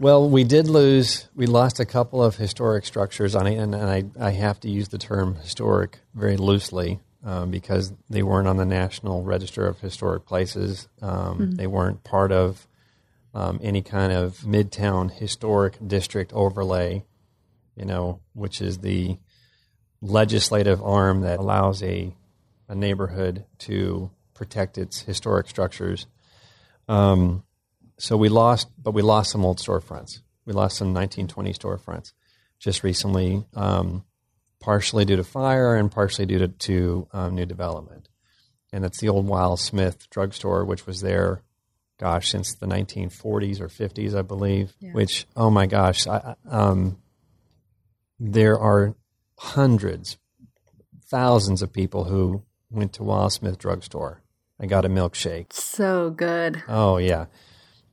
Well, 0.00 0.30
we 0.30 0.44
did 0.44 0.66
lose, 0.66 1.28
we 1.34 1.44
lost 1.44 1.78
a 1.78 1.84
couple 1.84 2.22
of 2.24 2.36
historic 2.36 2.86
structures 2.86 3.34
on 3.34 3.46
it, 3.46 3.58
and, 3.58 3.74
and 3.74 3.84
I, 3.84 4.04
I 4.18 4.30
have 4.30 4.58
to 4.60 4.70
use 4.70 4.88
the 4.88 4.96
term 4.96 5.34
historic 5.34 5.98
very 6.14 6.38
loosely 6.38 7.00
um, 7.22 7.50
because 7.50 7.92
they 8.08 8.22
weren't 8.22 8.48
on 8.48 8.56
the 8.56 8.64
National 8.64 9.22
Register 9.22 9.66
of 9.66 9.78
Historic 9.80 10.24
Places. 10.24 10.88
Um, 11.02 11.10
mm-hmm. 11.10 11.50
They 11.50 11.66
weren't 11.66 12.02
part 12.02 12.32
of 12.32 12.66
um, 13.34 13.60
any 13.62 13.82
kind 13.82 14.10
of 14.10 14.38
Midtown 14.38 15.12
Historic 15.12 15.76
District 15.86 16.32
overlay, 16.32 17.04
you 17.76 17.84
know, 17.84 18.20
which 18.32 18.62
is 18.62 18.78
the 18.78 19.18
legislative 20.00 20.82
arm 20.82 21.20
that 21.20 21.38
allows 21.38 21.82
a 21.82 22.14
a 22.70 22.74
neighborhood 22.74 23.44
to 23.58 24.10
protect 24.32 24.78
its 24.78 25.00
historic 25.00 25.48
structures. 25.48 26.06
Um, 26.88 27.42
so 27.98 28.16
we 28.16 28.28
lost, 28.28 28.68
but 28.80 28.92
we 28.92 29.02
lost 29.02 29.32
some 29.32 29.44
old 29.44 29.58
storefronts. 29.58 30.20
We 30.46 30.52
lost 30.52 30.76
some 30.76 30.94
1920 30.94 31.52
storefronts 31.52 32.12
just 32.60 32.84
recently, 32.84 33.44
um, 33.54 34.04
partially 34.60 35.04
due 35.04 35.16
to 35.16 35.24
fire 35.24 35.74
and 35.74 35.90
partially 35.90 36.26
due 36.26 36.38
to, 36.38 36.48
to 36.48 37.08
um, 37.12 37.34
new 37.34 37.44
development. 37.44 38.08
And 38.72 38.84
it's 38.84 39.00
the 39.00 39.08
old 39.08 39.26
Wiles-Smith 39.26 40.08
drugstore, 40.08 40.64
which 40.64 40.86
was 40.86 41.00
there, 41.00 41.42
gosh, 41.98 42.28
since 42.28 42.54
the 42.54 42.66
1940s 42.66 43.60
or 43.60 43.66
50s, 43.66 44.14
I 44.14 44.22
believe. 44.22 44.72
Yeah. 44.78 44.92
Which, 44.92 45.26
oh 45.34 45.50
my 45.50 45.66
gosh, 45.66 46.06
I, 46.06 46.36
um, 46.48 46.98
there 48.20 48.58
are 48.60 48.94
hundreds, 49.38 50.18
thousands 51.08 51.62
of 51.62 51.72
people 51.72 52.04
who 52.04 52.44
went 52.70 52.92
to 52.94 53.02
Wiles-Smith 53.02 53.58
drugstore. 53.58 54.22
I 54.58 54.66
got 54.66 54.84
a 54.84 54.88
milkshake. 54.88 55.52
So 55.52 56.10
good. 56.10 56.62
Oh 56.68 56.98
yeah, 56.98 57.26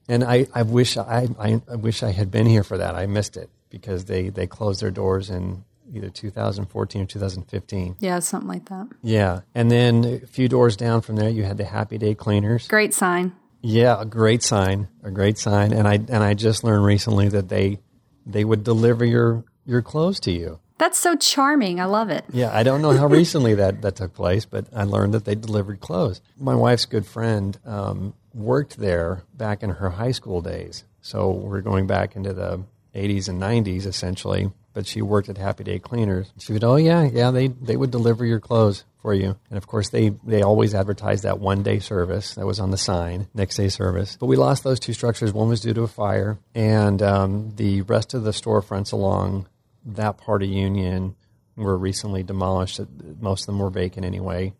and 0.10 0.24
I, 0.24 0.48
I 0.54 0.64
wish 0.64 0.98
I, 0.98 1.28
I, 1.40 1.62
I 1.70 1.76
wish 1.76 2.04
I 2.04 2.12
had 2.12 2.30
been 2.30 2.46
here 2.46 2.64
for 2.64 2.78
that. 2.78 2.96
I 2.96 3.06
missed 3.06 3.38
it 3.38 3.50
because 3.70 4.06
they 4.06 4.30
they 4.30 4.48
closed 4.48 4.82
their 4.82 4.92
doors 4.92 5.30
in 5.30 5.64
either 5.94 6.10
2014 6.10 7.02
or 7.02 7.06
2015. 7.06 7.96
Yeah, 8.00 8.20
something 8.20 8.50
like 8.50 8.68
that. 8.70 8.88
Yeah, 9.02 9.42
and 9.56 9.72
then 9.72 10.04
a 10.04 10.28
few 10.28 10.50
doors 10.50 10.76
down 10.76 11.02
from 11.02 11.16
there, 11.16 11.30
you 11.30 11.44
had 11.44 11.58
the 11.58 11.66
Happy 11.66 11.98
Day 11.98 12.16
Cleaners. 12.16 12.68
Great 12.68 12.94
sign. 12.94 13.34
Yeah, 13.62 14.00
a 14.00 14.06
great 14.06 14.44
sign, 14.44 14.88
a 15.04 15.12
great 15.12 15.38
sign. 15.38 15.74
And 15.74 15.88
I 15.88 15.94
and 15.94 16.24
I 16.24 16.34
just 16.34 16.64
learned 16.64 16.86
recently 16.86 17.30
that 17.30 17.50
they 17.50 17.80
they 18.26 18.44
would 18.44 18.64
deliver 18.64 19.06
your 19.06 19.46
your 19.66 19.82
clothes 19.82 20.20
to 20.22 20.32
you. 20.32 20.60
That's 20.78 21.00
so 21.00 21.16
charming. 21.16 21.80
I 21.80 21.86
love 21.86 22.10
it. 22.10 22.26
Yeah, 22.32 22.56
I 22.56 22.64
don't 22.64 22.82
know 22.82 22.92
how 22.92 23.08
recently 23.08 23.56
that, 23.56 23.82
that 23.82 23.96
took 23.96 24.14
place, 24.14 24.46
but 24.46 24.68
I 24.76 24.84
learned 24.84 25.14
that 25.14 25.26
they 25.26 25.36
delivered 25.36 25.80
clothes. 25.80 26.22
My 26.40 26.56
wife's 26.56 26.86
good 26.86 27.06
friend 27.06 27.58
um, 27.66 28.14
worked 28.34 28.78
there 28.78 29.24
back 29.36 29.64
in 29.64 29.72
her 29.72 29.90
high 29.90 30.12
school 30.12 30.42
days. 30.42 30.84
So 31.02 31.32
we're 31.32 31.62
going 31.62 31.88
back 31.88 32.16
into 32.16 32.34
the 32.34 32.64
80s 32.94 33.30
and 33.30 33.42
90s 33.42 33.86
essentially. 33.86 34.52
But 34.74 34.86
she 34.86 35.02
worked 35.02 35.28
at 35.28 35.40
Happy 35.40 35.64
Day 35.64 35.80
Cleaners. 35.80 36.32
She 36.38 36.54
would, 36.54 36.64
oh 36.64 36.76
yeah, 36.76 37.10
yeah, 37.12 37.32
they 37.32 37.48
they 37.48 37.76
would 37.76 37.90
deliver 37.90 38.24
your 38.24 38.40
clothes 38.40 38.84
for 39.02 39.12
you. 39.12 39.36
And 39.50 39.58
of 39.58 39.66
course, 39.66 39.90
they 39.90 40.10
they 40.10 40.44
always 40.44 40.76
advertised 40.76 41.24
that 41.24 41.40
one 41.40 41.64
day 41.64 41.80
service 41.80 42.36
that 42.36 42.46
was 42.46 42.60
on 42.60 42.70
the 42.70 42.78
sign, 42.78 43.28
next 43.34 43.56
day 43.56 43.70
service. 43.70 44.18
But 44.20 44.28
we 44.28 44.36
lost 44.36 44.64
those 44.64 44.80
two 44.80 44.94
structures. 44.94 45.34
One 45.34 45.50
was 45.50 45.62
due 45.62 45.74
to 45.74 45.82
a 45.82 45.88
fire, 45.88 46.38
and 46.54 47.02
um, 47.02 47.54
the 47.56 47.82
rest 47.82 48.14
of 48.14 48.24
the 48.24 48.30
storefronts 48.30 48.94
along 48.94 49.48
that 49.88 50.18
part 50.18 50.44
of 50.44 50.50
Union 50.50 51.16
were 51.56 51.78
recently 51.78 52.24
demolished. 52.24 52.80
Most 53.20 53.42
of 53.42 53.46
them 53.48 53.60
were 53.60 53.70
vacant 53.70 54.06
anyway, 54.06 54.54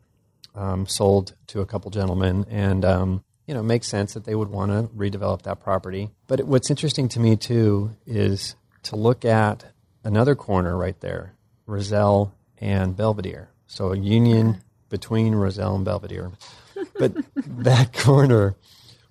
um, 0.56 0.88
sold 0.88 1.36
to 1.48 1.62
a 1.62 1.66
couple 1.66 1.92
gentlemen, 1.92 2.46
and 2.50 2.84
um, 2.84 3.24
you 3.46 3.54
know, 3.54 3.60
it 3.62 3.64
makes 3.64 3.88
sense 3.88 4.14
that 4.14 4.26
they 4.26 4.36
would 4.36 4.50
want 4.50 4.72
to 4.72 4.94
redevelop 4.96 5.44
that 5.44 5.60
property. 5.60 6.10
But 6.28 6.46
what's 6.46 6.70
interesting 6.70 7.08
to 7.10 7.20
me 7.20 7.36
too 7.36 7.96
is 8.06 8.56
to 8.84 8.96
look 8.96 9.24
at 9.24 9.66
another 10.04 10.36
corner 10.36 10.76
right 10.76 11.00
there, 11.00 11.34
Rozelle 11.66 12.34
and 12.60 12.96
Belvedere. 12.96 13.50
So 13.68 13.92
a 13.92 13.98
union 13.98 14.64
between 14.90 15.36
Rozelle 15.36 15.76
and 15.76 15.86
Belvedere. 15.86 16.32
But 16.98 17.14
that 17.36 17.94
corner, 17.94 18.56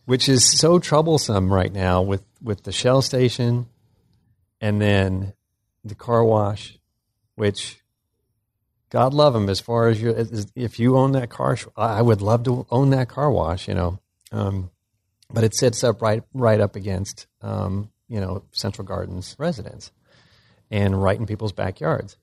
which 0.05 0.29
is 0.29 0.59
so 0.59 0.79
troublesome 0.79 1.53
right 1.53 1.73
now 1.73 2.03
with, 2.03 2.25
with 2.43 2.65
the 2.65 2.73
Shell 2.73 3.03
station 3.03 3.67
and 4.61 4.81
then 4.81 5.33
the 5.89 5.95
car 5.95 6.25
wash, 6.25 6.79
which 7.35 7.81
God 8.91 9.13
love 9.15 9.33
them 9.33 9.49
as 9.49 9.61
far 9.61 9.89
as 9.89 10.01
you, 10.01 10.15
if 10.55 10.79
you 10.79 10.97
own 10.97 11.13
that 11.13 11.31
car, 11.31 11.51
wash, 11.51 11.67
I 11.77 12.03
would 12.03 12.23
love 12.23 12.45
to 12.45 12.67
own 12.71 12.91
that 12.91 13.09
car 13.09 13.31
wash, 13.31 13.69
you 13.69 13.75
know. 13.75 13.99
Um, 14.33 14.71
but 15.31 15.45
it 15.45 15.55
sits 15.55 15.83
up 15.83 16.03
right, 16.03 16.23
right 16.33 16.61
up 16.61 16.77
against, 16.77 17.27
um, 17.43 17.91
you 18.09 18.21
know, 18.21 18.45
Central 18.53 18.87
Gardens 18.87 19.35
residents 19.39 19.91
and 20.71 21.03
right 21.03 21.19
in 21.19 21.27
people's 21.27 21.53
backyards. 21.53 22.17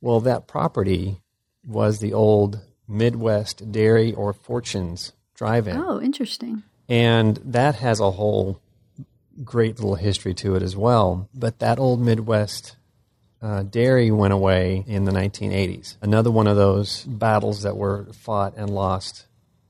Well, 0.00 0.20
that 0.20 0.46
property 0.46 1.22
was 1.64 1.98
the 1.98 2.12
old 2.12 2.60
Midwest 2.86 3.72
Dairy 3.72 4.12
or 4.12 4.32
Fortunes 4.32 5.12
drive-in. 5.34 5.76
Oh, 5.76 6.00
interesting. 6.00 6.62
And 6.88 7.38
that 7.38 7.76
has 7.76 8.00
a 8.00 8.12
whole 8.12 8.60
great 9.42 9.76
little 9.76 9.96
history 9.96 10.34
to 10.34 10.54
it 10.54 10.62
as 10.62 10.76
well. 10.76 11.28
But 11.34 11.58
that 11.58 11.78
old 11.78 12.00
Midwest 12.00 12.75
uh, 13.46 13.62
dairy 13.62 14.10
went 14.10 14.32
away 14.32 14.82
in 14.88 15.04
the 15.04 15.12
1980s. 15.12 15.96
Another 16.02 16.30
one 16.30 16.48
of 16.48 16.56
those 16.56 17.04
battles 17.04 17.62
that 17.62 17.76
were 17.76 18.06
fought 18.12 18.54
and 18.56 18.68
lost 18.68 19.26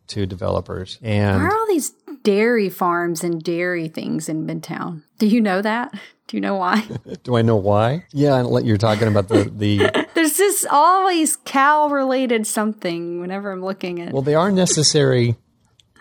to 0.08 0.24
developers. 0.24 0.98
And 1.02 1.42
where 1.42 1.50
are 1.50 1.54
all 1.54 1.66
these 1.66 1.90
dairy 2.22 2.70
farms 2.70 3.22
and 3.22 3.42
dairy 3.42 3.88
things 3.88 4.30
in 4.30 4.46
Midtown? 4.46 5.02
Do 5.18 5.26
you 5.26 5.42
know 5.42 5.60
that? 5.60 5.92
Do 6.26 6.36
you 6.36 6.40
know 6.40 6.54
why? 6.54 6.86
Do 7.22 7.36
I 7.36 7.42
know 7.42 7.56
why? 7.56 8.06
Yeah, 8.12 8.42
you're 8.60 8.78
talking 8.78 9.08
about 9.08 9.28
the 9.28 9.44
the. 9.44 10.06
There's 10.14 10.38
just 10.38 10.66
always 10.70 11.36
cow 11.44 11.88
related 11.88 12.46
something 12.46 13.20
whenever 13.20 13.52
I'm 13.52 13.62
looking 13.62 14.00
at. 14.00 14.12
Well, 14.12 14.22
they 14.22 14.34
are 14.34 14.50
necessary 14.50 15.36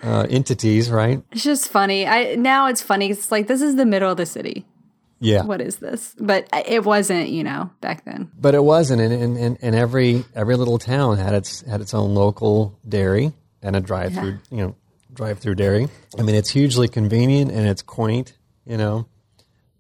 uh, 0.02 0.28
entities, 0.30 0.90
right? 0.90 1.22
It's 1.32 1.44
just 1.44 1.70
funny. 1.70 2.08
I 2.08 2.36
now 2.36 2.68
it's 2.68 2.82
funny. 2.82 3.10
It's 3.10 3.32
like 3.32 3.48
this 3.48 3.62
is 3.62 3.76
the 3.76 3.86
middle 3.86 4.10
of 4.10 4.18
the 4.18 4.26
city. 4.26 4.66
Yeah. 5.20 5.44
What 5.44 5.62
is 5.62 5.78
this? 5.78 6.14
But 6.20 6.48
it 6.68 6.84
wasn't, 6.84 7.30
you 7.30 7.44
know, 7.44 7.70
back 7.82 8.06
then. 8.06 8.32
But 8.38 8.54
it 8.54 8.64
wasn't, 8.64 9.02
and, 9.02 9.38
and, 9.38 9.58
and 9.62 9.76
every 9.76 10.26
every 10.36 10.56
little 10.56 10.78
town 10.78 11.18
had 11.18 11.34
its 11.34 11.62
had 11.62 11.82
its 11.82 11.94
own 11.94 12.14
local 12.14 12.78
dairy 12.88 13.34
and 13.62 13.76
a 13.76 13.80
drive 13.80 14.14
through, 14.14 14.32
yeah. 14.32 14.38
you 14.52 14.58
know, 14.58 14.76
drive 15.14 15.40
through 15.40 15.56
dairy. 15.56 15.88
I 16.20 16.22
mean, 16.22 16.36
it's 16.36 16.50
hugely 16.50 16.88
convenient 16.88 17.52
and 17.52 17.68
it's 17.68 17.82
quaint, 17.82 18.38
you 18.66 18.78
know, 18.78 19.08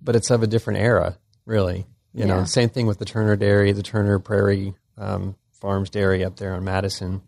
but 0.01 0.15
it's 0.15 0.31
of 0.31 0.41
a 0.41 0.47
different 0.47 0.79
era, 0.79 1.17
really. 1.45 1.85
You 2.13 2.21
yeah. 2.21 2.27
know, 2.27 2.45
same 2.45 2.69
thing 2.69 2.87
with 2.87 2.97
the 2.97 3.05
Turner 3.05 3.35
Dairy, 3.35 3.73
the 3.73 3.83
Turner 3.83 4.19
Prairie 4.19 4.73
um, 4.97 5.35
Farms 5.51 5.89
Dairy 5.89 6.23
up 6.23 6.37
there 6.37 6.53
on 6.53 6.63
Madison. 6.63 7.21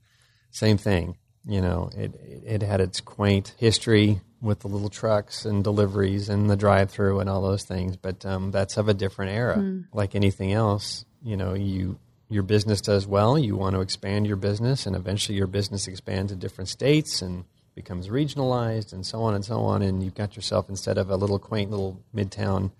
Same 0.49 0.77
thing. 0.77 1.17
You 1.47 1.61
know, 1.61 1.89
it 1.95 2.13
it 2.45 2.61
had 2.61 2.81
its 2.81 2.99
quaint 3.01 3.53
history 3.57 4.21
with 4.41 4.59
the 4.59 4.67
little 4.67 4.89
trucks 4.89 5.45
and 5.45 5.63
deliveries 5.63 6.29
and 6.29 6.49
the 6.49 6.55
drive-through 6.55 7.19
and 7.19 7.29
all 7.29 7.41
those 7.41 7.63
things, 7.63 7.95
but 7.97 8.23
um, 8.25 8.51
that's 8.51 8.77
of 8.77 8.87
a 8.87 8.93
different 8.93 9.31
era. 9.31 9.83
Like 9.93 10.13
anything 10.13 10.51
else, 10.53 11.05
you 11.23 11.37
know, 11.37 11.53
you 11.55 11.97
your 12.29 12.43
business 12.43 12.81
does 12.81 13.07
well, 13.07 13.39
you 13.39 13.55
want 13.55 13.73
to 13.75 13.81
expand 13.81 14.27
your 14.27 14.35
business, 14.35 14.85
and 14.85 14.95
eventually 14.95 15.37
your 15.37 15.47
business 15.47 15.87
expands 15.87 16.31
to 16.31 16.35
different 16.37 16.67
states 16.67 17.21
and 17.21 17.45
becomes 17.73 18.09
regionalized, 18.09 18.91
and 18.91 19.05
so 19.05 19.21
on 19.21 19.33
and 19.33 19.45
so 19.45 19.61
on. 19.61 19.81
And 19.81 20.03
you've 20.03 20.15
got 20.15 20.35
yourself 20.35 20.69
instead 20.69 20.97
of 20.97 21.09
a 21.09 21.15
little 21.15 21.39
quaint 21.39 21.71
little 21.71 22.03
midtown 22.13 22.71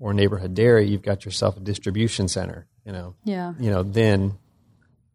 or 0.00 0.12
neighborhood 0.12 0.54
dairy, 0.54 0.88
you've 0.88 1.02
got 1.02 1.24
yourself 1.24 1.56
a 1.56 1.60
distribution 1.60 2.26
center. 2.26 2.66
You 2.84 2.92
know, 2.92 3.14
Yeah. 3.24 3.54
you 3.60 3.70
know, 3.70 3.82
then 3.84 4.38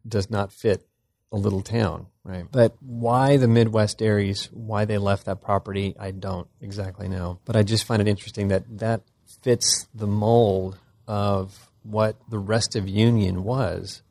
does 0.08 0.30
not 0.30 0.52
fit 0.52 0.86
a 1.32 1.36
little 1.36 1.60
town, 1.60 2.06
right? 2.26 2.44
But 2.50 2.76
why 2.80 3.36
the 3.36 3.48
Midwest 3.48 3.98
dairies, 3.98 4.50
why 4.52 4.84
they 4.84 4.98
left 4.98 5.26
that 5.26 5.40
property, 5.40 5.94
I 5.98 6.10
don't 6.10 6.48
exactly 6.60 7.08
know. 7.08 7.38
But 7.44 7.56
I 7.56 7.62
just 7.62 7.84
find 7.84 8.02
it 8.02 8.08
interesting 8.08 8.48
that 8.48 8.64
that 8.78 9.02
fits 9.42 9.86
the 9.94 10.08
mold 10.08 10.78
of 11.06 11.70
what 11.82 12.16
the 12.28 12.38
rest 12.38 12.74
of 12.74 12.88
Union 12.88 13.44
was 13.44 14.02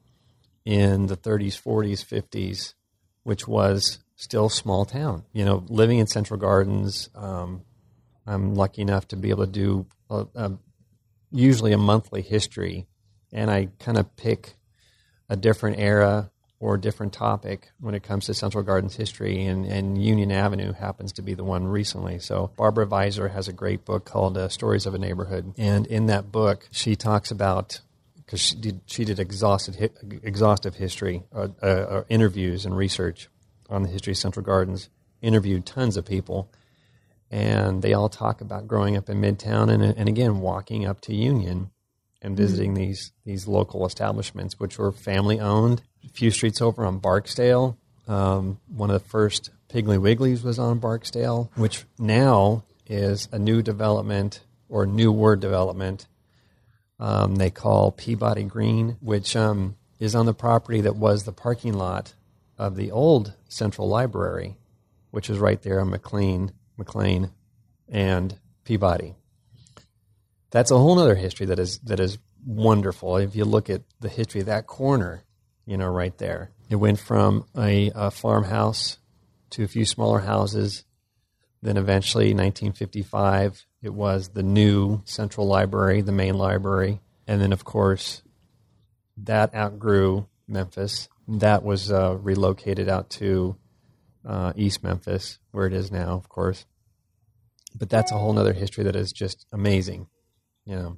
in 0.64 1.08
the 1.08 1.18
30s, 1.18 1.62
40s, 1.62 2.06
50s, 2.06 2.74
which 3.24 3.48
was 3.48 4.00
still 4.16 4.48
small 4.48 4.86
town. 4.86 5.26
You 5.34 5.44
know, 5.44 5.66
living 5.68 6.00
in 6.00 6.08
Central 6.08 6.40
Gardens, 6.40 7.10
um, 7.16 7.64
I'm 8.26 8.56
lucky 8.56 8.82
enough 8.82 9.10
to 9.10 9.18
be 9.18 9.30
able 9.30 9.46
to 9.46 9.52
do 9.52 9.86
a, 10.10 10.26
a, 10.36 10.52
usually 11.32 11.74
a 11.74 11.78
monthly 11.78 12.22
history, 12.22 12.88
and 13.34 13.52
I 13.52 13.70
kind 13.80 13.98
of 13.98 14.16
pick 14.16 14.56
a 15.28 15.36
different 15.36 15.80
era 15.80 16.32
or 16.60 16.76
a 16.76 16.82
different 16.82 17.14
topic 17.14 17.70
when 17.80 17.96
it 17.96 18.04
comes 18.04 18.26
to 18.26 18.34
Central 18.34 18.64
Gardens 18.64 18.96
history, 18.96 19.46
and, 19.46 19.66
and 19.66 20.04
Union 20.04 20.32
Avenue 20.32 20.72
happens 20.72 21.12
to 21.14 21.22
be 21.22 21.34
the 21.34 21.44
one 21.44 21.68
recently. 21.68 22.20
So 22.20 22.52
Barbara 22.56 22.88
Weiser 22.88 23.32
has 23.32 23.48
a 23.48 23.54
great 23.54 23.86
book 23.86 24.06
called 24.06 24.38
uh, 24.38 24.48
Stories 24.50 24.86
of 24.86 24.94
a 24.94 24.98
Neighborhood, 24.98 25.54
and 25.58 25.86
in 25.88 26.06
that 26.08 26.32
book 26.32 26.68
she 26.72 26.96
talks 26.96 27.30
about 27.30 27.82
because 28.26 28.42
she 28.42 28.56
did 28.56 28.82
she 28.86 29.06
did 29.06 29.20
exhaustive 29.20 29.76
exhaustive 30.24 30.76
history, 30.76 31.24
uh, 31.34 31.50
uh, 31.62 31.66
uh, 31.66 32.04
interviews 32.10 32.66
and 32.66 32.76
research 32.76 33.30
on 33.70 33.84
the 33.84 33.90
history 33.90 34.12
of 34.12 34.18
Central 34.18 34.46
Gardens, 34.46 34.90
interviewed 35.22 35.66
tons 35.66 35.98
of 35.98 36.06
people, 36.06 36.50
and 37.30 37.82
they 37.82 37.94
all 37.94 38.10
talk 38.10 38.42
about 38.42 38.68
growing 38.68 38.96
up 38.96 39.10
in 39.10 39.20
Midtown 39.20 39.70
and 39.70 39.84
and 39.84 40.08
again 40.08 40.40
walking 40.40 40.86
up 40.86 41.02
to 41.02 41.14
Union 41.14 41.72
and 42.22 42.36
visiting 42.36 42.74
these 42.74 43.12
these 43.26 43.48
local 43.48 43.86
establishments, 43.86 44.60
which 44.60 44.78
were 44.78 44.92
family 44.92 45.40
owned. 45.40 45.82
Few 46.14 46.32
streets 46.32 46.62
over 46.62 46.86
on 46.86 47.00
Barksdale, 47.00 47.78
um, 48.08 48.60
one 48.68 48.90
of 48.90 49.02
the 49.02 49.10
first 49.10 49.50
Piggly 49.70 49.98
Wigglies 49.98 50.44
was 50.44 50.60
on 50.60 50.80
Barksdale, 50.80 51.52
which 51.56 51.86
now 51.98 52.64
is 52.88 53.28
a 53.32 53.40
new 53.40 53.62
development 53.62 54.42
or 54.70 54.86
newer 54.86 55.36
development. 55.36 56.08
Um, 57.00 57.36
they 57.36 57.50
call 57.50 57.92
Peabody 57.92 58.44
Green, 58.44 58.98
which 59.02 59.36
um, 59.36 59.76
is 60.00 60.16
on 60.16 60.26
the 60.26 60.34
property 60.34 60.82
that 60.82 60.96
was 60.96 61.24
the 61.24 61.34
parking 61.34 61.74
lot 61.74 62.14
of 62.58 62.76
the 62.76 62.92
old 62.92 63.34
Central 63.50 63.90
Library, 63.90 64.56
which 65.12 65.30
is 65.30 65.38
right 65.38 65.62
there 65.62 65.82
on 65.82 65.90
McLean, 65.90 66.52
McLean, 66.78 67.32
and 67.90 68.38
Peabody 68.64 69.16
that's 70.56 70.72
a 70.72 70.78
whole 70.78 70.98
other 70.98 71.16
history 71.16 71.46
that 71.48 71.60
is 71.60 71.80
that 71.80 72.00
is 72.00 72.18
wonderful. 72.46 73.18
If 73.18 73.36
you 73.36 73.44
look 73.44 73.70
at 73.70 73.82
the 74.00 74.08
history 74.08 74.40
of 74.40 74.48
that 74.48 74.68
corner, 74.68 75.25
you 75.66 75.78
know, 75.78 75.88
right 75.88 76.18
there, 76.18 76.52
it 76.70 76.76
went 76.76 77.00
from 77.00 77.46
a, 77.58 77.92
a 77.96 78.12
farmhouse 78.12 78.98
to 79.52 79.64
a 79.64 79.68
few 79.68 79.86
smaller 79.86 80.20
houses. 80.20 80.84
Then 81.62 81.78
eventually, 81.78 82.26
1955, 82.26 83.66
it 83.82 83.94
was 83.94 84.30
the 84.30 84.44
new 84.44 85.02
central 85.06 85.48
library, 85.48 86.02
the 86.02 86.12
main 86.12 86.38
library, 86.38 87.02
and 87.28 87.42
then 87.42 87.54
of 87.54 87.64
course, 87.64 88.22
that 89.18 89.54
outgrew 89.56 90.28
Memphis. 90.48 91.10
That 91.28 91.64
was 91.64 91.92
uh, 91.92 92.18
relocated 92.22 92.88
out 92.88 93.10
to 93.12 93.56
uh, 94.24 94.54
East 94.56 94.84
Memphis, 94.84 95.40
where 95.52 95.66
it 95.66 95.74
is 95.74 95.92
now, 95.92 96.10
of 96.10 96.30
course. 96.30 96.66
But 97.74 97.90
that's 97.90 98.12
a 98.12 98.18
whole 98.18 98.38
other 98.38 98.54
history 98.54 98.84
that 98.84 98.96
is 98.96 99.12
just 99.12 99.46
amazing 99.52 100.08
you 100.66 100.76
know. 100.76 100.98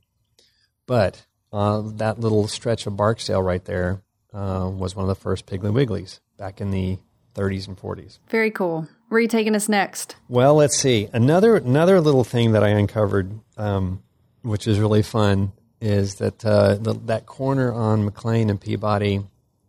But 0.86 1.26
uh, 1.52 1.84
that 1.96 2.20
little 2.20 2.48
stretch 2.48 2.88
of 2.88 2.98
Barksdale 2.98 3.42
right 3.42 3.64
there 3.66 4.02
uh, 4.34 4.70
was 4.72 4.96
one 4.96 5.04
of 5.04 5.10
the 5.10 5.16
first 5.16 5.46
Piggly 5.46 5.72
Wigglies 5.72 6.20
back 6.38 6.62
in 6.62 6.72
the 6.72 7.00
30s 7.36 7.68
and 7.68 7.78
40s. 7.78 8.20
Very 8.30 8.52
cool. 8.52 8.88
Where 9.10 9.18
are 9.18 9.22
you 9.22 9.28
taking 9.28 9.56
us 9.56 9.70
next? 9.70 10.16
Well, 10.28 10.56
let's 10.56 10.78
see. 10.78 11.08
Another 11.14 11.56
another 11.56 12.02
little 12.02 12.24
thing 12.24 12.52
that 12.52 12.64
I 12.64 12.70
uncovered, 12.70 13.40
um, 13.56 14.04
which 14.42 14.68
is 14.68 14.80
really 14.80 15.04
fun, 15.04 15.54
is 15.80 16.16
that 16.16 16.44
uh, 16.46 16.76
the, 16.76 16.94
that 17.06 17.26
corner 17.26 17.72
on 17.72 18.04
McLean 18.04 18.50
and 18.50 18.60
Peabody 18.60 19.22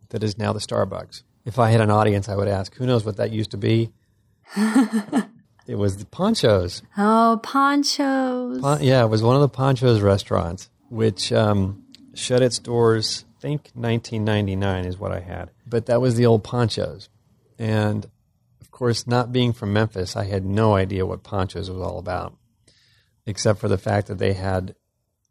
that 0.09 0.23
is 0.23 0.37
now 0.37 0.51
the 0.51 0.59
Starbucks. 0.59 1.23
If 1.45 1.57
I 1.57 1.69
had 1.71 1.81
an 1.81 1.89
audience, 1.89 2.27
I 2.27 2.35
would 2.35 2.47
ask, 2.47 2.75
who 2.75 2.85
knows 2.85 3.05
what 3.05 3.17
that 3.17 3.31
used 3.31 3.51
to 3.51 3.57
be? 3.57 3.91
it 4.55 5.75
was 5.75 5.97
the 5.97 6.05
Pancho's. 6.05 6.81
Oh, 6.97 7.39
Pancho's. 7.43 8.59
Pon- 8.59 8.83
yeah, 8.83 9.03
it 9.03 9.07
was 9.07 9.23
one 9.23 9.35
of 9.35 9.41
the 9.41 9.49
Pancho's 9.49 10.01
restaurants, 10.01 10.69
which 10.89 11.31
um, 11.31 11.83
shut 12.13 12.41
its 12.41 12.59
doors. 12.59 13.25
I 13.39 13.41
think 13.41 13.71
1999 13.73 14.85
is 14.85 14.97
what 14.97 15.13
I 15.13 15.21
had, 15.21 15.49
but 15.65 15.85
that 15.85 16.01
was 16.01 16.15
the 16.15 16.25
old 16.25 16.43
Pancho's, 16.43 17.07
and 17.57 18.05
of 18.59 18.69
course, 18.69 19.07
not 19.07 19.31
being 19.31 19.53
from 19.53 19.71
Memphis, 19.71 20.17
I 20.17 20.25
had 20.25 20.43
no 20.43 20.75
idea 20.75 21.05
what 21.05 21.23
Pancho's 21.23 21.71
was 21.71 21.81
all 21.81 21.99
about, 21.99 22.35
except 23.25 23.59
for 23.59 23.69
the 23.69 23.77
fact 23.77 24.07
that 24.07 24.17
they 24.17 24.33
had 24.33 24.75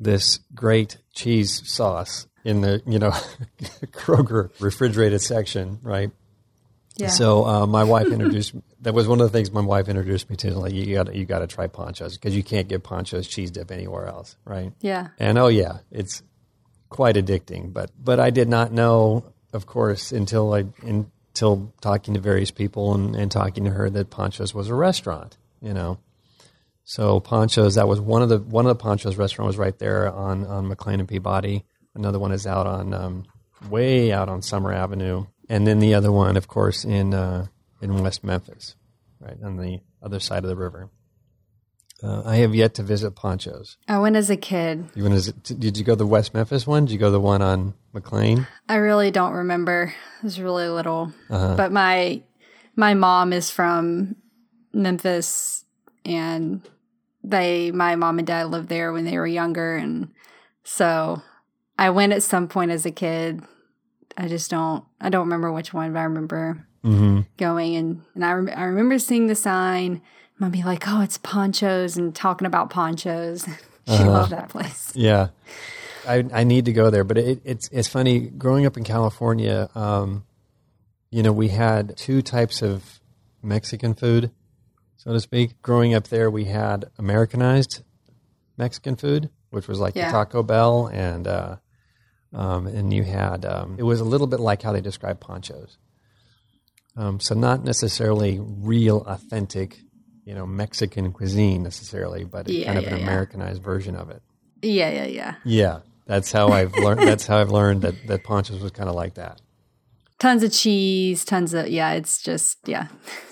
this 0.00 0.38
great 0.54 0.96
cheese 1.14 1.62
sauce 1.70 2.26
in 2.44 2.62
the 2.62 2.82
you 2.86 2.98
know 2.98 3.10
Kroger 3.92 4.50
refrigerated 4.58 5.20
section, 5.20 5.78
right? 5.82 6.10
yeah. 6.96 7.08
So 7.08 7.44
uh, 7.44 7.66
my 7.66 7.84
wife 7.84 8.06
introduced. 8.06 8.54
that 8.80 8.94
was 8.94 9.06
one 9.06 9.20
of 9.20 9.30
the 9.30 9.36
things 9.36 9.50
my 9.50 9.60
wife 9.60 9.88
introduced 9.88 10.30
me 10.30 10.36
to. 10.36 10.58
Like 10.58 10.72
you 10.72 10.94
got 10.94 11.14
you 11.14 11.26
got 11.26 11.40
to 11.40 11.46
try 11.46 11.66
Pancho's 11.66 12.16
because 12.16 12.34
you 12.34 12.42
can't 12.42 12.68
get 12.68 12.82
Pancho's 12.82 13.28
cheese 13.28 13.50
dip 13.50 13.70
anywhere 13.70 14.06
else, 14.06 14.36
right? 14.46 14.72
yeah. 14.80 15.08
And 15.18 15.36
oh 15.36 15.48
yeah, 15.48 15.80
it's 15.90 16.22
quite 16.88 17.16
addicting. 17.16 17.72
But 17.72 17.90
but 17.98 18.20
I 18.20 18.30
did 18.30 18.48
not 18.48 18.72
know, 18.72 19.32
of 19.52 19.66
course, 19.66 20.12
until 20.12 20.52
I 20.52 20.66
until 20.82 21.72
talking 21.80 22.14
to 22.14 22.20
various 22.20 22.50
people 22.50 22.94
and, 22.94 23.14
and 23.14 23.30
talking 23.30 23.64
to 23.64 23.70
her 23.70 23.90
that 23.90 24.10
Pancho's 24.10 24.54
was 24.54 24.68
a 24.68 24.74
restaurant. 24.74 25.36
You 25.60 25.74
know, 25.74 25.98
so 26.84 27.20
Pancho's 27.20 27.74
that 27.74 27.88
was 27.88 28.00
one 28.00 28.22
of 28.22 28.28
the 28.28 28.38
one 28.38 28.66
of 28.66 28.76
the 28.76 28.82
Pancho's 28.82 29.16
restaurant 29.16 29.46
was 29.46 29.58
right 29.58 29.78
there 29.78 30.12
on 30.12 30.46
on 30.46 30.68
McLean 30.68 31.00
and 31.00 31.08
Peabody. 31.08 31.64
Another 31.94 32.18
one 32.18 32.32
is 32.32 32.46
out 32.46 32.66
on 32.66 32.94
um, 32.94 33.24
way 33.68 34.12
out 34.12 34.28
on 34.28 34.42
Summer 34.42 34.72
Avenue, 34.72 35.26
and 35.48 35.66
then 35.66 35.80
the 35.80 35.94
other 35.94 36.12
one, 36.12 36.36
of 36.36 36.48
course, 36.48 36.84
in 36.84 37.14
uh, 37.14 37.46
in 37.80 38.02
West 38.02 38.22
Memphis, 38.24 38.76
right 39.20 39.36
on 39.42 39.56
the 39.56 39.80
other 40.02 40.20
side 40.20 40.44
of 40.44 40.48
the 40.48 40.56
river. 40.56 40.90
Uh, 42.02 42.22
I 42.24 42.36
have 42.36 42.54
yet 42.54 42.74
to 42.74 42.82
visit 42.82 43.16
Pancho's. 43.16 43.76
I 43.88 43.98
went 43.98 44.14
as 44.14 44.30
a 44.30 44.36
kid. 44.36 44.88
You 44.94 45.02
went 45.02 45.16
as, 45.16 45.32
did 45.32 45.76
you 45.76 45.84
go 45.84 45.96
the 45.96 46.06
West 46.06 46.32
Memphis 46.32 46.66
one? 46.66 46.84
Did 46.84 46.92
you 46.92 46.98
go 46.98 47.10
the 47.10 47.18
one 47.20 47.42
on 47.42 47.74
McLean? 47.92 48.46
I 48.68 48.76
really 48.76 49.10
don't 49.10 49.32
remember. 49.32 49.92
I 50.22 50.24
was 50.24 50.40
really 50.40 50.68
little. 50.68 51.12
Uh-huh. 51.28 51.56
But 51.56 51.72
my 51.72 52.22
my 52.76 52.94
mom 52.94 53.32
is 53.32 53.50
from 53.50 54.14
Memphis 54.72 55.64
and 56.04 56.62
they 57.24 57.70
my 57.72 57.96
mom 57.96 58.18
and 58.18 58.26
dad 58.26 58.48
lived 58.50 58.68
there 58.68 58.92
when 58.92 59.04
they 59.04 59.18
were 59.18 59.26
younger 59.26 59.76
and 59.76 60.12
so 60.64 61.22
I 61.78 61.90
went 61.90 62.12
at 62.12 62.22
some 62.22 62.46
point 62.48 62.70
as 62.70 62.86
a 62.86 62.90
kid. 62.90 63.42
I 64.16 64.28
just 64.28 64.50
don't 64.50 64.84
I 65.00 65.08
don't 65.08 65.24
remember 65.26 65.50
which 65.52 65.72
one, 65.74 65.92
but 65.92 65.98
I 66.00 66.04
remember 66.04 66.64
Mm-hmm. 66.84 67.22
going 67.38 67.74
and 67.74 68.02
and 68.14 68.24
I 68.24 68.32
rem- 68.32 68.54
I 68.56 68.62
remember 68.62 69.00
seeing 69.00 69.26
the 69.26 69.34
sign. 69.34 70.00
Mom 70.38 70.50
be 70.50 70.62
like, 70.62 70.84
"Oh, 70.86 71.00
it's 71.00 71.18
Pancho's," 71.18 71.96
and 71.96 72.14
talking 72.14 72.46
about 72.46 72.70
Pancho's. 72.70 73.44
she 73.46 73.52
Uh-huh. 73.92 74.10
loved 74.10 74.32
that 74.32 74.48
place. 74.48 74.92
Yeah, 74.94 75.28
I 76.06 76.24
I 76.32 76.44
need 76.44 76.64
to 76.66 76.72
go 76.72 76.90
there, 76.90 77.04
but 77.04 77.18
it, 77.18 77.40
it's 77.44 77.68
it's 77.72 77.88
funny 77.88 78.20
growing 78.20 78.66
up 78.66 78.76
in 78.76 78.84
California. 78.84 79.68
Um, 79.74 80.24
you 81.10 81.22
know, 81.22 81.32
we 81.32 81.48
had 81.48 81.96
two 81.96 82.22
types 82.22 82.62
of 82.62 83.00
Mexican 83.42 83.94
food, 83.94 84.30
so 84.96 85.12
to 85.12 85.20
speak. 85.20 85.60
Growing 85.62 85.94
up 85.94 86.08
there, 86.08 86.30
we 86.30 86.44
had 86.44 86.84
Americanized 86.98 87.82
Mexican 88.56 88.94
food, 88.96 89.30
which 89.50 89.66
was 89.68 89.78
like 89.80 89.94
Yeah. 89.96 90.06
the 90.06 90.12
Taco 90.12 90.42
Bell, 90.42 90.86
and 90.92 91.26
uh, 91.26 91.56
um, 92.34 92.66
and 92.66 92.92
you 92.92 93.04
had 93.04 93.44
um, 93.46 93.76
it 93.78 93.84
was 93.84 94.00
a 94.00 94.04
little 94.04 94.26
bit 94.26 94.38
like 94.40 94.62
how 94.62 94.72
they 94.72 94.80
describe 94.82 95.18
Pancho's. 95.20 95.78
Um, 96.96 97.20
so 97.20 97.34
not 97.34 97.62
necessarily 97.64 98.38
real, 98.40 98.98
authentic, 99.06 99.78
you 100.28 100.34
know, 100.34 100.46
Mexican 100.46 101.10
cuisine 101.10 101.62
necessarily, 101.62 102.22
but 102.24 102.50
Yeah, 102.50 102.66
kind 102.66 102.78
of 102.78 102.84
yeah, 102.84 102.96
an. 102.96 103.02
Americanized 103.02 103.62
version 103.62 103.96
of 103.96 104.10
it. 104.10 104.22
Yeah, 104.60 104.90
yeah, 104.90 105.06
yeah. 105.06 105.34
Yeah, 105.42 105.78
that's 106.04 106.30
how 106.30 106.48
I've 106.48 106.74
learned. 106.74 107.00
That's 107.00 107.26
how 107.26 107.38
I've 107.38 107.50
learned 107.50 107.80
that 107.80 107.94
that 108.08 108.24
Pancho's 108.24 108.60
was 108.60 108.70
kind 108.72 108.90
of 108.90 108.94
like 108.94 109.14
that. 109.14 109.40
Tons 110.18 110.42
of 110.42 110.52
cheese, 110.52 111.24
tons 111.24 111.54
of 111.54 111.68
yeah. 111.68 111.92
It's 111.92 112.20
just 112.20 112.58
yeah. 112.66 112.88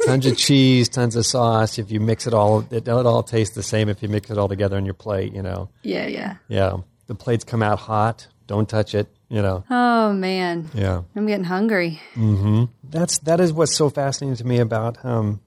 tons 0.07 0.25
of 0.25 0.39
cheese, 0.39 0.89
tons 0.89 1.17
of 1.17 1.27
sauce. 1.27 1.79
If 1.79 1.91
you 1.91 2.01
mix 2.01 2.27
it 2.27 2.33
all, 2.33 2.61
it, 2.71 2.89
it 2.89 2.89
all 2.89 3.23
tastes 3.23 3.55
the 3.55 3.63
same. 3.63 3.91
If 3.91 4.03
you 4.03 4.09
mix 4.09 4.31
it 4.31 4.39
all 4.39 4.49
together 4.49 4.79
on 4.79 4.87
your 4.87 4.95
plate, 4.95 5.35
you 5.35 5.43
know. 5.43 5.69
Yeah, 5.83 6.07
yeah. 6.07 6.37
Yeah, 6.49 6.79
the 7.09 7.15
plates 7.15 7.45
come 7.45 7.63
out 7.63 7.79
hot. 7.81 8.29
Don't 8.47 8.69
touch 8.69 8.95
it. 8.95 9.09
You 9.29 9.43
know. 9.43 9.65
Oh 9.69 10.15
man. 10.15 10.71
Yeah. 10.73 11.03
I'm 11.15 11.27
getting 11.27 11.45
hungry. 11.45 12.01
Mhm. 12.15 12.71
That's 12.85 13.19
that 13.19 13.41
is 13.41 13.53
what's 13.53 13.77
so 13.77 13.91
fascinating 13.91 14.37
to 14.37 14.47
me 14.47 14.61
about 14.61 15.05
um, 15.05 15.41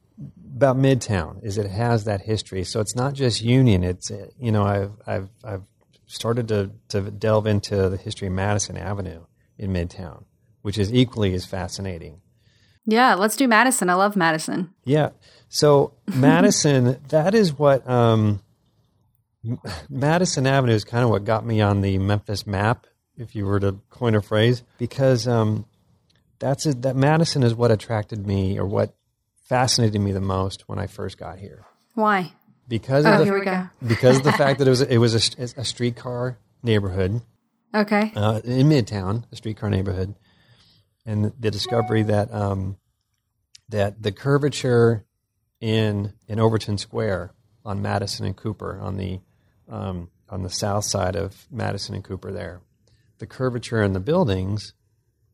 about 0.59 0.75
Midtown 0.75 1.41
is 1.41 1.57
it 1.57 1.71
has 1.71 2.03
that 2.03 2.19
history. 2.19 2.65
So 2.65 2.81
it's 2.81 2.93
not 2.93 3.13
just 3.13 3.41
Union. 3.41 3.81
It's 3.81 4.11
you 4.37 4.51
know 4.51 4.63
I've 4.63 4.91
I've 5.07 5.29
I've 5.41 5.63
started 6.05 6.49
to 6.49 6.71
to 6.89 7.09
delve 7.09 7.47
into 7.47 7.87
the 7.87 7.95
history 7.95 8.27
of 8.27 8.33
Madison 8.33 8.75
Avenue 8.75 9.21
in 9.57 9.71
Midtown, 9.71 10.25
which 10.61 10.77
is 10.77 10.93
equally 10.93 11.33
as 11.33 11.45
fascinating. 11.45 12.19
Yeah, 12.85 13.13
let's 13.13 13.37
do 13.37 13.47
Madison. 13.47 13.89
I 13.89 13.93
love 13.93 14.17
Madison. 14.17 14.73
Yeah. 14.83 15.11
So 15.47 15.93
Madison, 16.13 16.99
that 17.07 17.33
is 17.33 17.57
what 17.57 17.89
um, 17.89 18.41
Madison 19.89 20.45
Avenue 20.45 20.73
is 20.73 20.83
kind 20.83 21.05
of 21.05 21.09
what 21.09 21.23
got 21.23 21.45
me 21.45 21.61
on 21.61 21.79
the 21.79 21.99
Memphis 21.99 22.45
map, 22.45 22.85
if 23.15 23.33
you 23.33 23.45
were 23.45 23.61
to 23.61 23.79
coin 23.89 24.13
a 24.13 24.21
phrase, 24.21 24.63
because 24.77 25.25
um, 25.25 25.65
that's 26.39 26.65
a, 26.65 26.73
that 26.73 26.97
Madison 26.97 27.43
is 27.43 27.55
what 27.55 27.71
attracted 27.71 28.27
me 28.27 28.59
or 28.59 28.65
what 28.65 28.93
fascinated 29.49 29.99
me 29.99 30.11
the 30.11 30.21
most 30.21 30.63
when 30.69 30.79
I 30.79 30.87
first 30.87 31.17
got 31.17 31.39
here. 31.39 31.65
Why? 31.95 32.31
Because 32.67 33.05
of 33.05 33.13
Oh, 33.13 33.17
the, 33.17 33.23
here 33.25 33.33
we 33.39 33.43
go. 33.43 33.67
because 33.85 34.17
of 34.17 34.23
the 34.23 34.31
fact 34.43 34.59
that 34.59 34.67
it 34.67 34.69
was 34.69 34.81
it 34.81 34.97
was 34.99 35.15
a, 35.37 35.43
a 35.59 35.65
streetcar 35.65 36.37
neighborhood 36.63 37.21
Okay. 37.73 38.11
uh, 38.15 38.41
in 38.43 38.67
Midtown, 38.69 39.23
a 39.31 39.35
streetcar 39.35 39.69
neighborhood, 39.69 40.15
and 41.05 41.33
the 41.39 41.49
discovery 41.51 42.03
that 42.03 42.31
um, 42.33 42.77
that 43.69 44.01
the 44.01 44.11
curvature 44.11 45.03
in 45.59 46.13
in 46.27 46.39
Overton 46.39 46.77
Square 46.77 47.31
on 47.65 47.81
Madison 47.81 48.25
and 48.25 48.35
Cooper 48.37 48.79
on 48.79 48.97
the 48.97 49.19
um, 49.67 50.09
on 50.29 50.43
the 50.43 50.49
south 50.49 50.85
side 50.85 51.15
of 51.15 51.47
Madison 51.51 51.95
and 51.95 52.03
Cooper 52.03 52.31
there, 52.31 52.61
the 53.17 53.25
curvature 53.27 53.81
in 53.81 53.93
the 53.93 53.99
buildings 53.99 54.73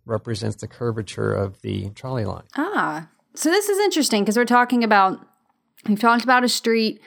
represents 0.06 0.56
the 0.58 0.68
curvature 0.68 1.34
of 1.34 1.62
the 1.62 1.90
trolley 1.92 2.24
line. 2.26 2.44
Ah, 2.56 3.10
so 3.36 3.50
this 3.50 3.70
is 3.70 3.80
interesting 3.80 4.24
because 4.24 4.38
we're 4.38 4.46
talking 4.46 4.84
about 4.84 5.20
we've 5.88 6.00
talked 6.00 6.24
about 6.24 6.44
a 6.44 6.50
street 6.50 7.02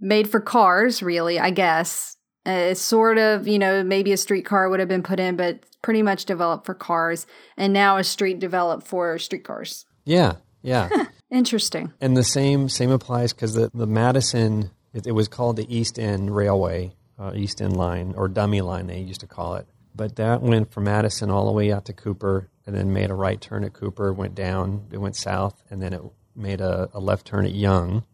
made 0.00 0.28
for 0.28 0.40
cars, 0.40 1.02
really. 1.02 1.38
I 1.38 1.50
guess 1.50 2.16
uh, 2.46 2.50
it's 2.50 2.80
sort 2.80 3.18
of 3.18 3.46
you 3.48 3.58
know 3.58 3.82
maybe 3.82 4.12
a 4.12 4.16
streetcar 4.16 4.68
would 4.68 4.80
have 4.80 4.88
been 4.88 5.02
put 5.02 5.20
in, 5.20 5.36
but 5.36 5.64
pretty 5.82 6.02
much 6.02 6.24
developed 6.24 6.66
for 6.66 6.74
cars, 6.74 7.26
and 7.56 7.72
now 7.72 7.96
a 7.96 8.04
street 8.04 8.38
developed 8.38 8.86
for 8.86 9.18
streetcars. 9.18 9.86
Yeah, 10.04 10.36
yeah. 10.62 10.88
Interesting. 11.30 11.92
And 12.00 12.16
the 12.16 12.24
same 12.24 12.68
same 12.68 12.90
applies 12.90 13.32
because 13.32 13.54
the, 13.54 13.70
the 13.74 13.86
Madison 13.86 14.70
it, 14.92 15.06
it 15.06 15.12
was 15.12 15.28
called 15.28 15.56
the 15.56 15.74
East 15.74 15.98
End 15.98 16.34
Railway, 16.34 16.94
uh, 17.18 17.32
East 17.34 17.60
End 17.60 17.76
Line 17.76 18.14
or 18.16 18.28
Dummy 18.28 18.60
Line 18.60 18.86
they 18.86 19.00
used 19.00 19.20
to 19.20 19.26
call 19.26 19.56
it. 19.56 19.66
But 19.94 20.16
that 20.16 20.42
went 20.42 20.72
from 20.72 20.84
Madison 20.84 21.30
all 21.30 21.46
the 21.46 21.52
way 21.52 21.72
out 21.72 21.84
to 21.86 21.92
Cooper, 21.92 22.48
and 22.66 22.74
then 22.74 22.92
made 22.92 23.10
a 23.10 23.14
right 23.14 23.40
turn 23.40 23.62
at 23.64 23.74
Cooper, 23.74 24.12
went 24.12 24.34
down, 24.34 24.86
it 24.90 24.98
went 24.98 25.16
south, 25.16 25.62
and 25.70 25.80
then 25.82 25.92
it 25.92 26.02
made 26.34 26.60
a, 26.60 26.88
a 26.92 26.98
left 27.00 27.26
turn 27.26 27.44
at 27.44 27.54
Young, 27.54 28.04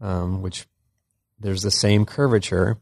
um, 0.00 0.42
which 0.42 0.66
there's 1.38 1.62
the 1.62 1.70
same 1.70 2.04
curvature. 2.06 2.78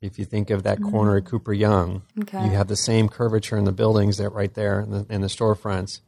If 0.00 0.18
you 0.18 0.24
think 0.26 0.50
of 0.50 0.62
that 0.64 0.82
corner 0.82 1.16
at 1.16 1.24
Cooper 1.24 1.52
Young, 1.54 2.02
Okay. 2.20 2.44
you 2.44 2.50
have 2.50 2.68
the 2.68 2.76
same 2.76 3.08
curvature 3.08 3.56
in 3.56 3.64
the 3.64 3.72
buildings 3.72 4.18
that 4.18 4.30
right 4.30 4.52
there 4.52 4.80
in 4.80 4.90
the, 4.90 5.06
in 5.08 5.20
the 5.22 5.28
storefronts 5.28 6.00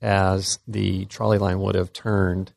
as 0.00 0.58
the 0.66 1.04
trolley 1.06 1.38
line 1.38 1.60
would 1.60 1.74
have 1.74 1.92
turned 1.92 2.52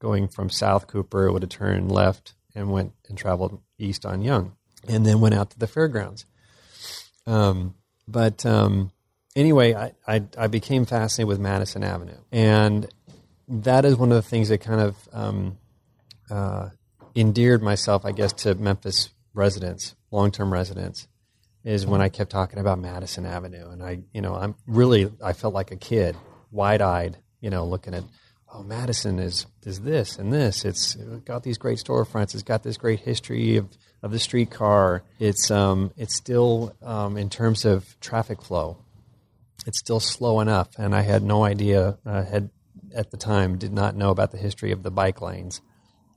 going 0.00 0.26
from 0.26 0.50
South 0.50 0.86
Cooper, 0.86 1.26
it 1.26 1.32
would 1.32 1.42
have 1.42 1.50
turned 1.50 1.92
left 1.92 2.34
and 2.54 2.70
went 2.72 2.92
and 3.08 3.16
traveled 3.16 3.60
east 3.78 4.04
on 4.04 4.22
Young, 4.22 4.56
and 4.88 5.06
then 5.06 5.20
went 5.20 5.34
out 5.34 5.50
to 5.50 5.58
the 5.58 5.66
fairgrounds. 5.66 6.26
Um, 7.26 7.74
but 8.08 8.44
um, 8.44 8.92
anyway, 9.36 9.74
I, 9.74 9.92
I 10.06 10.22
I 10.36 10.46
became 10.48 10.84
fascinated 10.84 11.28
with 11.28 11.38
Madison 11.38 11.84
Avenue, 11.84 12.18
and 12.32 12.88
that 13.48 13.84
is 13.84 13.96
one 13.96 14.10
of 14.10 14.16
the 14.16 14.28
things 14.28 14.48
that 14.48 14.58
kind 14.58 14.80
of 14.80 14.96
um, 15.12 15.58
uh, 16.30 16.70
endeared 17.14 17.62
myself, 17.62 18.04
I 18.04 18.12
guess, 18.12 18.32
to 18.44 18.54
Memphis 18.54 19.10
residents, 19.34 19.94
long 20.10 20.30
term 20.30 20.52
residents, 20.52 21.08
is 21.64 21.86
when 21.86 22.00
I 22.00 22.08
kept 22.08 22.30
talking 22.30 22.58
about 22.58 22.78
Madison 22.78 23.26
Avenue, 23.26 23.68
and 23.70 23.82
I, 23.82 24.00
you 24.12 24.22
know, 24.22 24.34
I'm 24.34 24.54
really 24.66 25.10
I 25.22 25.32
felt 25.32 25.54
like 25.54 25.70
a 25.70 25.76
kid, 25.76 26.16
wide 26.50 26.82
eyed, 26.82 27.18
you 27.40 27.50
know, 27.50 27.64
looking 27.64 27.94
at. 27.94 28.04
Oh, 28.52 28.64
Madison 28.64 29.20
is 29.20 29.46
is 29.64 29.82
this 29.82 30.18
and 30.18 30.32
this. 30.32 30.64
It's 30.64 30.96
got 31.24 31.44
these 31.44 31.56
great 31.56 31.78
storefronts. 31.78 32.34
It's 32.34 32.42
got 32.42 32.64
this 32.64 32.76
great 32.76 32.98
history 32.98 33.56
of, 33.56 33.68
of 34.02 34.10
the 34.10 34.18
streetcar. 34.18 35.02
It's 35.18 35.50
um 35.50 35.92
it's 35.96 36.16
still 36.16 36.74
um, 36.82 37.16
in 37.16 37.30
terms 37.30 37.64
of 37.64 37.98
traffic 38.00 38.42
flow 38.42 38.78
it's 39.66 39.78
still 39.78 40.00
slow 40.00 40.40
enough. 40.40 40.68
And 40.78 40.94
I 40.94 41.02
had 41.02 41.22
no 41.22 41.44
idea, 41.44 41.98
uh, 42.06 42.24
had 42.24 42.50
at 42.94 43.10
the 43.10 43.16
time, 43.16 43.56
did 43.58 43.72
not 43.72 43.96
know 43.96 44.10
about 44.10 44.32
the 44.32 44.38
history 44.38 44.72
of 44.72 44.82
the 44.82 44.90
bike 44.90 45.20
lanes 45.20 45.60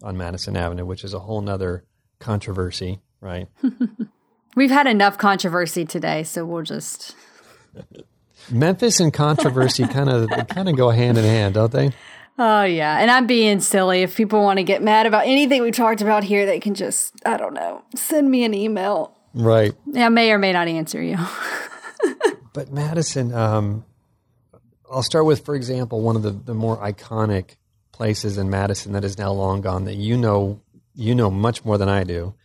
on 0.02 0.18
Madison 0.18 0.58
Avenue, 0.58 0.86
which 0.86 1.04
is 1.04 1.14
a 1.14 1.20
whole 1.20 1.42
nother 1.42 1.84
controversy, 2.20 3.00
right? 3.22 3.48
We've 4.56 4.72
had 4.72 4.88
enough 4.88 5.18
controversy 5.18 5.86
today, 5.86 6.24
so 6.24 6.46
we'll 6.46 6.64
just. 6.64 7.16
Memphis 8.52 9.00
and 9.00 9.14
controversy 9.14 9.88
kind 9.88 10.10
of 10.10 10.30
kind 10.50 10.68
of 10.68 10.76
go 10.76 10.90
hand 10.90 11.18
in 11.18 11.24
hand, 11.24 11.54
don't 11.54 11.72
they? 11.72 11.92
Oh 12.40 12.64
yeah, 12.64 13.00
and 13.00 13.12
I'm 13.12 13.28
being 13.28 13.60
silly. 13.60 14.02
If 14.02 14.16
people 14.16 14.42
want 14.42 14.58
to 14.58 14.64
get 14.64 14.82
mad 14.82 15.06
about 15.06 15.26
anything 15.26 15.62
we 15.62 15.72
talked 15.72 16.02
about 16.02 16.24
here, 16.24 16.46
they 16.46 16.60
can 16.60 16.74
just 16.74 17.14
I 17.26 17.38
don't 17.38 17.54
know 17.54 17.84
send 17.96 18.30
me 18.32 18.44
an 18.44 18.54
email. 18.54 19.16
Right. 19.34 19.74
I 19.96 20.10
may 20.10 20.32
or 20.32 20.38
may 20.38 20.54
not 20.54 20.68
answer 20.68 21.02
you. 21.02 21.18
But 22.54 22.72
Madison, 22.72 23.34
um, 23.34 23.84
I'll 24.92 25.02
start 25.02 25.26
with, 25.26 25.44
for 25.44 25.56
example, 25.56 26.02
one 26.02 26.16
of 26.16 26.22
the, 26.22 26.30
the 26.30 26.54
more 26.54 26.78
iconic 26.78 27.56
places 27.92 28.38
in 28.38 28.52
Madison 28.52 28.92
that 28.92 29.04
is 29.04 29.18
now 29.18 29.32
long 29.32 29.62
gone 29.62 29.86
that 29.86 29.96
you 29.96 30.16
know 30.16 30.62
you 30.94 31.16
know 31.16 31.32
much 31.32 31.66
more 31.66 31.80
than 31.80 31.90
I 31.90 32.04
do, 32.04 32.36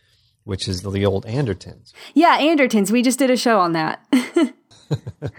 which 0.45 0.67
is 0.67 0.81
the, 0.81 1.05
old 1.05 1.27
Andertons. 1.27 1.93
yeah, 2.15 2.39
Andertons. 2.39 2.89
We 2.89 3.03
just 3.03 3.19
did 3.19 3.29
a 3.29 3.37
show 3.37 3.59
on 3.59 3.73
that. 3.73 4.03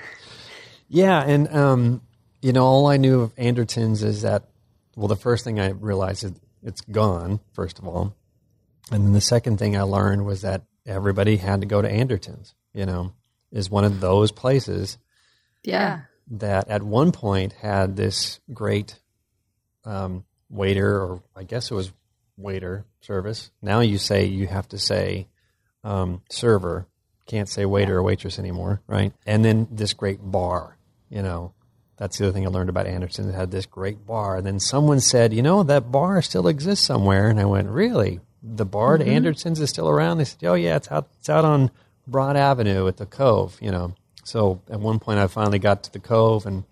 Yeah, 0.92 1.22
and 1.22 1.46
um, 1.54 2.02
you 2.42 2.52
know, 2.52 2.64
all 2.64 2.86
I 2.86 2.96
knew 2.96 3.20
of 3.20 3.34
Andertons 3.36 4.02
is 4.02 4.22
that 4.22 4.44
well, 4.96 5.08
the 5.08 5.16
first 5.16 5.44
thing 5.44 5.60
I 5.60 5.68
realized 5.70 6.24
is 6.24 6.32
it's 6.62 6.80
gone, 6.82 7.40
first 7.52 7.78
of 7.78 7.86
all. 7.86 8.14
And 8.90 9.04
then 9.04 9.12
the 9.12 9.20
second 9.20 9.58
thing 9.58 9.76
I 9.76 9.82
learned 9.82 10.26
was 10.26 10.42
that 10.42 10.62
everybody 10.86 11.36
had 11.36 11.60
to 11.60 11.66
go 11.66 11.80
to 11.80 11.90
Andertons, 11.90 12.54
you 12.74 12.86
know, 12.86 13.12
is 13.52 13.70
one 13.70 13.84
of 13.84 14.00
those 14.00 14.32
places 14.32 14.98
yeah. 15.62 16.02
that 16.32 16.68
at 16.68 16.82
one 16.82 17.12
point 17.12 17.52
had 17.54 17.96
this 17.96 18.40
great 18.52 18.98
um, 19.84 20.24
waiter, 20.48 21.00
or 21.00 21.22
I 21.36 21.44
guess 21.44 21.70
it 21.70 21.74
was 21.74 21.92
waiter 22.36 22.84
service. 23.00 23.50
Now 23.62 23.80
you 23.80 23.98
say 23.98 24.24
you 24.24 24.46
have 24.48 24.68
to 24.68 24.78
say 24.78 25.28
um, 25.84 26.22
server, 26.30 26.86
can't 27.26 27.48
say 27.48 27.64
waiter 27.64 27.98
or 27.98 28.02
waitress 28.02 28.38
anymore, 28.38 28.82
right? 28.86 29.12
And 29.24 29.44
then 29.44 29.68
this 29.70 29.92
great 29.94 30.18
bar, 30.20 30.76
you 31.08 31.22
know. 31.22 31.54
That's 32.00 32.16
the 32.16 32.24
other 32.24 32.32
thing 32.32 32.46
I 32.46 32.48
learned 32.48 32.70
about 32.70 32.86
Anderson. 32.86 33.28
It 33.28 33.34
had 33.34 33.50
this 33.50 33.66
great 33.66 34.06
bar. 34.06 34.36
And 34.38 34.46
then 34.46 34.58
someone 34.58 35.00
said, 35.00 35.34
you 35.34 35.42
know, 35.42 35.62
that 35.64 35.92
bar 35.92 36.22
still 36.22 36.48
exists 36.48 36.86
somewhere. 36.86 37.28
And 37.28 37.38
I 37.38 37.44
went, 37.44 37.68
really? 37.68 38.20
The 38.42 38.64
bar 38.64 38.94
at 38.94 39.02
Anderton's 39.02 39.60
is 39.60 39.68
still 39.68 39.86
around? 39.86 40.16
They 40.16 40.24
said, 40.24 40.42
oh, 40.44 40.54
yeah, 40.54 40.76
it's 40.76 40.90
out, 40.90 41.08
it's 41.18 41.28
out 41.28 41.44
on 41.44 41.70
Broad 42.06 42.36
Avenue 42.38 42.88
at 42.88 42.96
the 42.96 43.04
Cove, 43.04 43.58
you 43.60 43.70
know. 43.70 43.94
So 44.24 44.62
at 44.70 44.80
one 44.80 44.98
point 44.98 45.18
I 45.18 45.26
finally 45.26 45.58
got 45.58 45.82
to 45.84 45.92
the 45.92 46.00
Cove 46.00 46.46
and 46.46 46.64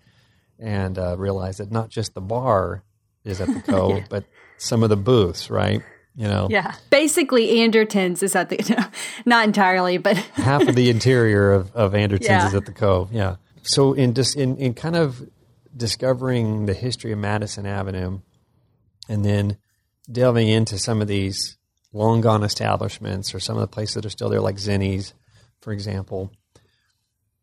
and 0.57 0.97
uh, 0.97 1.15
realized 1.17 1.59
that 1.59 1.71
not 1.71 1.89
just 1.89 2.15
the 2.15 2.21
bar 2.21 2.81
is 3.23 3.39
at 3.39 3.47
the 3.47 3.61
Cove, 3.71 4.05
but 4.09 4.25
some 4.57 4.81
of 4.81 4.89
the 4.89 4.97
booths, 4.97 5.51
right? 5.51 5.83
You 6.15 6.27
know, 6.27 6.47
Yeah. 6.49 6.73
Basically, 6.89 7.47
Andertons 7.59 8.23
is 8.23 8.35
at 8.35 8.49
the, 8.49 8.57
no, 8.75 8.83
not 9.25 9.45
entirely, 9.45 9.97
but 9.99 10.17
half 10.17 10.67
of 10.67 10.75
the 10.75 10.89
interior 10.95 11.51
of, 11.53 11.73
of 11.75 11.93
Anderton's 11.95 12.27
Yeah. 12.27 12.47
is 12.47 12.55
at 12.55 12.65
the 12.65 12.73
Cove. 12.73 13.13
Yeah. 13.13 13.35
So 13.63 13.93
in 13.93 14.13
just 14.13 14.35
in, 14.35 14.57
in 14.57 14.73
kind 14.73 14.95
of 14.95 15.27
discovering 15.75 16.65
the 16.65 16.73
history 16.73 17.11
of 17.11 17.19
Madison 17.19 17.65
Avenue, 17.65 18.19
and 19.07 19.25
then 19.25 19.57
delving 20.11 20.47
into 20.47 20.77
some 20.77 21.01
of 21.01 21.07
these 21.07 21.57
long 21.93 22.21
gone 22.21 22.43
establishments 22.43 23.33
or 23.33 23.39
some 23.39 23.57
of 23.57 23.61
the 23.61 23.67
places 23.67 23.95
that 23.95 24.05
are 24.05 24.09
still 24.09 24.29
there, 24.29 24.41
like 24.41 24.57
Zinnie's, 24.57 25.13
for 25.61 25.73
example. 25.73 26.31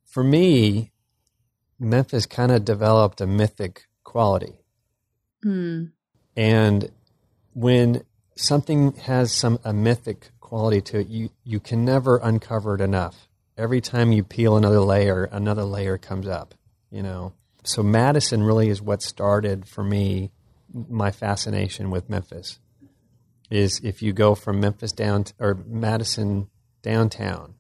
For 0.05 0.23
me, 0.25 0.93
Memphis 1.79 2.27
kind 2.27 2.53
of 2.53 2.65
developed 2.65 3.21
a 3.21 3.27
mythic 3.27 3.87
quality. 4.05 4.61
Hmm. 5.43 5.87
And 6.37 6.91
when 7.53 8.03
something 8.37 8.93
has 8.95 9.33
some 9.33 9.59
a 9.65 9.73
mythic 9.73 10.31
quality 10.41 10.81
to 10.81 11.01
it, 11.01 11.09
you, 11.09 11.31
you 11.45 11.61
can 11.61 11.85
never 11.85 12.19
uncover 12.19 12.75
it 12.75 12.81
enough. 12.81 13.26
Every 13.57 13.81
time 13.81 14.13
you 14.13 14.23
peel 14.23 14.57
another 14.57 14.81
layer, 14.81 15.25
another 15.25 15.65
layer 15.65 15.97
comes 15.97 16.29
up. 16.29 16.55
You 16.91 17.03
know, 17.03 17.33
so 17.65 17.83
Madison 17.83 18.43
really 18.43 18.69
is 18.69 18.81
what 18.81 19.03
started 19.03 19.67
for 19.67 19.83
me 19.83 20.31
my 20.89 21.11
fascination 21.11 21.91
with 21.91 22.11
Memphis. 22.11 22.59
Is 23.51 23.81
if 23.83 24.03
you 24.03 24.13
go 24.13 24.35
from 24.35 24.61
Memphis 24.61 24.93
down 24.93 25.27
or 25.39 25.55
Madison 25.67 26.49
downtown, 26.83 27.55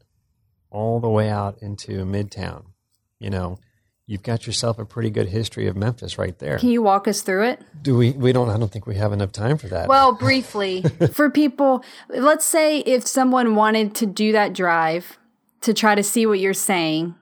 all 0.70 1.01
the 1.01 1.09
way 1.09 1.30
out 1.30 1.62
into 1.62 2.05
Midtown, 2.05 2.66
you 3.20 3.30
know, 3.30 3.59
you've 4.07 4.22
got 4.22 4.47
yourself 4.47 4.78
a 4.78 4.84
pretty 4.84 5.11
good 5.11 5.28
history 5.28 5.68
of 5.68 5.76
Memphis 5.76 6.18
right 6.18 6.36
there. 6.38 6.59
Can 6.59 6.70
you 6.70 6.82
walk 6.82 7.07
us 7.07 7.22
through 7.22 7.44
it? 7.44 7.61
Do 7.82 7.97
we? 7.97 8.11
We 8.12 8.32
don't. 8.32 8.51
I 8.51 8.59
don't 8.59 8.70
think 8.70 8.86
we 8.86 8.97
have 8.97 9.12
enough 9.12 9.32
time 9.32 9.59
for 9.59 9.68
that. 9.68 9.88
Well, 9.88 10.12
briefly, 10.12 10.82
for 11.12 11.30
people, 11.30 11.84
let's 12.09 12.44
say 12.44 12.80
if 12.80 13.07
someone 13.07 13.55
wanted 13.55 13.94
to 13.97 14.07
do 14.07 14.32
that 14.32 14.53
drive 14.53 15.18
to 15.66 15.74
try 15.74 15.94
to 15.94 16.02
see 16.02 16.26
what 16.26 16.40
you're 16.40 16.54
saying, 16.54 17.14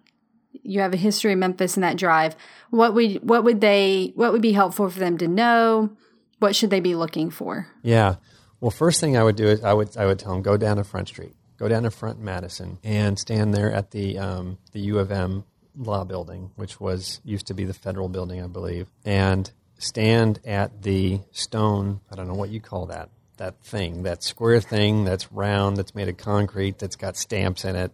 you 0.62 0.80
have 0.80 0.94
a 0.94 0.98
history 0.98 1.32
of 1.32 1.38
Memphis 1.38 1.76
in 1.76 1.82
that 1.82 1.96
drive. 1.96 2.36
What 2.70 2.94
would 2.94 3.28
what 3.28 3.44
would 3.44 3.60
they 3.60 4.12
what 4.14 4.32
would 4.32 4.42
be 4.42 4.52
helpful 4.52 4.88
for 4.88 4.98
them 4.98 5.18
to 5.18 5.28
know? 5.28 5.96
What 6.38 6.54
should 6.54 6.70
they 6.70 6.80
be 6.80 6.94
looking 6.94 7.30
for? 7.30 7.68
Yeah. 7.82 8.16
Well, 8.60 8.70
first 8.70 9.00
thing 9.00 9.16
I 9.16 9.22
would 9.22 9.36
do 9.36 9.46
is 9.46 9.62
I 9.62 9.72
would 9.72 9.96
I 9.96 10.06
would 10.06 10.18
tell 10.18 10.32
them 10.32 10.42
go 10.42 10.56
down 10.56 10.76
to 10.76 10.84
Front 10.84 11.08
Street, 11.08 11.34
go 11.58 11.68
down 11.68 11.82
to 11.82 11.90
Front 11.90 12.20
Madison, 12.20 12.78
and 12.82 13.18
stand 13.18 13.54
there 13.54 13.72
at 13.72 13.90
the 13.90 14.18
um, 14.18 14.58
the 14.72 14.80
U 14.80 14.98
of 14.98 15.10
M 15.10 15.44
law 15.76 16.04
building, 16.04 16.50
which 16.56 16.80
was 16.80 17.20
used 17.24 17.46
to 17.48 17.54
be 17.54 17.64
the 17.64 17.74
federal 17.74 18.08
building, 18.08 18.42
I 18.42 18.46
believe, 18.46 18.86
and 19.04 19.50
stand 19.78 20.40
at 20.44 20.82
the 20.82 21.20
stone. 21.32 22.00
I 22.10 22.16
don't 22.16 22.28
know 22.28 22.34
what 22.34 22.50
you 22.50 22.60
call 22.60 22.86
that. 22.86 23.10
That 23.38 23.60
thing, 23.64 24.04
that 24.04 24.22
square 24.22 24.60
thing 24.60 25.04
that's 25.04 25.32
round, 25.32 25.76
that's 25.76 25.94
made 25.94 26.08
of 26.08 26.16
concrete, 26.16 26.78
that's 26.78 26.94
got 26.94 27.16
stamps 27.16 27.64
in 27.64 27.74
it. 27.74 27.92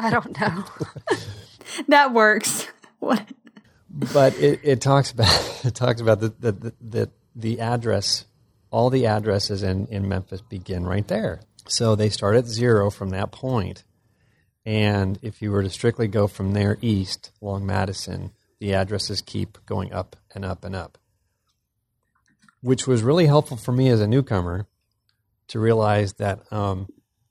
I 0.00 0.10
don't 0.10 0.38
know. 0.40 0.64
that 1.88 2.12
works. 2.12 2.66
What? 2.98 3.26
but 3.88 4.36
it, 4.38 4.60
it 4.62 4.80
talks 4.80 5.10
about 5.10 5.60
it 5.64 5.74
talks 5.74 6.00
about 6.00 6.20
the 6.20 6.28
the, 6.38 6.74
the 6.80 7.10
the 7.34 7.60
address 7.60 8.24
all 8.70 8.90
the 8.90 9.06
addresses 9.06 9.62
in, 9.62 9.86
in 9.86 10.08
Memphis 10.08 10.42
begin 10.42 10.84
right 10.84 11.06
there. 11.08 11.40
So 11.66 11.94
they 11.94 12.10
start 12.10 12.36
at 12.36 12.46
zero 12.46 12.90
from 12.90 13.10
that 13.10 13.32
point. 13.32 13.84
And 14.64 15.18
if 15.22 15.40
you 15.40 15.50
were 15.50 15.62
to 15.62 15.70
strictly 15.70 16.08
go 16.08 16.26
from 16.26 16.52
there 16.52 16.76
east 16.82 17.30
along 17.40 17.64
Madison, 17.64 18.32
the 18.58 18.74
addresses 18.74 19.22
keep 19.22 19.58
going 19.66 19.92
up 19.92 20.16
and 20.34 20.44
up 20.44 20.64
and 20.64 20.74
up. 20.74 20.98
Which 22.60 22.86
was 22.86 23.02
really 23.02 23.26
helpful 23.26 23.56
for 23.56 23.72
me 23.72 23.88
as 23.88 24.00
a 24.00 24.06
newcomer 24.06 24.66
to 25.48 25.60
realize 25.60 26.14
that 26.14 26.40
um, 26.52 26.88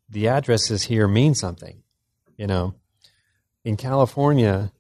the 0.10 0.28
addresses 0.28 0.84
here 0.84 1.08
mean 1.08 1.36
something. 1.36 1.82
You 2.38 2.48
know, 2.48 2.76
in 3.64 3.78
California, 3.78 4.72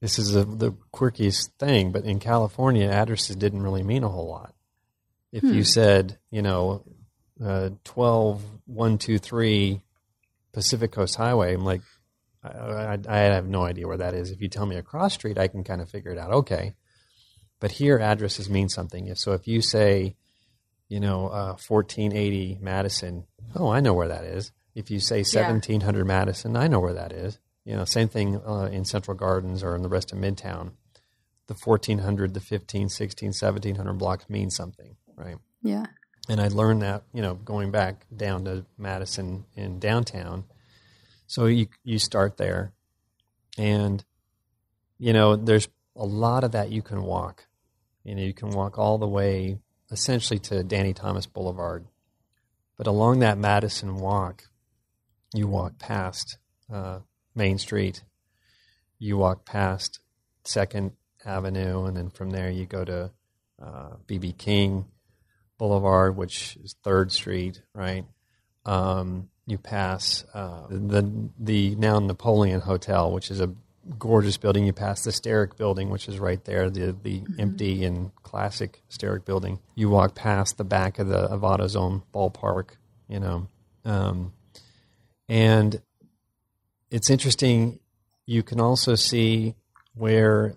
this 0.00 0.18
is 0.18 0.34
a, 0.34 0.44
the 0.44 0.72
quirkiest 0.92 1.50
thing, 1.58 1.92
but 1.92 2.04
in 2.04 2.18
California, 2.18 2.88
addresses 2.88 3.36
didn't 3.36 3.62
really 3.62 3.82
mean 3.82 4.02
a 4.04 4.08
whole 4.08 4.28
lot. 4.28 4.54
If 5.32 5.42
Hmm. 5.42 5.52
you 5.54 5.64
said, 5.64 6.18
you 6.30 6.42
know, 6.42 6.84
uh, 7.44 7.70
12 7.84 8.42
123 8.66 9.80
Pacific 10.52 10.92
Coast 10.92 11.16
Highway, 11.16 11.54
I'm 11.54 11.64
like, 11.64 11.82
I, 12.42 12.48
I, 12.48 12.98
I 13.08 13.18
have 13.18 13.48
no 13.48 13.64
idea 13.64 13.86
where 13.88 13.96
that 13.96 14.14
is. 14.14 14.30
If 14.30 14.40
you 14.40 14.48
tell 14.48 14.66
me 14.66 14.76
a 14.76 14.82
cross 14.82 15.14
street, 15.14 15.38
I 15.38 15.48
can 15.48 15.64
kind 15.64 15.80
of 15.80 15.88
figure 15.90 16.12
it 16.12 16.18
out. 16.18 16.30
Okay. 16.32 16.74
But 17.60 17.72
here, 17.72 17.98
addresses 17.98 18.50
mean 18.50 18.68
something. 18.68 19.14
So 19.14 19.32
if 19.32 19.46
you 19.48 19.62
say, 19.62 20.16
you 20.88 21.00
know, 21.00 21.28
uh, 21.28 21.56
1480 21.66 22.58
Madison, 22.60 23.24
oh, 23.54 23.68
I 23.70 23.80
know 23.80 23.94
where 23.94 24.08
that 24.08 24.24
is. 24.24 24.52
If 24.74 24.90
you 24.90 25.00
say 25.00 25.18
1700 25.18 26.04
Madison, 26.04 26.56
I 26.56 26.66
know 26.66 26.80
where 26.80 26.94
that 26.94 27.12
is. 27.12 27.38
You 27.64 27.76
know, 27.76 27.84
same 27.84 28.08
thing 28.08 28.40
uh, 28.46 28.68
in 28.72 28.84
Central 28.84 29.16
Gardens 29.16 29.62
or 29.62 29.74
in 29.74 29.82
the 29.82 29.88
rest 29.88 30.12
of 30.12 30.18
Midtown. 30.18 30.72
The 31.46 31.54
1400, 31.54 32.34
the 32.34 32.40
15, 32.40 32.88
16, 32.88 33.28
1700 33.28 33.92
blocks 33.94 34.28
mean 34.28 34.50
something, 34.50 34.96
right? 35.16 35.36
Yeah. 35.62 35.86
And 36.28 36.40
I 36.40 36.48
learned 36.48 36.82
that, 36.82 37.04
you 37.12 37.22
know, 37.22 37.34
going 37.34 37.70
back 37.70 38.06
down 38.14 38.44
to 38.46 38.64
Madison 38.78 39.44
in 39.54 39.78
downtown. 39.78 40.44
So 41.26 41.46
you 41.46 41.68
you 41.82 41.98
start 41.98 42.36
there, 42.36 42.72
and 43.58 44.04
you 44.98 45.12
know, 45.12 45.36
there's 45.36 45.68
a 45.96 46.04
lot 46.04 46.44
of 46.44 46.52
that 46.52 46.70
you 46.70 46.82
can 46.82 47.02
walk. 47.02 47.46
You 48.04 48.14
know, 48.14 48.22
you 48.22 48.34
can 48.34 48.50
walk 48.50 48.78
all 48.78 48.98
the 48.98 49.08
way 49.08 49.58
essentially 49.90 50.38
to 50.40 50.62
Danny 50.62 50.92
Thomas 50.92 51.26
Boulevard, 51.26 51.86
but 52.76 52.86
along 52.86 53.20
that 53.20 53.38
Madison 53.38 53.96
walk, 53.96 54.44
you 55.34 55.48
walk 55.48 55.78
past 55.78 56.38
uh, 56.72 57.00
Main 57.34 57.58
Street, 57.58 58.02
you 58.98 59.16
walk 59.16 59.44
past 59.44 60.00
Second 60.44 60.92
Avenue, 61.24 61.84
and 61.84 61.96
then 61.96 62.10
from 62.10 62.30
there 62.30 62.50
you 62.50 62.66
go 62.66 62.84
to 62.84 63.10
uh, 63.62 63.90
BB 64.06 64.38
King 64.38 64.86
Boulevard, 65.58 66.16
which 66.16 66.56
is 66.62 66.76
Third 66.82 67.12
Street, 67.12 67.62
right? 67.74 68.04
Um, 68.64 69.28
you 69.46 69.58
pass 69.58 70.24
uh, 70.32 70.66
the 70.70 71.30
the 71.38 71.74
now 71.76 71.98
Napoleon 71.98 72.60
Hotel, 72.60 73.12
which 73.12 73.30
is 73.30 73.40
a 73.40 73.50
gorgeous 73.98 74.36
building. 74.36 74.64
You 74.64 74.72
pass 74.72 75.04
the 75.04 75.10
Sterick 75.10 75.56
Building, 75.56 75.90
which 75.90 76.08
is 76.08 76.18
right 76.18 76.42
there, 76.44 76.70
the 76.70 76.96
the 77.02 77.22
empty 77.38 77.84
and 77.84 78.14
classic 78.22 78.82
Sterick 78.90 79.24
Building. 79.24 79.58
You 79.74 79.90
walk 79.90 80.14
past 80.14 80.56
the 80.56 80.64
back 80.64 80.98
of 80.98 81.08
the 81.08 81.18
of 81.18 81.42
AutoZone 81.42 82.02
ballpark, 82.14 82.70
you 83.08 83.20
know, 83.20 83.48
um, 83.84 84.32
and 85.28 85.80
it's 86.90 87.10
interesting. 87.10 87.80
You 88.26 88.42
can 88.42 88.60
also 88.60 88.94
see 88.94 89.54
where 89.94 90.54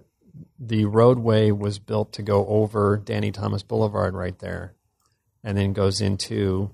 the 0.59 0.85
roadway 0.85 1.51
was 1.51 1.79
built 1.79 2.13
to 2.13 2.21
go 2.21 2.45
over 2.47 2.97
Danny 2.97 3.31
Thomas 3.31 3.63
Boulevard 3.63 4.13
right 4.13 4.37
there, 4.39 4.73
and 5.43 5.57
then 5.57 5.73
goes 5.73 6.01
into 6.01 6.71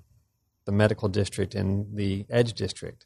the 0.65 0.71
medical 0.71 1.09
district 1.09 1.55
and 1.55 1.95
the 1.95 2.25
Edge 2.29 2.53
district. 2.53 3.05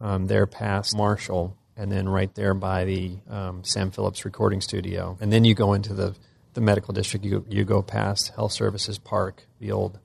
Um, 0.00 0.26
there 0.26 0.46
past 0.46 0.96
Marshall, 0.96 1.56
and 1.76 1.90
then 1.90 2.08
right 2.08 2.34
there 2.34 2.54
by 2.54 2.84
the 2.84 3.18
um, 3.28 3.64
Sam 3.64 3.90
Phillips 3.90 4.24
recording 4.24 4.60
studio, 4.60 5.16
and 5.20 5.32
then 5.32 5.44
you 5.44 5.54
go 5.54 5.72
into 5.72 5.94
the 5.94 6.14
the 6.54 6.60
medical 6.60 6.92
district. 6.92 7.24
You 7.24 7.44
you 7.48 7.64
go 7.64 7.82
past 7.82 8.32
Health 8.34 8.52
Services 8.52 8.98
Park, 8.98 9.46
the 9.60 9.72
old 9.72 9.98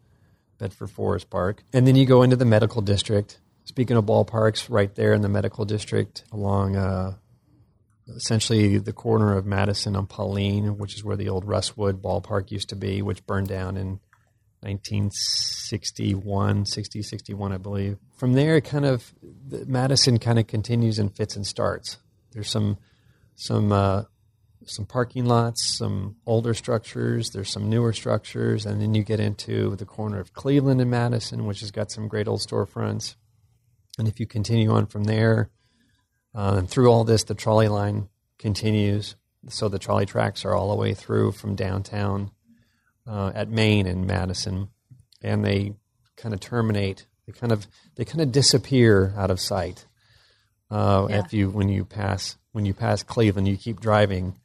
Bedford 0.58 0.92
Forrest 0.92 1.30
Park, 1.30 1.64
and 1.74 1.88
then 1.88 1.96
you 1.96 2.06
go 2.06 2.22
into 2.24 2.36
the 2.36 2.46
medical 2.46 2.82
district. 2.82 3.40
Speaking 3.70 3.98
of 3.98 4.06
ballparks, 4.06 4.68
right 4.68 4.94
there 4.96 5.14
in 5.14 5.22
the 5.22 5.30
medical 5.30 5.64
district, 5.64 6.24
along 6.32 6.76
uh, 6.76 7.14
essentially 8.16 8.80
the 8.80 8.94
corner 8.94 9.38
of 9.38 9.46
Madison 9.46 9.96
and 9.96 10.10
Pauline, 10.10 10.80
which 10.80 10.96
is 10.96 11.04
where 11.04 11.16
the 11.16 11.30
old 11.30 11.46
Russwood 11.46 12.02
ballpark 12.02 12.50
used 12.50 12.70
to 12.70 12.76
be, 12.76 13.04
which 13.04 13.24
burned 13.28 13.48
down 13.48 13.78
in 13.78 14.00
1961, 14.62 16.66
60, 16.66 17.04
61, 17.04 17.52
I 17.52 17.58
believe. 17.58 18.00
From 18.18 18.34
there, 18.34 18.60
kind 18.60 18.86
of 18.86 19.14
Madison 19.68 20.18
kind 20.18 20.40
of 20.40 20.48
continues 20.48 20.98
and 20.98 21.16
fits 21.16 21.36
and 21.36 21.46
starts. 21.46 21.98
There's 22.32 22.50
some 22.50 22.80
some 23.36 23.72
uh, 23.72 24.06
some 24.66 24.88
parking 24.88 25.26
lots, 25.26 25.78
some 25.78 26.16
older 26.26 26.56
structures. 26.56 27.30
There's 27.30 27.52
some 27.52 27.70
newer 27.70 27.94
structures, 27.94 28.66
and 28.66 28.82
then 28.82 28.96
you 28.96 29.04
get 29.04 29.20
into 29.20 29.76
the 29.76 29.86
corner 29.86 30.20
of 30.20 30.34
Cleveland 30.34 30.82
and 30.82 30.90
Madison, 30.90 31.46
which 31.46 31.60
has 31.60 31.70
got 31.70 31.92
some 31.92 32.08
great 32.08 32.28
old 32.28 32.40
storefronts. 32.40 33.14
And 34.00 34.08
if 34.08 34.20
you 34.20 34.26
continue 34.26 34.72
on 34.72 34.88
from 34.88 35.04
there, 35.04 35.50
uh, 36.34 36.56
and 36.58 36.70
through 36.70 36.90
all 36.90 37.04
this, 37.04 37.24
the 37.24 37.36
trolley 37.36 37.68
line 37.68 38.10
continues. 38.38 39.16
So 39.50 39.70
the 39.70 39.80
trolley 39.80 40.06
tracks 40.06 40.44
are 40.46 40.56
all 40.56 40.70
the 40.70 40.76
way 40.76 40.94
through 40.94 41.34
from 41.34 41.56
downtown 41.56 42.32
uh, 43.08 43.32
at 43.36 43.50
Main 43.50 43.86
and 43.88 44.08
Madison, 44.08 44.70
and 45.22 45.44
they 45.46 45.74
kind 46.18 46.34
of 46.34 46.40
terminate. 46.40 47.06
They 47.28 47.34
kind 47.34 47.52
of 47.52 47.68
they 47.96 48.06
kind 48.06 48.22
of 48.22 48.32
disappear 48.32 49.14
out 49.18 49.32
of 49.32 49.40
sight. 49.40 49.86
Uh, 50.72 51.08
Yeah. 51.10 51.20
If 51.26 51.34
you 51.34 51.50
when 51.50 51.70
you 51.70 51.86
pass 51.86 52.38
when 52.52 52.66
you 52.66 52.74
pass 52.74 53.04
Cleveland, 53.04 53.48
you 53.48 53.58
keep 53.58 53.80
driving 53.80 54.40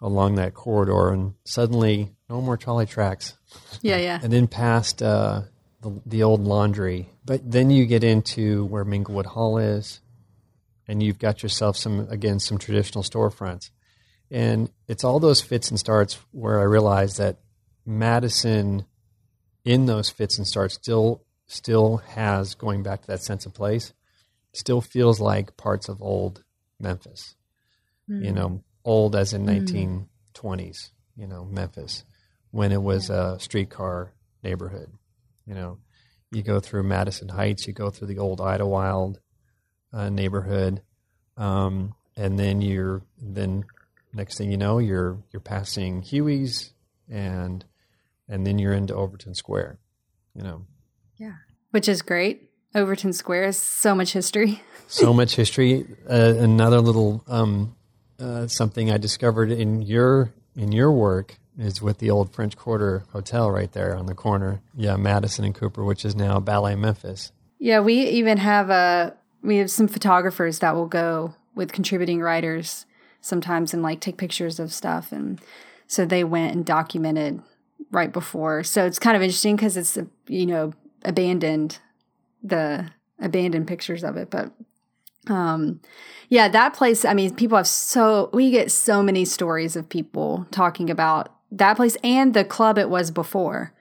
along 0.00 0.34
that 0.36 0.54
corridor, 0.54 1.10
and 1.10 1.34
suddenly 1.44 2.12
no 2.28 2.40
more 2.40 2.56
trolley 2.56 2.86
tracks 2.86 3.36
Yeah, 3.82 3.98
yeah. 3.98 4.18
and 4.22 4.32
then 4.32 4.48
past 4.48 5.02
uh, 5.02 5.42
the, 5.82 6.00
the 6.06 6.22
old 6.22 6.40
laundry. 6.40 7.10
But 7.24 7.50
then 7.50 7.70
you 7.70 7.86
get 7.86 8.04
into 8.04 8.64
where 8.66 8.84
Minglewood 8.84 9.26
Hall 9.26 9.58
is, 9.58 10.00
and 10.88 11.02
you've 11.02 11.18
got 11.18 11.42
yourself 11.42 11.76
some 11.76 12.08
again 12.10 12.40
some 12.40 12.58
traditional 12.58 13.04
storefronts, 13.04 13.70
and 14.30 14.70
it's 14.88 15.04
all 15.04 15.20
those 15.20 15.40
fits 15.40 15.70
and 15.70 15.78
starts 15.78 16.18
where 16.30 16.60
I 16.60 16.64
realized 16.64 17.18
that 17.18 17.38
Madison, 17.84 18.86
in 19.64 19.86
those 19.86 20.10
fits 20.10 20.38
and 20.38 20.46
starts, 20.46 20.74
still 20.74 21.22
still 21.46 21.98
has 21.98 22.54
going 22.54 22.82
back 22.82 23.02
to 23.02 23.06
that 23.08 23.22
sense 23.22 23.44
of 23.44 23.52
place, 23.52 23.92
still 24.52 24.80
feels 24.80 25.20
like 25.20 25.56
parts 25.56 25.88
of 25.88 26.00
old 26.00 26.44
Memphis. 26.80 27.36
You 28.08 28.30
hmm. 28.30 28.34
know, 28.34 28.64
old 28.84 29.14
as 29.14 29.32
in 29.32 29.42
hmm. 29.42 30.06
1920s. 30.34 30.90
You 31.16 31.26
know, 31.26 31.44
Memphis 31.44 32.04
when 32.52 32.70
it 32.70 32.82
was 32.82 33.10
a 33.10 33.36
streetcar 33.40 34.12
neighborhood. 34.44 34.92
You 35.46 35.54
know, 35.54 35.78
you 36.30 36.42
go 36.42 36.60
through 36.60 36.84
Madison 36.84 37.28
Heights, 37.28 37.66
you 37.66 37.72
go 37.72 37.90
through 37.90 38.08
the 38.08 38.18
old 38.18 38.40
Idlewild 38.40 39.20
uh, 39.92 40.08
neighborhood, 40.08 40.82
um, 41.36 41.94
and 42.16 42.38
then 42.38 42.60
you're 42.60 43.02
then 43.20 43.64
next 44.12 44.38
thing 44.38 44.50
you 44.50 44.56
know, 44.56 44.78
you're 44.78 45.18
you're 45.32 45.40
passing 45.40 46.02
Huey's, 46.02 46.72
and 47.10 47.64
and 48.28 48.46
then 48.46 48.58
you're 48.58 48.72
into 48.72 48.94
Overton 48.94 49.34
Square. 49.34 49.78
You 50.34 50.42
know, 50.42 50.66
Yeah. 51.18 51.34
Which 51.70 51.88
is 51.88 52.02
great. 52.02 52.48
Overton 52.74 53.12
Square 53.12 53.44
is 53.44 53.58
so 53.58 53.94
much 53.94 54.12
history. 54.12 54.62
so 54.86 55.12
much 55.12 55.36
history. 55.36 55.86
Uh, 56.08 56.34
another 56.38 56.80
little 56.80 57.22
um, 57.28 57.76
uh, 58.18 58.46
something 58.46 58.90
I 58.90 58.96
discovered 58.96 59.50
in 59.50 59.82
your 59.82 60.32
in 60.56 60.72
your 60.72 60.90
work 60.90 61.36
is 61.58 61.82
with 61.82 61.98
the 61.98 62.10
old 62.10 62.32
French 62.32 62.56
Quarter 62.56 63.04
Hotel 63.12 63.50
right 63.50 63.70
there 63.72 63.96
on 63.96 64.06
the 64.06 64.14
corner. 64.14 64.60
Yeah, 64.74 64.96
Madison 64.96 65.44
and 65.44 65.54
Cooper, 65.54 65.84
which 65.84 66.04
is 66.04 66.16
now 66.16 66.40
Ballet 66.40 66.74
Memphis. 66.74 67.32
Yeah, 67.58 67.80
we 67.80 67.94
even 67.94 68.38
have 68.38 68.70
a 68.70 69.14
we 69.42 69.58
have 69.58 69.70
some 69.70 69.88
photographers 69.88 70.60
that 70.60 70.74
will 70.74 70.86
go 70.86 71.34
with 71.54 71.72
contributing 71.72 72.20
writers 72.20 72.86
sometimes 73.20 73.72
and 73.72 73.82
like 73.82 74.00
take 74.00 74.16
pictures 74.16 74.58
of 74.58 74.72
stuff 74.72 75.12
and 75.12 75.40
so 75.86 76.04
they 76.04 76.24
went 76.24 76.54
and 76.54 76.64
documented 76.64 77.42
right 77.90 78.12
before. 78.12 78.64
So 78.64 78.86
it's 78.86 78.98
kind 78.98 79.16
of 79.16 79.22
interesting 79.22 79.56
cuz 79.56 79.76
it's 79.76 79.98
you 80.26 80.46
know 80.46 80.72
abandoned 81.04 81.78
the 82.42 82.90
abandoned 83.20 83.68
pictures 83.68 84.02
of 84.02 84.16
it, 84.16 84.30
but 84.30 84.52
um 85.28 85.80
yeah, 86.28 86.48
that 86.48 86.72
place, 86.72 87.04
I 87.04 87.12
mean, 87.12 87.34
people 87.34 87.58
have 87.58 87.68
so 87.68 88.30
we 88.32 88.50
get 88.50 88.72
so 88.72 89.02
many 89.02 89.26
stories 89.26 89.76
of 89.76 89.88
people 89.88 90.46
talking 90.50 90.88
about 90.88 91.28
that 91.52 91.76
place 91.76 91.96
and 92.02 92.34
the 92.34 92.44
club 92.44 92.78
it 92.78 92.90
was 92.90 93.10
before, 93.10 93.72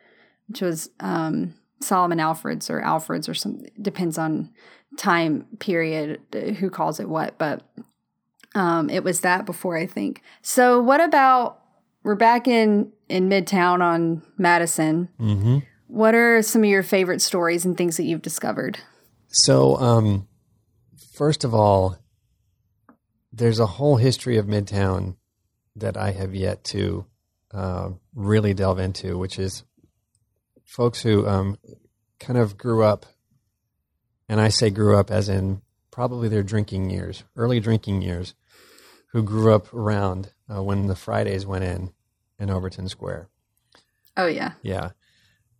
which 0.48 0.62
was 0.62 0.90
um 1.00 1.56
Solomon 1.80 2.20
Alfred's 2.20 2.70
or 2.70 2.82
Alfred's 2.82 3.28
or 3.28 3.34
some 3.34 3.64
depends 3.82 4.18
on 4.18 4.52
time 4.98 5.48
period 5.60 6.22
uh, 6.36 6.54
who 6.54 6.70
calls 6.70 7.00
it 7.00 7.10
what, 7.10 7.38
but 7.38 7.64
um, 8.54 8.90
it 8.90 9.04
was 9.04 9.22
that 9.22 9.46
before 9.46 9.78
I 9.78 9.86
think. 9.86 10.22
So 10.42 10.82
what 10.82 11.00
about 11.00 11.62
we're 12.04 12.16
back 12.16 12.48
in 12.48 12.92
in 13.10 13.30
Midtown 13.30 13.82
on 13.82 14.24
Madison. 14.38 15.10
Mm-hmm. 15.20 15.60
What 15.88 16.16
are 16.16 16.42
some 16.42 16.64
of 16.64 16.70
your 16.70 16.84
favorite 16.84 17.22
stories 17.22 17.66
and 17.66 17.78
things 17.78 17.98
that 17.98 18.04
you've 18.04 18.22
discovered? 18.22 18.80
So, 19.28 19.76
um, 19.78 20.28
first 21.14 21.44
of 21.44 21.54
all, 21.54 21.98
there's 23.32 23.60
a 23.60 23.66
whole 23.66 23.98
history 23.98 24.38
of 24.38 24.46
Midtown 24.46 25.16
that 25.76 25.98
I 25.98 26.12
have 26.12 26.34
yet 26.34 26.64
to 26.66 27.06
uh, 27.54 27.90
really 28.16 28.54
delve 28.54 28.80
into, 28.80 29.18
which 29.18 29.38
is 29.40 29.64
folks 30.64 31.02
who 31.02 31.28
um, 31.28 31.58
kind 32.20 32.38
of 32.40 32.58
grew 32.58 32.84
up, 32.84 33.06
and 34.30 34.40
I 34.40 34.50
say 34.50 34.70
grew 34.70 34.98
up 34.98 35.12
as 35.12 35.30
in 35.30 35.62
probably 35.92 36.30
their 36.30 36.44
drinking 36.44 36.90
years, 36.90 37.24
early 37.36 37.60
drinking 37.60 38.02
years, 38.02 38.34
who 39.12 39.24
grew 39.24 39.54
up 39.54 39.74
around 39.74 40.32
uh, 40.50 40.64
when 40.64 40.88
the 40.88 40.96
Fridays 40.96 41.46
went 41.46 41.64
in 41.64 41.92
in 42.40 42.50
Overton 42.50 42.88
Square. 42.88 43.28
Oh 44.16 44.28
yeah. 44.28 44.54
Yeah. 44.62 44.92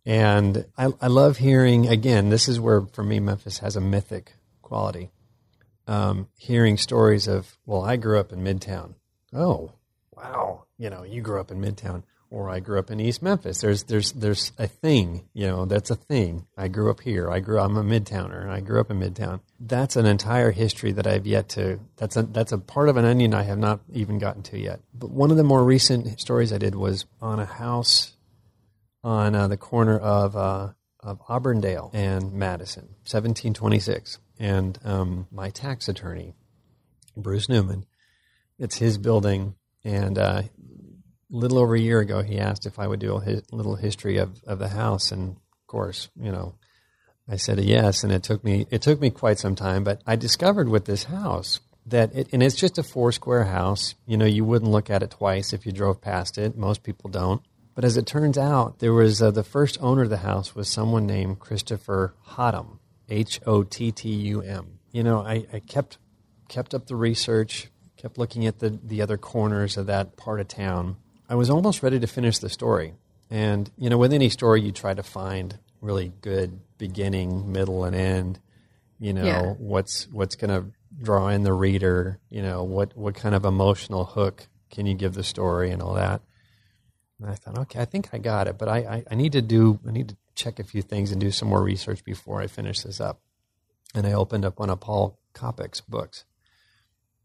And 0.04 0.66
I, 0.76 0.92
I 1.00 1.06
love 1.06 1.36
hearing, 1.36 1.86
again, 1.86 2.30
this 2.30 2.48
is 2.48 2.58
where 2.58 2.80
for 2.80 3.04
me 3.04 3.20
Memphis 3.20 3.58
has 3.58 3.76
a 3.76 3.80
mythic 3.80 4.32
quality. 4.60 5.10
Um, 5.86 6.28
hearing 6.36 6.76
stories 6.76 7.28
of, 7.28 7.56
well, 7.66 7.82
I 7.82 7.96
grew 7.96 8.18
up 8.18 8.32
in 8.32 8.42
Midtown. 8.42 8.94
Oh, 9.32 9.72
wow. 10.22 10.64
You 10.78 10.90
know, 10.90 11.02
you 11.02 11.20
grew 11.20 11.40
up 11.40 11.50
in 11.50 11.60
Midtown. 11.60 12.02
Or 12.30 12.48
I 12.48 12.60
grew 12.60 12.78
up 12.78 12.90
in 12.90 12.98
East 12.98 13.20
Memphis. 13.20 13.60
There's 13.60 13.82
there's 13.82 14.12
there's 14.12 14.52
a 14.58 14.66
thing, 14.66 15.28
you 15.34 15.46
know, 15.46 15.66
that's 15.66 15.90
a 15.90 15.94
thing. 15.94 16.46
I 16.56 16.68
grew 16.68 16.90
up 16.90 17.00
here. 17.00 17.30
I 17.30 17.40
grew 17.40 17.58
I'm 17.58 17.76
a 17.76 17.84
midtowner. 17.84 18.48
I 18.48 18.60
grew 18.60 18.80
up 18.80 18.90
in 18.90 18.98
Midtown. 18.98 19.40
That's 19.60 19.96
an 19.96 20.06
entire 20.06 20.50
history 20.50 20.92
that 20.92 21.06
I've 21.06 21.26
yet 21.26 21.50
to 21.50 21.78
that's 21.98 22.16
a 22.16 22.22
that's 22.22 22.52
a 22.52 22.56
part 22.56 22.88
of 22.88 22.96
an 22.96 23.04
onion 23.04 23.34
I 23.34 23.42
have 23.42 23.58
not 23.58 23.80
even 23.92 24.18
gotten 24.18 24.42
to 24.44 24.58
yet. 24.58 24.80
But 24.94 25.10
one 25.10 25.30
of 25.30 25.36
the 25.36 25.44
more 25.44 25.62
recent 25.62 26.18
stories 26.18 26.54
I 26.54 26.56
did 26.56 26.74
was 26.74 27.04
on 27.20 27.38
a 27.38 27.44
house 27.44 28.14
on 29.04 29.34
uh, 29.34 29.48
the 29.48 29.58
corner 29.58 29.98
of 29.98 30.34
uh, 30.34 30.70
of 31.00 31.20
Auburndale 31.28 31.90
and 31.92 32.32
Madison, 32.32 32.84
1726. 33.04 34.18
And 34.38 34.78
um, 34.84 35.26
my 35.30 35.50
tax 35.50 35.86
attorney, 35.86 36.32
Bruce 37.14 37.50
Newman, 37.50 37.84
it's 38.58 38.76
his 38.78 38.96
building. 38.96 39.54
And 39.84 40.18
uh, 40.18 40.42
little 41.30 41.58
over 41.58 41.74
a 41.74 41.80
year 41.80 42.00
ago, 42.00 42.22
he 42.22 42.38
asked 42.38 42.66
if 42.66 42.78
I 42.78 42.86
would 42.86 43.00
do 43.00 43.16
a 43.16 43.42
little 43.50 43.76
history 43.76 44.18
of, 44.18 44.42
of 44.44 44.58
the 44.58 44.68
house. 44.68 45.10
And 45.10 45.30
of 45.30 45.66
course, 45.66 46.08
you 46.16 46.30
know, 46.30 46.54
I 47.28 47.36
said 47.36 47.58
yes. 47.60 48.04
And 48.04 48.12
it 48.12 48.22
took 48.22 48.44
me 48.44 48.66
it 48.70 48.82
took 48.82 49.00
me 49.00 49.10
quite 49.10 49.38
some 49.38 49.54
time. 49.54 49.84
But 49.84 50.02
I 50.06 50.16
discovered 50.16 50.68
with 50.68 50.84
this 50.84 51.04
house 51.04 51.60
that 51.86 52.14
it, 52.14 52.28
and 52.32 52.42
it's 52.42 52.56
just 52.56 52.78
a 52.78 52.82
four 52.82 53.12
square 53.12 53.44
house. 53.44 53.94
You 54.06 54.16
know, 54.16 54.26
you 54.26 54.44
wouldn't 54.44 54.70
look 54.70 54.90
at 54.90 55.02
it 55.02 55.10
twice 55.10 55.52
if 55.52 55.66
you 55.66 55.72
drove 55.72 56.00
past 56.00 56.38
it. 56.38 56.56
Most 56.56 56.82
people 56.82 57.10
don't. 57.10 57.42
But 57.74 57.84
as 57.84 57.96
it 57.96 58.06
turns 58.06 58.36
out, 58.36 58.80
there 58.80 58.92
was 58.92 59.22
uh, 59.22 59.30
the 59.30 59.42
first 59.42 59.78
owner 59.80 60.02
of 60.02 60.10
the 60.10 60.18
house 60.18 60.54
was 60.54 60.68
someone 60.68 61.06
named 61.06 61.38
Christopher 61.38 62.14
Hottum, 62.32 62.78
H 63.08 63.40
O 63.46 63.62
T 63.62 63.90
T 63.90 64.10
U 64.10 64.42
M. 64.42 64.78
You 64.92 65.02
know, 65.02 65.20
I, 65.20 65.46
I 65.52 65.60
kept 65.60 65.96
kept 66.48 66.74
up 66.74 66.86
the 66.86 66.96
research, 66.96 67.70
kept 68.02 68.18
looking 68.18 68.46
at 68.46 68.58
the 68.58 68.70
the 68.82 69.00
other 69.00 69.16
corners 69.16 69.76
of 69.76 69.86
that 69.86 70.16
part 70.16 70.40
of 70.40 70.48
town. 70.48 70.96
I 71.28 71.34
was 71.36 71.48
almost 71.48 71.82
ready 71.82 71.98
to 72.00 72.06
finish 72.06 72.38
the 72.38 72.48
story, 72.50 72.94
and 73.30 73.70
you 73.78 73.88
know, 73.88 73.96
with 73.98 74.12
any 74.12 74.28
story, 74.28 74.60
you 74.60 74.72
try 74.72 74.92
to 74.92 75.02
find 75.02 75.58
really 75.80 76.12
good 76.20 76.60
beginning, 76.78 77.52
middle, 77.52 77.84
and 77.84 77.94
end. 77.96 78.38
You 78.98 79.12
know, 79.14 79.24
Yeah. 79.24 79.52
what's 79.58 80.08
what's 80.12 80.36
going 80.36 80.50
to 80.50 80.70
draw 81.00 81.28
in 81.28 81.42
the 81.42 81.52
reader. 81.52 82.18
You 82.28 82.42
know, 82.42 82.64
what 82.64 82.96
what 82.96 83.14
kind 83.14 83.34
of 83.34 83.44
emotional 83.44 84.04
hook 84.04 84.46
can 84.70 84.86
you 84.86 84.94
give 84.94 85.14
the 85.14 85.24
story 85.24 85.70
and 85.70 85.80
all 85.82 85.94
that. 85.94 86.22
And 87.20 87.30
I 87.30 87.34
thought, 87.34 87.58
okay, 87.58 87.80
I 87.80 87.84
think 87.84 88.08
I 88.12 88.18
got 88.18 88.48
it, 88.48 88.58
but 88.58 88.68
I, 88.68 88.78
I, 88.78 89.04
I 89.12 89.14
need 89.14 89.32
to 89.32 89.42
do, 89.42 89.78
I 89.86 89.92
need 89.92 90.08
to 90.08 90.16
check 90.34 90.58
a 90.58 90.64
few 90.64 90.82
things 90.82 91.12
and 91.12 91.20
do 91.20 91.30
some 91.30 91.48
more 91.48 91.62
research 91.62 92.02
before 92.04 92.40
I 92.40 92.46
finish 92.48 92.80
this 92.80 93.00
up. 93.00 93.20
And 93.94 94.06
I 94.06 94.12
opened 94.14 94.44
up 94.46 94.58
one 94.58 94.70
of 94.70 94.80
Paul 94.80 95.18
Coppock's 95.34 95.80
books 95.82 96.24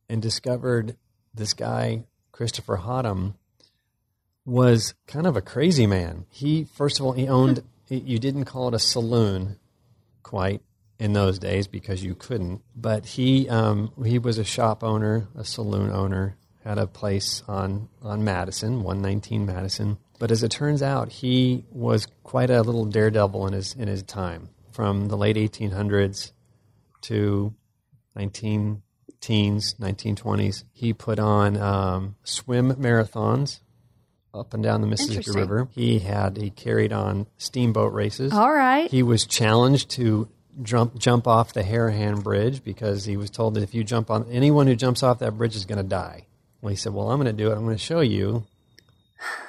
and 0.09 0.21
discovered 0.21 0.95
this 1.33 1.53
guy, 1.53 2.05
Christopher 2.31 2.77
Hottum, 2.77 3.35
was 4.45 4.93
kind 5.07 5.27
of 5.27 5.35
a 5.35 5.41
crazy 5.41 5.85
man. 5.85 6.25
He, 6.29 6.63
first 6.63 6.99
of 6.99 7.05
all, 7.05 7.11
he 7.11 7.27
owned, 7.27 7.63
you 7.89 8.19
didn't 8.19 8.45
call 8.45 8.69
it 8.69 8.73
a 8.73 8.79
saloon 8.79 9.57
quite 10.23 10.61
in 10.99 11.13
those 11.13 11.37
days 11.37 11.67
because 11.67 12.03
you 12.03 12.15
couldn't, 12.15 12.61
but 12.75 13.05
he, 13.05 13.47
um, 13.49 13.91
he 14.03 14.17
was 14.17 14.37
a 14.37 14.43
shop 14.43 14.83
owner, 14.83 15.27
a 15.35 15.43
saloon 15.43 15.91
owner, 15.91 16.35
had 16.63 16.77
a 16.77 16.87
place 16.87 17.43
on, 17.47 17.87
on 18.01 18.23
Madison, 18.23 18.83
119 18.83 19.45
Madison. 19.45 19.97
But 20.19 20.31
as 20.31 20.43
it 20.43 20.49
turns 20.49 20.81
out, 20.81 21.11
he 21.11 21.63
was 21.71 22.07
quite 22.23 22.49
a 22.49 22.61
little 22.61 22.85
daredevil 22.85 23.47
in 23.47 23.53
his, 23.53 23.73
in 23.75 23.87
his 23.87 24.03
time. 24.03 24.49
From 24.71 25.07
the 25.07 25.17
late 25.17 25.37
1800s 25.37 26.31
to 27.01 27.53
19 28.15 28.81
teens, 29.21 29.75
1920s, 29.79 30.63
he 30.73 30.93
put 30.93 31.19
on 31.19 31.57
um, 31.57 32.15
swim 32.23 32.73
marathons 32.73 33.59
up 34.33 34.53
and 34.53 34.63
down 34.63 34.81
the 34.81 34.87
Mississippi 34.87 35.31
River. 35.31 35.67
He 35.71 35.99
had 35.99 36.37
he 36.37 36.49
carried 36.49 36.93
on 36.93 37.27
steamboat 37.37 37.93
races. 37.93 38.33
All 38.33 38.51
right. 38.51 38.89
He 38.89 39.03
was 39.03 39.25
challenged 39.25 39.89
to 39.91 40.29
jump 40.61 40.97
jump 40.97 41.27
off 41.27 41.53
the 41.53 41.63
Harahan 41.63 42.23
Bridge 42.23 42.63
because 42.63 43.05
he 43.05 43.17
was 43.17 43.29
told 43.29 43.55
that 43.55 43.63
if 43.63 43.73
you 43.73 43.83
jump 43.83 44.09
on 44.09 44.27
anyone 44.31 44.67
who 44.67 44.75
jumps 44.75 45.03
off 45.03 45.19
that 45.19 45.37
bridge 45.37 45.55
is 45.55 45.65
going 45.65 45.77
to 45.77 45.83
die. 45.83 46.25
Well, 46.61 46.69
he 46.71 46.75
said, 46.75 46.93
"Well, 46.93 47.11
I'm 47.11 47.21
going 47.21 47.35
to 47.35 47.43
do 47.43 47.51
it. 47.51 47.55
I'm 47.55 47.63
going 47.63 47.75
to 47.75 47.83
show 47.83 47.99
you 47.99 48.45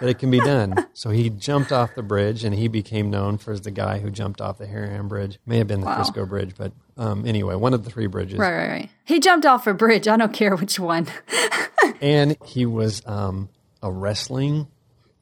that 0.00 0.08
it 0.08 0.18
can 0.18 0.30
be 0.30 0.40
done." 0.40 0.74
so 0.92 1.10
he 1.10 1.30
jumped 1.30 1.72
off 1.72 1.94
the 1.94 2.02
bridge, 2.02 2.44
and 2.44 2.54
he 2.54 2.68
became 2.68 3.10
known 3.10 3.38
for 3.38 3.52
as 3.52 3.62
the 3.62 3.70
guy 3.70 3.98
who 3.98 4.10
jumped 4.10 4.40
off 4.40 4.58
the 4.58 4.66
Harahan 4.66 5.08
Bridge. 5.08 5.38
May 5.46 5.58
have 5.58 5.66
been 5.66 5.80
the 5.80 5.86
Wow. 5.86 5.96
Frisco 5.96 6.26
Bridge, 6.26 6.54
but 6.56 6.72
um, 6.96 7.26
anyway, 7.26 7.54
one 7.54 7.74
of 7.74 7.84
the 7.84 7.90
three 7.90 8.06
bridges. 8.06 8.38
Right, 8.38 8.52
right, 8.52 8.68
right. 8.68 8.90
He 9.04 9.20
jumped 9.20 9.46
off 9.46 9.66
a 9.66 9.74
bridge. 9.74 10.08
I 10.08 10.16
don't 10.16 10.32
care 10.32 10.56
which 10.56 10.78
one. 10.78 11.06
and 12.00 12.36
he 12.44 12.66
was 12.66 13.02
um, 13.06 13.48
a 13.82 13.90
wrestling 13.90 14.68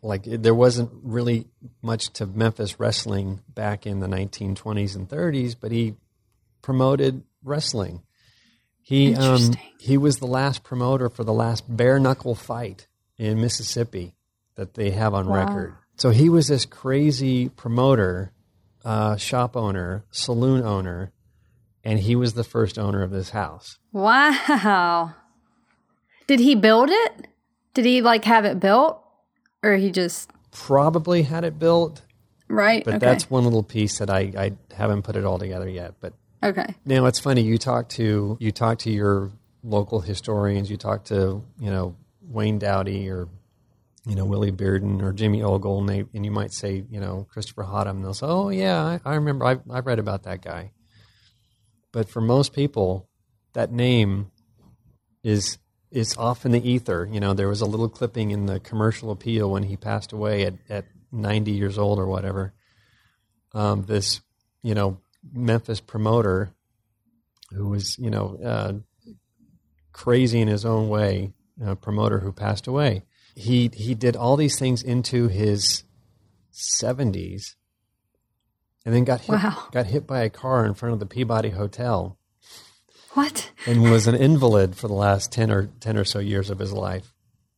like 0.07 0.23
there 0.25 0.55
wasn't 0.55 0.91
really 1.03 1.47
much 1.83 2.11
to 2.15 2.27
Memphis 2.27 2.79
wrestling 2.79 3.41
back 3.49 3.87
in 3.87 4.01
the 4.01 4.07
1920s 4.07 4.95
and 4.95 5.09
30s, 5.09 5.57
but 5.59 5.73
he 5.73 5.95
promoted 6.63 7.25
wrestling. 7.43 8.03
He 8.81 9.15
um, 9.17 9.53
he 9.81 9.99
was 9.99 10.19
the 10.19 10.27
last 10.27 10.63
promoter 10.63 11.09
for 11.09 11.25
the 11.25 11.33
last 11.33 11.65
bare 11.69 11.99
knuckle 11.99 12.37
fight 12.37 12.87
in 13.19 13.41
Mississippi 13.41 14.15
that 14.57 14.75
they 14.75 14.91
have 14.91 15.15
on 15.15 15.29
record. 15.29 15.75
So 15.97 16.11
he 16.11 16.29
was 16.29 16.49
this 16.49 16.67
crazy 16.67 17.49
promoter, 17.49 18.33
uh, 18.85 19.17
shop 19.17 19.57
owner, 19.57 20.05
saloon 20.11 20.63
owner, 20.63 21.13
and 21.85 22.01
he 22.01 22.17
was 22.17 22.35
the 22.35 22.45
first 22.45 22.79
owner 22.79 23.03
of 23.03 23.11
this 23.11 23.31
house. 23.31 23.79
Wow. 23.93 25.15
Did 26.27 26.41
he 26.41 26.55
build 26.55 26.91
it? 26.91 27.29
Did 27.75 27.85
he 27.85 28.03
like 28.03 28.25
have 28.25 28.45
it 28.45 28.59
built? 28.59 29.01
Or 29.63 29.77
he 29.77 29.91
just 29.91 30.31
Probably 30.51 31.23
had 31.23 31.45
it 31.45 31.59
built, 31.59 32.03
right? 32.49 32.85
But 32.85 32.95
okay. 32.95 33.07
that's 33.07 33.31
one 33.31 33.45
little 33.45 33.63
piece 33.63 33.99
that 33.99 34.11
I, 34.11 34.33
I 34.37 34.53
haven't 34.75 35.03
put 35.03 35.17
it 35.17 35.25
all 35.25 35.39
together 35.39 35.69
yet. 35.69 35.95
But 36.01 36.15
okay. 36.43 36.75
now 36.85 37.05
it's 37.07 37.19
funny. 37.19 37.43
You 37.43 37.59
talk 37.59 37.89
to 37.91 38.39
you 38.41 38.53
talk 38.53 38.79
to 38.81 38.91
your 38.91 39.31
local 39.63 40.01
historians. 40.01 40.71
You 40.71 40.77
talk 40.77 41.05
to 41.05 41.43
you 41.61 41.71
know 41.71 41.97
Wayne 42.23 42.59
Dowdy 42.59 43.09
or 43.11 43.29
you 44.07 44.15
know 44.15 44.25
Willie 44.25 44.53
Bearden 44.53 45.03
or 45.03 45.13
Jimmy 45.13 45.43
Ogle, 45.43 45.81
and, 45.81 45.89
they, 45.89 46.05
and 46.15 46.25
you 46.25 46.31
might 46.31 46.53
say 46.53 46.85
you 46.89 47.01
know 47.01 47.27
Christopher 47.31 47.65
Hottum, 47.65 47.91
and 47.91 48.05
they'll 48.05 48.15
say, 48.15 48.27
"Oh 48.27 48.49
yeah, 48.49 48.83
I, 48.83 49.01
I 49.05 49.15
remember. 49.17 49.45
I, 49.45 49.59
I 49.71 49.81
read 49.81 49.99
about 49.99 50.23
that 50.23 50.43
guy." 50.43 50.73
But 51.93 52.09
for 52.09 52.21
most 52.21 52.53
people, 52.53 53.09
that 53.55 53.73
name 53.73 54.31
is 55.23 55.59
is 55.91 56.17
off 56.17 56.45
in 56.45 56.53
the 56.53 56.69
ether. 56.69 57.09
You 57.11 57.21
know, 57.21 57.33
there 57.33 57.49
was 57.49 57.61
a 57.63 57.67
little 57.67 57.89
clipping 57.89 58.31
in 58.31 58.47
the 58.47 58.61
commercial 58.61 59.11
appeal 59.11 59.51
when 59.51 59.63
he 59.63 59.77
passed 59.77 60.13
away 60.13 60.45
at, 60.45 60.55
at 60.69 60.85
90 61.11 61.53
years 61.53 61.79
old 61.79 61.99
or 61.99 62.07
whatever. 62.07 62.53
Um, 63.55 63.85
this, 63.85 64.21
you 64.63 64.75
know, 64.75 65.01
Memphis 65.33 65.81
promoter 65.81 66.51
who 67.51 67.69
was, 67.69 67.99
you 67.99 68.11
know, 68.11 68.39
uh, 68.45 68.73
crazy 69.93 70.41
in 70.41 70.49
his 70.49 70.67
own 70.67 70.91
way, 70.91 71.33
a 71.65 71.75
promoter 71.75 72.19
who 72.19 72.33
passed 72.33 72.67
away. 72.67 73.06
He 73.37 73.71
he 73.73 73.95
did 73.95 74.17
all 74.17 74.37
these 74.37 74.59
things 74.59 74.83
into 74.83 75.29
his 75.29 75.85
70s 76.53 77.55
and 78.85 78.95
then 78.95 79.05
got 79.05 79.21
hit, 79.21 79.31
Wow. 79.43 79.65
got 79.73 79.87
hit 79.87 80.07
by 80.07 80.21
a 80.23 80.31
car 80.31 80.65
in 80.65 80.75
front 80.75 80.95
of 80.95 81.01
the 81.01 81.07
Peabody 81.07 81.51
Hotel 81.51 82.19
What? 83.13 83.51
and 83.67 83.83
was 83.91 84.07
an 84.07 84.15
invalid 84.15 84.75
for 84.77 84.89
the 84.89 84.95
last 84.95 85.31
10 85.33 85.51
or 85.51 85.67
10 85.81 85.97
or 85.99 86.05
so 86.05 86.19
years 86.19 86.49
of 86.51 86.59
his 86.59 86.73
life 86.73 87.13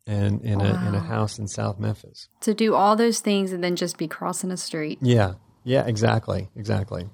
and 0.07 0.41
in 0.43 0.61
a 0.61 0.89
in 0.89 0.95
a 0.95 1.01
house 1.01 1.39
in 1.39 1.47
South 1.47 1.79
Memphis. 1.79 2.29
To 2.41 2.55
do 2.55 2.75
all 2.75 2.97
those 2.97 3.21
things 3.21 3.53
and 3.53 3.63
then 3.63 3.77
just 3.77 3.99
be 3.99 4.09
crossing 4.09 4.51
a 4.51 4.57
street. 4.57 4.99
Yeah. 5.01 5.35
Yeah, 5.65 5.87
exactly. 5.87 6.49
Exactly. 6.57 7.09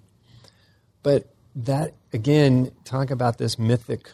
But 1.03 1.29
that 1.57 1.95
again, 2.13 2.71
talk 2.85 3.11
about 3.11 3.37
this 3.39 3.59
mythic 3.59 4.11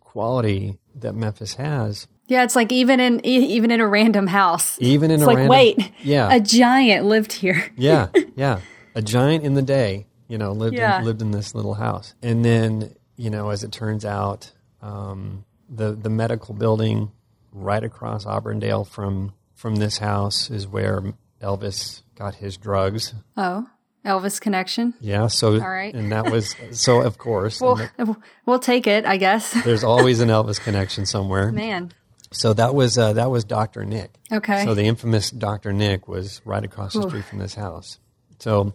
quality 0.00 0.78
that 0.94 1.14
Memphis 1.14 1.54
has. 1.54 2.06
Yeah, 2.30 2.44
it's 2.44 2.54
like 2.56 2.70
even 2.72 3.00
in 3.00 3.20
even 3.26 3.70
in 3.70 3.80
a 3.80 3.86
random 3.86 4.26
house. 4.28 4.78
Even 4.80 5.10
in 5.10 5.16
it's 5.16 5.24
a 5.24 5.26
like 5.26 5.36
random- 5.36 5.50
wait, 5.50 5.92
Yeah. 6.02 6.32
a 6.32 6.38
giant 6.40 7.04
lived 7.06 7.32
here. 7.32 7.62
Yeah, 7.76 8.06
yeah. 8.36 8.60
A 8.94 9.02
giant 9.02 9.44
in 9.44 9.54
the 9.54 9.62
day, 9.62 10.06
you 10.28 10.38
know, 10.38 10.52
lived 10.52 10.76
Yeah. 10.76 11.00
in, 11.00 11.04
lived 11.04 11.22
in 11.22 11.32
this 11.32 11.54
little 11.54 11.74
house, 11.74 12.14
and 12.22 12.44
then 12.44 12.94
you 13.16 13.30
know, 13.30 13.50
as 13.50 13.64
it 13.64 13.72
turns 13.72 14.04
out, 14.04 14.52
um, 14.80 15.44
the 15.68 15.92
the 15.92 16.08
medical 16.08 16.54
building 16.54 17.10
right 17.52 17.82
across 17.84 18.24
Auburndale 18.26 18.84
from 18.84 19.32
from 19.54 19.76
this 19.76 19.98
house 19.98 20.50
is 20.50 20.66
where 20.68 21.02
Elvis 21.42 22.02
got 22.14 22.36
his 22.36 22.56
drugs. 22.56 23.12
Oh, 23.36 23.66
Elvis 24.06 24.40
connection. 24.40 24.94
Yeah, 25.00 25.26
so 25.26 25.54
All 25.60 25.68
right. 25.68 25.92
and 25.94 26.12
that 26.12 26.30
was 26.30 26.54
so 26.70 27.00
of 27.02 27.18
course. 27.18 27.60
Well, 27.60 27.80
and 27.98 28.06
th- 28.06 28.18
we'll 28.46 28.58
take 28.60 28.86
it, 28.86 29.04
I 29.04 29.16
guess. 29.16 29.52
there's 29.64 29.84
always 29.84 30.20
an 30.20 30.28
Elvis 30.28 30.60
connection 30.60 31.06
somewhere. 31.06 31.50
Man. 31.52 31.92
So 32.32 32.52
that 32.54 32.74
was 32.74 32.96
uh, 32.96 33.14
that 33.14 33.30
was 33.30 33.44
Doctor 33.44 33.84
Nick. 33.84 34.14
Okay. 34.30 34.64
So 34.64 34.74
the 34.74 34.84
infamous 34.84 35.30
Doctor 35.30 35.72
Nick 35.72 36.06
was 36.06 36.40
right 36.44 36.64
across 36.64 36.94
the 36.94 37.02
street 37.08 37.24
from 37.24 37.38
this 37.38 37.54
house. 37.54 37.98
So 38.38 38.74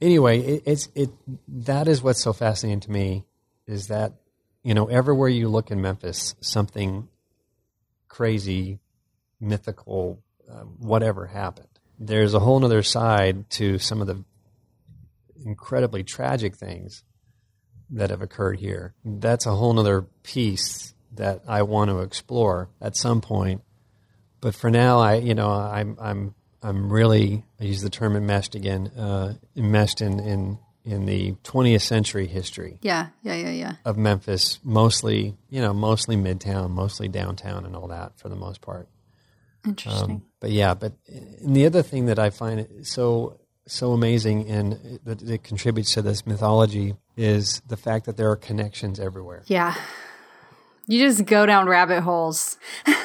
anyway, 0.00 0.40
it, 0.40 0.62
it's 0.66 0.88
it 0.94 1.10
that 1.48 1.88
is 1.88 2.02
what's 2.02 2.22
so 2.22 2.32
fascinating 2.32 2.80
to 2.80 2.90
me 2.90 3.24
is 3.66 3.88
that 3.88 4.14
you 4.62 4.74
know 4.74 4.86
everywhere 4.86 5.28
you 5.28 5.48
look 5.48 5.70
in 5.70 5.80
Memphis, 5.80 6.36
something 6.40 7.08
crazy, 8.08 8.78
mythical, 9.40 10.22
uh, 10.50 10.60
whatever 10.60 11.26
happened. 11.26 11.66
There's 11.98 12.34
a 12.34 12.40
whole 12.40 12.64
other 12.64 12.82
side 12.82 13.50
to 13.50 13.78
some 13.78 14.00
of 14.00 14.06
the 14.06 14.22
incredibly 15.44 16.04
tragic 16.04 16.56
things 16.56 17.02
that 17.90 18.10
have 18.10 18.22
occurred 18.22 18.58
here. 18.58 18.94
That's 19.04 19.46
a 19.46 19.52
whole 19.52 19.78
other 19.78 20.02
piece 20.22 20.94
that 21.16 21.42
I 21.46 21.62
want 21.62 21.90
to 21.90 22.00
explore 22.00 22.68
at 22.80 22.96
some 22.96 23.20
point. 23.20 23.62
But 24.40 24.54
for 24.54 24.70
now, 24.70 24.98
I 25.00 25.16
you 25.16 25.34
know 25.34 25.48
I'm 25.50 25.96
I'm 26.00 26.34
I'm 26.62 26.92
really 26.92 27.44
I 27.60 27.64
use 27.64 27.82
the 27.82 27.90
term 27.90 28.16
enmeshed 28.16 28.54
again, 28.54 28.88
uh, 28.96 29.34
enmeshed 29.56 30.00
in, 30.00 30.20
in 30.20 30.58
in 30.84 31.04
the 31.04 31.32
20th 31.42 31.82
century 31.82 32.28
history 32.28 32.78
Yeah, 32.80 33.08
yeah, 33.22 33.34
yeah, 33.34 33.50
yeah. 33.50 33.72
of 33.84 33.96
Memphis, 33.96 34.60
mostly 34.62 35.36
you 35.48 35.60
know 35.60 35.72
mostly 35.74 36.16
midtown, 36.16 36.70
mostly 36.70 37.08
downtown, 37.08 37.64
and 37.66 37.74
all 37.74 37.88
that 37.88 38.18
for 38.18 38.28
the 38.28 38.36
most 38.36 38.60
part. 38.60 38.88
Interesting. 39.66 40.22
But 40.38 40.50
yeah, 40.50 40.74
but 40.74 40.92
and 41.08 41.56
the 41.56 41.66
other 41.66 41.82
thing 41.82 42.06
that 42.06 42.18
I 42.18 42.30
find 42.30 42.86
so 42.86 43.40
so 43.66 43.92
amazing 43.92 44.48
and 44.48 45.00
that 45.04 45.22
it 45.22 45.42
contributes 45.42 45.94
to 45.94 46.02
this 46.02 46.24
mythology 46.24 46.94
is 47.16 47.60
the 47.66 47.76
fact 47.76 48.06
that 48.06 48.16
there 48.16 48.30
are 48.30 48.36
connections 48.36 49.00
everywhere. 49.00 49.42
yeah. 49.46 49.74
You 50.86 51.00
just 51.06 51.24
go 51.26 51.46
down 51.46 51.68
rabbit 51.68 52.02
holes. 52.02 52.56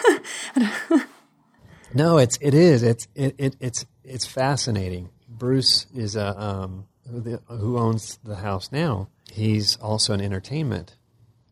No, 1.94 2.18
it's 2.20 2.38
it 2.40 2.54
is 2.54 2.84
it's 2.84 3.08
it, 3.16 3.36
it 3.38 3.56
it's 3.60 3.86
it's 4.04 4.26
fascinating. 4.26 5.10
Bruce 5.28 5.88
is 5.94 6.16
a 6.16 6.40
um, 6.42 6.86
who, 7.10 7.20
the, 7.20 7.42
who 7.50 7.78
owns 7.78 8.18
the 8.24 8.36
house 8.38 8.72
now. 8.72 9.10
He's 9.30 9.76
also 9.78 10.14
an 10.14 10.22
entertainment 10.22 10.96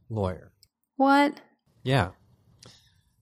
lawyer. 0.09 0.51
What? 0.95 1.41
Yeah. 1.83 2.11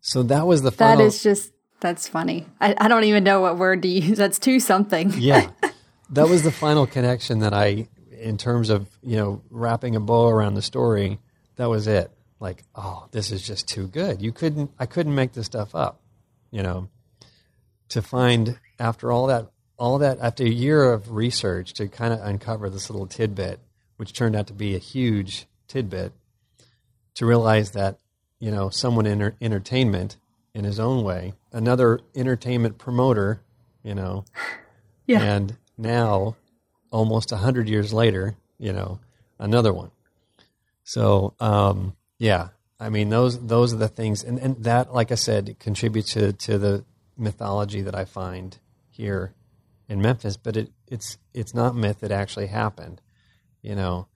So 0.02 0.24
that 0.24 0.46
was 0.46 0.62
the 0.62 0.70
That 0.72 0.78
final. 0.78 1.06
is 1.08 1.24
just 1.24 1.52
that's 1.80 2.08
funny. 2.08 2.46
I, 2.62 2.76
I 2.78 2.88
don't 2.88 3.04
even 3.06 3.24
know 3.24 3.42
what 3.42 3.58
word 3.58 3.82
to 3.84 3.88
use. 3.88 4.18
That's 4.18 4.40
too 4.40 4.60
something. 4.60 5.12
yeah, 5.18 5.50
that 6.12 6.30
was 6.30 6.44
the 6.44 6.52
final 6.52 6.86
connection 6.86 7.40
that 7.40 7.54
I, 7.54 7.88
in 8.12 8.38
terms 8.38 8.70
of 8.70 8.88
you 9.02 9.18
know 9.18 9.42
wrapping 9.50 9.96
a 9.96 10.00
bow 10.00 10.28
around 10.28 10.54
the 10.54 10.62
story. 10.62 11.20
That 11.56 11.66
was 11.70 11.88
it. 11.88 12.12
Like, 12.40 12.64
oh, 12.76 13.08
this 13.12 13.32
is 13.32 13.42
just 13.46 13.68
too 13.68 13.88
good. 13.88 14.22
You 14.22 14.32
couldn't. 14.32 14.72
I 14.80 14.86
couldn't 14.86 15.16
make 15.16 15.34
this 15.34 15.46
stuff 15.48 15.74
up. 15.76 16.00
You 16.52 16.64
know, 16.64 16.90
to 17.90 18.02
find 18.02 18.60
after 18.80 19.12
all 19.12 19.28
that, 19.28 19.48
all 19.78 19.98
that 20.00 20.20
after 20.22 20.44
a 20.44 20.50
year 20.50 20.92
of 20.92 21.12
research 21.12 21.74
to 21.74 21.88
kind 21.88 22.14
of 22.14 22.22
uncover 22.22 22.70
this 22.70 22.90
little 22.90 23.08
tidbit, 23.08 23.60
which 23.98 24.14
turned 24.14 24.36
out 24.36 24.48
to 24.48 24.54
be 24.54 24.76
a 24.76 24.80
huge 24.80 25.48
tidbit, 25.68 26.14
to 27.16 27.26
realize 27.26 27.72
that 27.72 27.98
you 28.40 28.52
know 28.52 28.70
someone 28.70 29.06
in 29.06 29.34
entertainment 29.42 30.18
in 30.54 30.64
his 30.64 30.80
own 30.80 31.04
way, 31.04 31.34
another 31.52 32.00
entertainment 32.16 32.78
promoter, 32.78 33.42
you 33.84 33.94
know, 33.96 34.26
Yeah. 35.08 35.22
and 35.22 35.58
now, 35.78 36.36
almost 36.92 37.32
a 37.32 37.38
hundred 37.38 37.68
years 37.70 37.94
later, 37.94 38.36
you 38.58 38.74
know, 38.74 39.00
another 39.40 39.74
one. 39.74 39.92
So, 40.84 41.34
um, 41.40 41.97
yeah, 42.18 42.50
I 42.80 42.90
mean, 42.90 43.10
those 43.10 43.46
those 43.46 43.74
are 43.74 43.78
the 43.78 43.88
things, 43.88 44.24
and, 44.24 44.40
and 44.40 44.64
that, 44.64 44.94
like 44.94 45.12
I 45.12 45.16
said, 45.16 45.58
contributes 45.60 46.14
to 46.14 46.34
to 46.34 46.58
the 46.58 46.86
mythology 47.18 47.82
that 47.82 47.96
I 47.96 48.06
find 48.06 48.58
here 48.90 49.34
in 49.88 50.02
Memphis. 50.02 50.38
But 50.38 50.58
it 50.58 50.72
it's 50.88 51.18
it's 51.34 51.54
not 51.54 51.76
myth; 51.76 52.04
it 52.04 52.12
actually 52.12 52.48
happened. 52.48 53.02
You 53.62 53.76
know, 53.76 54.08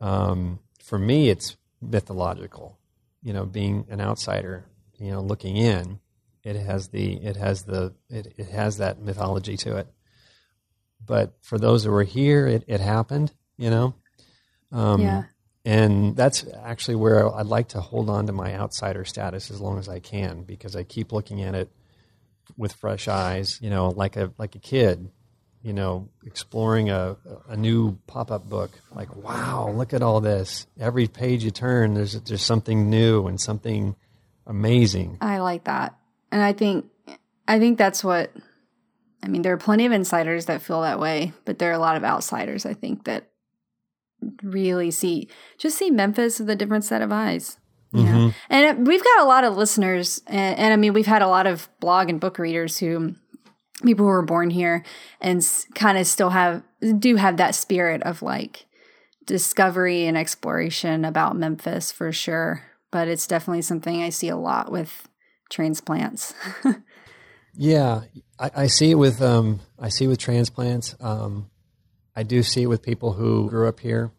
um, 0.00 0.60
for 0.82 0.98
me, 0.98 1.30
it's 1.30 1.56
mythological. 1.80 2.78
You 3.22 3.32
know, 3.32 3.44
being 3.44 3.86
an 3.90 4.00
outsider, 4.00 4.64
you 4.98 5.10
know, 5.10 5.20
looking 5.20 5.56
in, 5.56 6.00
it 6.42 6.56
has 6.56 6.88
the 6.88 7.14
it 7.14 7.36
has 7.36 7.64
the 7.64 7.94
it, 8.08 8.34
it 8.36 8.48
has 8.48 8.78
that 8.78 9.00
mythology 9.00 9.56
to 9.58 9.76
it 9.76 9.88
but 11.04 11.32
for 11.42 11.58
those 11.58 11.84
who 11.84 11.90
were 11.90 12.04
here, 12.04 12.46
it, 12.46 12.64
it 12.66 12.80
happened, 12.80 13.32
you 13.56 13.70
know? 13.70 13.94
Um, 14.70 15.00
Yeah. 15.00 15.24
And 15.64 16.16
that's 16.16 16.44
actually 16.62 16.94
where 16.96 17.32
I'd 17.34 17.46
like 17.46 17.68
to 17.68 17.80
hold 17.80 18.08
on 18.08 18.26
to 18.26 18.32
my 18.32 18.54
outsider 18.54 19.04
status 19.04 19.50
as 19.50 19.60
long 19.60 19.78
as 19.78 19.88
I 19.88 20.00
can 20.00 20.42
because 20.42 20.74
I 20.74 20.84
keep 20.84 21.12
looking 21.12 21.42
at 21.42 21.54
it 21.54 21.70
with 22.56 22.72
fresh 22.72 23.08
eyes, 23.08 23.58
you 23.60 23.70
know, 23.70 23.88
like 23.90 24.16
a, 24.16 24.32
like 24.38 24.54
a 24.54 24.58
kid, 24.58 25.10
you 25.62 25.74
know, 25.74 26.08
exploring 26.24 26.88
a, 26.88 27.16
a 27.48 27.56
new 27.56 27.98
pop 28.06 28.30
up 28.30 28.48
book. 28.48 28.70
Like, 28.94 29.14
wow, 29.16 29.70
look 29.70 29.92
at 29.92 30.02
all 30.02 30.20
this. 30.20 30.66
Every 30.78 31.06
page 31.06 31.44
you 31.44 31.50
turn, 31.50 31.94
there's, 31.94 32.18
there's 32.22 32.42
something 32.42 32.88
new 32.88 33.26
and 33.26 33.38
something 33.38 33.96
amazing. 34.46 35.18
I 35.20 35.38
like 35.38 35.64
that. 35.64 35.94
And 36.32 36.42
I 36.42 36.52
think 36.52 36.86
I 37.48 37.58
think 37.58 37.78
that's 37.78 38.04
what 38.04 38.30
I 39.22 39.28
mean, 39.28 39.42
there 39.42 39.52
are 39.52 39.58
plenty 39.58 39.86
of 39.86 39.92
insiders 39.92 40.46
that 40.46 40.62
feel 40.62 40.82
that 40.82 40.98
way, 41.00 41.32
but 41.44 41.58
there 41.58 41.70
are 41.70 41.74
a 41.74 41.78
lot 41.78 41.96
of 41.96 42.04
outsiders 42.04 42.64
I 42.64 42.74
think 42.74 43.04
that 43.04 43.29
really 44.42 44.90
see 44.90 45.28
just 45.58 45.76
see 45.78 45.90
Memphis 45.90 46.38
with 46.38 46.50
a 46.50 46.56
different 46.56 46.84
set 46.84 47.02
of 47.02 47.12
eyes. 47.12 47.56
You 47.92 48.04
know? 48.04 48.32
And 48.48 48.66
it- 48.66 48.86
we've 48.86 49.02
got 49.02 49.22
a 49.22 49.26
lot 49.26 49.42
of 49.44 49.56
listeners 49.56 50.22
and, 50.26 50.58
and 50.58 50.72
I 50.72 50.76
mean 50.76 50.92
we've 50.92 51.06
had 51.06 51.22
a 51.22 51.28
lot 51.28 51.46
of 51.46 51.68
blog 51.80 52.08
and 52.08 52.20
book 52.20 52.38
readers 52.38 52.78
who 52.78 53.14
people 53.84 54.04
who 54.04 54.10
were 54.10 54.22
born 54.22 54.50
here 54.50 54.84
and 55.20 55.44
kind 55.74 55.98
of 55.98 56.06
still 56.06 56.30
have 56.30 56.62
do 56.98 57.16
have 57.16 57.36
that 57.38 57.54
spirit 57.54 58.02
of 58.04 58.22
like 58.22 58.66
discovery 59.26 60.06
and 60.06 60.16
exploration 60.16 61.04
about 61.04 61.36
Memphis 61.36 61.90
for 61.92 62.12
sure. 62.12 62.62
But 62.92 63.08
it's 63.08 63.26
definitely 63.26 63.62
something 63.62 64.02
I 64.02 64.10
see 64.10 64.28
a 64.28 64.36
lot 64.36 64.70
with 64.72 65.08
transplants. 65.50 66.34
Yeah, 67.54 68.02
I, 68.38 68.50
I 68.54 68.66
see 68.68 68.92
it 68.92 68.94
with 68.94 69.20
um, 69.20 69.60
I 69.78 69.88
see 69.88 70.04
it 70.04 70.08
with 70.08 70.18
transplants. 70.20 70.94
Um, 71.00 71.50
I 72.14 72.22
do 72.22 72.42
see 72.42 72.62
it 72.62 72.66
with 72.66 72.82
people 72.82 73.12
who 73.12 73.48
grew 73.48 73.68
up 73.68 73.80
here. 73.80 74.10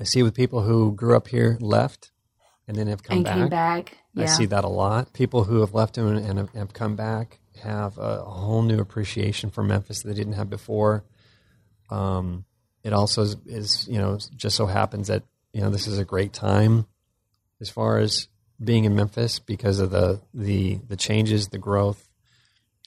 I 0.00 0.04
see 0.04 0.20
it 0.20 0.24
with 0.24 0.34
people 0.34 0.62
who 0.62 0.94
grew 0.94 1.16
up 1.16 1.28
here, 1.28 1.58
left, 1.60 2.10
and 2.66 2.76
then 2.76 2.86
have 2.86 3.02
come 3.02 3.18
and 3.18 3.24
back. 3.24 3.34
came 3.34 3.48
back. 3.48 3.96
Yeah. 4.14 4.24
I 4.24 4.26
see 4.26 4.46
that 4.46 4.64
a 4.64 4.68
lot. 4.68 5.12
People 5.12 5.44
who 5.44 5.60
have 5.60 5.74
left 5.74 5.98
and, 5.98 6.18
and 6.18 6.48
have, 6.54 6.72
come 6.72 6.96
back 6.96 7.40
have 7.62 7.98
a, 7.98 8.22
a 8.26 8.30
whole 8.30 8.62
new 8.62 8.78
appreciation 8.80 9.50
for 9.50 9.62
Memphis 9.62 10.02
that 10.02 10.08
they 10.08 10.14
didn't 10.14 10.34
have 10.34 10.50
before. 10.50 11.04
Um, 11.90 12.44
it 12.82 12.92
also 12.92 13.22
is, 13.22 13.36
is, 13.46 13.88
you 13.88 13.98
know, 13.98 14.18
just 14.36 14.56
so 14.56 14.66
happens 14.66 15.08
that 15.08 15.22
you 15.52 15.60
know 15.60 15.70
this 15.70 15.86
is 15.86 15.98
a 15.98 16.04
great 16.04 16.32
time 16.32 16.86
as 17.60 17.68
far 17.70 17.98
as 17.98 18.28
being 18.62 18.84
in 18.84 18.94
Memphis 18.94 19.38
because 19.38 19.78
of 19.78 19.90
the 19.90 20.20
the 20.34 20.80
the 20.88 20.96
changes, 20.96 21.48
the 21.48 21.58
growth. 21.58 22.08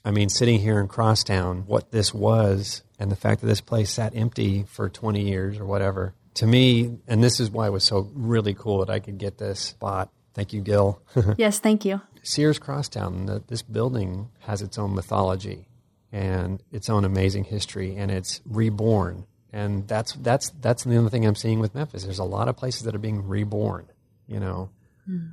I 0.04 0.12
mean, 0.12 0.30
sitting 0.30 0.60
here 0.60 0.80
in 0.80 0.88
Crosstown, 0.88 1.64
what 1.66 1.92
this 1.92 2.14
was, 2.14 2.84
and 3.00 3.12
the 3.12 3.16
fact 3.16 3.42
that 3.42 3.48
this 3.48 3.62
place 3.62 3.92
sat 3.92 4.16
empty 4.16 4.64
for 4.68 4.90
20 4.90 5.22
years 5.22 5.60
or 5.60 5.66
whatever, 5.66 6.14
to 6.36 6.48
me, 6.48 6.98
and 7.08 7.24
this 7.24 7.40
is 7.40 7.50
why 7.50 7.68
it 7.68 7.72
was 7.72 7.84
so 7.84 8.10
really 8.14 8.54
cool 8.54 8.80
that 8.80 8.90
I 8.90 9.00
could 9.00 9.18
get 9.18 9.38
this 9.38 9.60
spot. 9.60 10.10
Thank 10.34 10.54
you, 10.54 10.62
Gil. 10.62 11.02
yes, 11.38 11.60
thank 11.60 11.86
you. 11.86 12.02
Sears 12.24 12.60
Crosstown, 12.60 13.26
the, 13.26 13.44
this 13.48 13.62
building 13.62 14.30
has 14.40 14.62
its 14.62 14.78
own 14.78 14.96
mythology 14.96 15.68
and 16.12 16.62
its 16.72 16.90
own 16.90 17.06
amazing 17.06 17.46
history, 17.46 17.96
and 17.96 18.12
it's 18.12 18.42
reborn. 18.46 19.26
And 19.54 19.88
that's 19.88 20.14
that's 20.14 20.50
that's 20.60 20.84
the 20.84 20.98
other 20.98 21.10
thing 21.10 21.26
I'm 21.26 21.36
seeing 21.36 21.60
with 21.60 21.74
Memphis. 21.74 22.04
There's 22.04 22.20
a 22.20 22.26
lot 22.26 22.50
of 22.50 22.58
places 22.58 22.84
that 22.84 22.96
are 22.96 23.00
being 23.00 23.26
reborn. 23.26 23.88
You 24.28 24.40
know, 24.42 24.70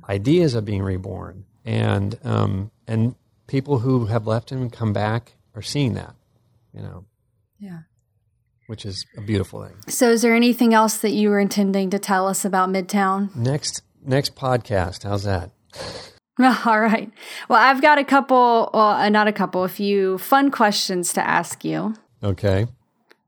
ideas 0.07 0.55
are 0.55 0.61
being 0.61 0.81
reborn, 0.81 1.45
and 1.65 2.17
um, 2.23 2.71
and 2.87 3.15
people 3.47 3.79
who 3.79 4.05
have 4.05 4.25
left 4.25 4.51
and 4.51 4.71
come 4.71 4.93
back 4.93 5.33
are 5.55 5.61
seeing 5.61 5.95
that. 5.95 6.15
You 6.73 6.81
know, 6.81 7.05
Yeah. 7.63 7.79
which 8.67 8.85
is 8.85 9.05
a 9.17 9.21
beautiful 9.21 9.63
thing. 9.65 9.75
So, 9.87 10.09
is 10.09 10.21
there 10.21 10.35
anything 10.35 10.73
else 10.73 10.97
that 10.97 11.11
you 11.11 11.29
were 11.29 11.39
intending 11.39 11.89
to 11.91 11.99
tell 11.99 12.27
us 12.27 12.43
about 12.43 12.69
Midtown? 12.69 13.33
Next 13.35 13.81
next 14.05 14.35
podcast, 14.35 15.03
how's 15.03 15.23
that? 15.23 15.51
All 16.65 16.79
right. 16.79 17.11
Well, 17.47 17.59
I've 17.61 17.81
got 17.81 17.99
a 17.99 18.03
couple, 18.03 18.69
well, 18.73 18.87
uh, 18.89 19.09
not 19.09 19.27
a 19.27 19.31
couple, 19.31 19.63
a 19.63 19.69
few 19.69 20.17
fun 20.17 20.49
questions 20.51 21.13
to 21.13 21.25
ask 21.25 21.63
you. 21.63 21.93
Okay. 22.23 22.65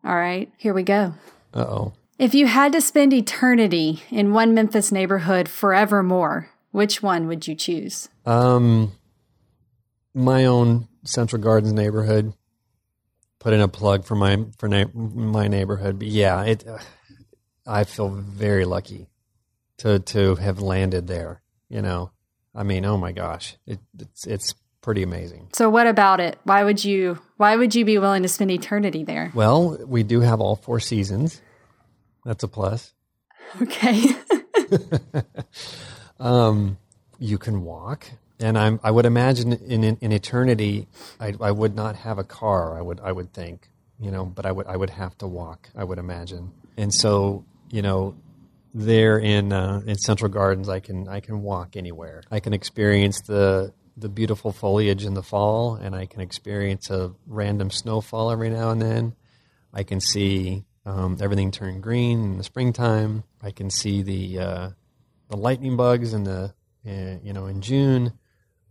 All 0.03 0.15
right. 0.15 0.51
Here 0.57 0.73
we 0.73 0.83
go. 0.83 1.13
Uh 1.53 1.59
oh. 1.61 1.93
If 2.17 2.33
you 2.33 2.47
had 2.47 2.71
to 2.73 2.81
spend 2.81 3.13
eternity 3.13 4.03
in 4.09 4.33
one 4.33 4.53
Memphis 4.53 4.91
neighborhood 4.91 5.47
forevermore, 5.49 6.49
which 6.71 7.03
one 7.03 7.27
would 7.27 7.47
you 7.47 7.55
choose? 7.55 8.09
Um, 8.25 8.93
my 10.13 10.45
own 10.45 10.87
Central 11.03 11.41
Gardens 11.41 11.73
neighborhood. 11.73 12.33
Put 13.45 13.53
in 13.53 13.61
a 13.61 13.67
plug 13.67 14.05
for 14.05 14.15
my 14.15 14.43
for 14.57 14.67
na- 14.67 14.89
my 14.95 15.47
neighborhood, 15.47 15.99
but 15.99 16.07
yeah, 16.07 16.41
it. 16.45 16.67
Uh, 16.67 16.79
I 17.67 17.83
feel 17.83 18.09
very 18.09 18.65
lucky 18.65 19.05
to 19.77 19.99
to 19.99 20.33
have 20.33 20.61
landed 20.61 21.05
there. 21.05 21.43
You 21.69 21.83
know, 21.83 22.09
I 22.55 22.63
mean, 22.63 22.85
oh 22.85 22.97
my 22.97 23.11
gosh, 23.11 23.55
it, 23.67 23.77
it's 23.99 24.25
it's 24.25 24.55
pretty 24.81 25.03
amazing. 25.03 25.49
So, 25.53 25.69
what 25.69 25.85
about 25.85 26.19
it? 26.19 26.39
Why 26.43 26.63
would 26.63 26.83
you? 26.83 27.19
Why 27.37 27.55
would 27.55 27.75
you 27.75 27.85
be 27.85 27.99
willing 27.99 28.23
to 28.23 28.29
spend 28.29 28.49
eternity 28.49 29.03
there? 29.03 29.31
Well, 29.35 29.77
we 29.85 30.01
do 30.01 30.21
have 30.21 30.41
all 30.41 30.55
four 30.55 30.79
seasons. 30.79 31.39
That's 32.25 32.43
a 32.43 32.47
plus. 32.47 32.93
Okay. 33.61 34.01
Um, 36.19 36.77
you 37.19 37.37
can 37.37 37.63
walk, 37.63 38.07
and 38.39 38.57
I'm. 38.57 38.79
I 38.83 38.91
would 38.91 39.05
imagine 39.05 39.53
in 39.53 39.83
in, 39.83 39.97
in 40.01 40.11
eternity, 40.11 40.87
I, 41.19 41.33
I 41.39 41.51
would 41.51 41.75
not 41.75 41.95
have 41.97 42.17
a 42.17 42.23
car. 42.23 42.77
I 42.77 42.81
would. 42.81 42.99
I 42.99 43.11
would 43.11 43.33
think, 43.33 43.69
you 43.99 44.11
know, 44.11 44.25
but 44.25 44.45
I 44.45 44.51
would. 44.51 44.67
I 44.67 44.75
would 44.75 44.91
have 44.91 45.17
to 45.19 45.27
walk. 45.27 45.69
I 45.75 45.83
would 45.83 45.99
imagine, 45.99 46.51
and 46.77 46.93
so 46.93 47.45
you 47.69 47.81
know, 47.81 48.15
there 48.73 49.17
in 49.17 49.53
uh, 49.53 49.81
in 49.85 49.95
Central 49.95 50.29
Gardens, 50.29 50.69
I 50.69 50.79
can 50.79 51.07
I 51.07 51.19
can 51.19 51.41
walk 51.41 51.75
anywhere. 51.75 52.23
I 52.29 52.39
can 52.39 52.53
experience 52.53 53.21
the 53.21 53.73
the 53.97 54.09
beautiful 54.09 54.51
foliage 54.51 55.05
in 55.05 55.13
the 55.13 55.23
fall, 55.23 55.75
and 55.75 55.95
I 55.95 56.05
can 56.05 56.21
experience 56.21 56.89
a 56.89 57.13
random 57.25 57.71
snowfall 57.71 58.31
every 58.31 58.49
now 58.49 58.71
and 58.71 58.81
then. 58.81 59.15
I 59.73 59.83
can 59.83 60.01
see 60.01 60.65
um, 60.85 61.17
everything 61.21 61.51
turn 61.51 61.81
green 61.81 62.23
in 62.23 62.37
the 62.37 62.43
springtime. 62.43 63.23
I 63.41 63.51
can 63.51 63.69
see 63.69 64.01
the 64.01 64.39
uh, 64.39 64.69
the 65.29 65.37
lightning 65.37 65.77
bugs 65.77 66.13
in 66.13 66.23
the 66.23 66.53
uh, 66.87 67.17
you 67.23 67.33
know 67.33 67.47
in 67.47 67.61
June. 67.61 68.13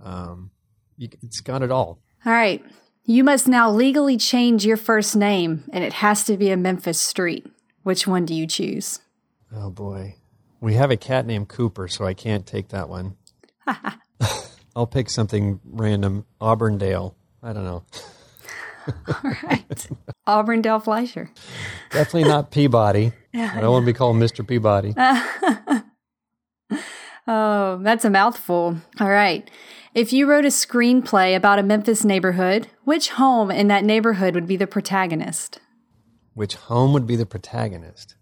Um, 0.05 0.51
you, 0.97 1.09
it's 1.23 1.41
got 1.41 1.63
it 1.63 1.71
all. 1.71 1.99
All 2.25 2.33
right. 2.33 2.65
You 3.07 3.25
must 3.25 3.49
now 3.49 3.71
legally 3.71 4.17
change 4.17 4.65
your 4.65 4.77
first 4.77 5.15
name, 5.17 5.65
and 5.73 5.85
it 5.85 5.95
has 5.95 6.25
to 6.25 6.37
be 6.37 6.51
a 6.51 6.57
Memphis 6.57 7.01
street. 7.01 7.47
Which 7.83 8.07
one 8.07 8.25
do 8.25 8.35
you 8.35 8.47
choose? 8.47 9.01
Oh 9.55 9.69
boy, 9.69 10.17
we 10.61 10.75
have 10.75 10.91
a 10.91 10.97
cat 10.97 11.27
named 11.27 11.49
Cooper, 11.49 11.87
so 11.87 12.07
I 12.07 12.15
can't 12.15 12.47
take 12.47 12.69
that 12.69 12.89
one. 12.89 13.17
I'll 14.77 14.87
pick 14.87 15.11
something 15.11 15.61
random. 15.65 16.25
Auburndale. 16.41 17.15
I 17.43 17.53
don't 17.53 17.65
know. 17.65 17.85
All 19.07 19.33
right. 19.43 19.89
Auburndale 20.27 20.81
Fleischer. 20.81 21.31
Definitely 21.91 22.29
not 22.31 22.51
Peabody. 22.51 23.13
I 23.35 23.61
don't 23.61 23.71
want 23.71 23.83
to 23.83 23.87
be 23.87 23.97
called 23.97 24.17
Mr. 24.17 24.47
Peabody. 24.47 24.95
Oh, 27.27 27.79
that's 27.83 28.05
a 28.05 28.11
mouthful. 28.11 28.77
All 29.01 29.11
right. 29.11 29.49
If 29.95 30.13
you 30.13 30.27
wrote 30.29 30.45
a 30.45 30.49
screenplay 30.49 31.37
about 31.37 31.59
a 31.59 31.63
Memphis 31.63 32.05
neighborhood, 32.05 32.69
which 32.85 33.11
home 33.11 33.51
in 33.51 33.69
that 33.69 33.85
neighborhood 33.85 34.35
would 34.35 34.47
be 34.47 34.57
the 34.57 34.67
protagonist? 34.67 35.61
Which 36.35 36.55
home 36.57 36.93
would 36.93 37.07
be 37.07 37.17
the 37.17 37.27
protagonist? 37.27 38.17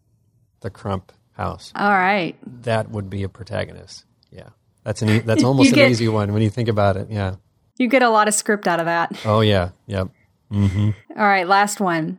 The 0.61 0.71
Crump 0.71 1.13
house. 1.33 1.73
All 1.75 1.91
right. 1.91 2.37
That 2.65 2.91
would 2.91 3.09
be 3.09 3.23
a 3.23 3.29
protagonist. 3.29 4.05
Yeah. 4.31 4.51
That's 4.85 5.01
an 5.03 5.09
e- 5.09 5.19
that's 5.21 5.43
almost 5.45 5.69
You 5.69 5.73
an 5.73 5.77
get- 5.77 5.91
easy 5.91 6.09
one 6.09 6.33
when 6.33 6.43
you 6.43 6.51
think 6.51 6.69
about 6.69 6.97
it. 6.97 7.09
Yeah. 7.11 7.37
You 7.79 7.89
get 7.89 8.03
a 8.03 8.11
lot 8.11 8.29
of 8.29 8.35
script 8.35 8.69
out 8.69 8.79
of 8.81 8.87
that. 8.87 9.19
Oh 9.25 9.41
yeah. 9.41 9.71
Yep. 9.87 10.09
Mm-hmm. 10.53 10.91
All 11.19 11.27
right, 11.27 11.49
last 11.49 11.81
one. 11.81 12.19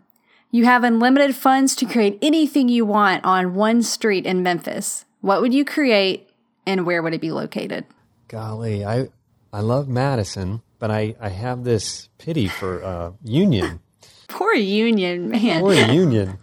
You 0.50 0.66
have 0.66 0.84
unlimited 0.84 1.36
funds 1.36 1.76
to 1.78 1.86
create 1.86 2.18
anything 2.22 2.68
you 2.70 2.86
want 2.86 3.24
on 3.24 3.54
one 3.54 3.84
street 3.84 4.26
in 4.26 4.42
Memphis. 4.44 5.06
What 5.22 5.42
would 5.42 5.54
you 5.54 5.64
create 5.64 6.28
and 6.66 6.86
where 6.86 7.02
would 7.02 7.14
it 7.14 7.22
be 7.22 7.32
located? 7.32 7.86
Golly, 8.28 8.86
I 8.86 9.10
I 9.52 9.62
love 9.62 9.88
Madison, 9.88 10.62
but 10.80 10.92
I 10.92 11.16
I 11.20 11.30
have 11.30 11.64
this 11.64 12.10
pity 12.18 12.48
for 12.48 12.84
uh, 12.84 13.12
Union. 13.24 13.80
Poor 14.28 14.54
Union, 14.54 15.30
man. 15.30 15.62
Poor 15.62 15.74
Union. 15.74 16.40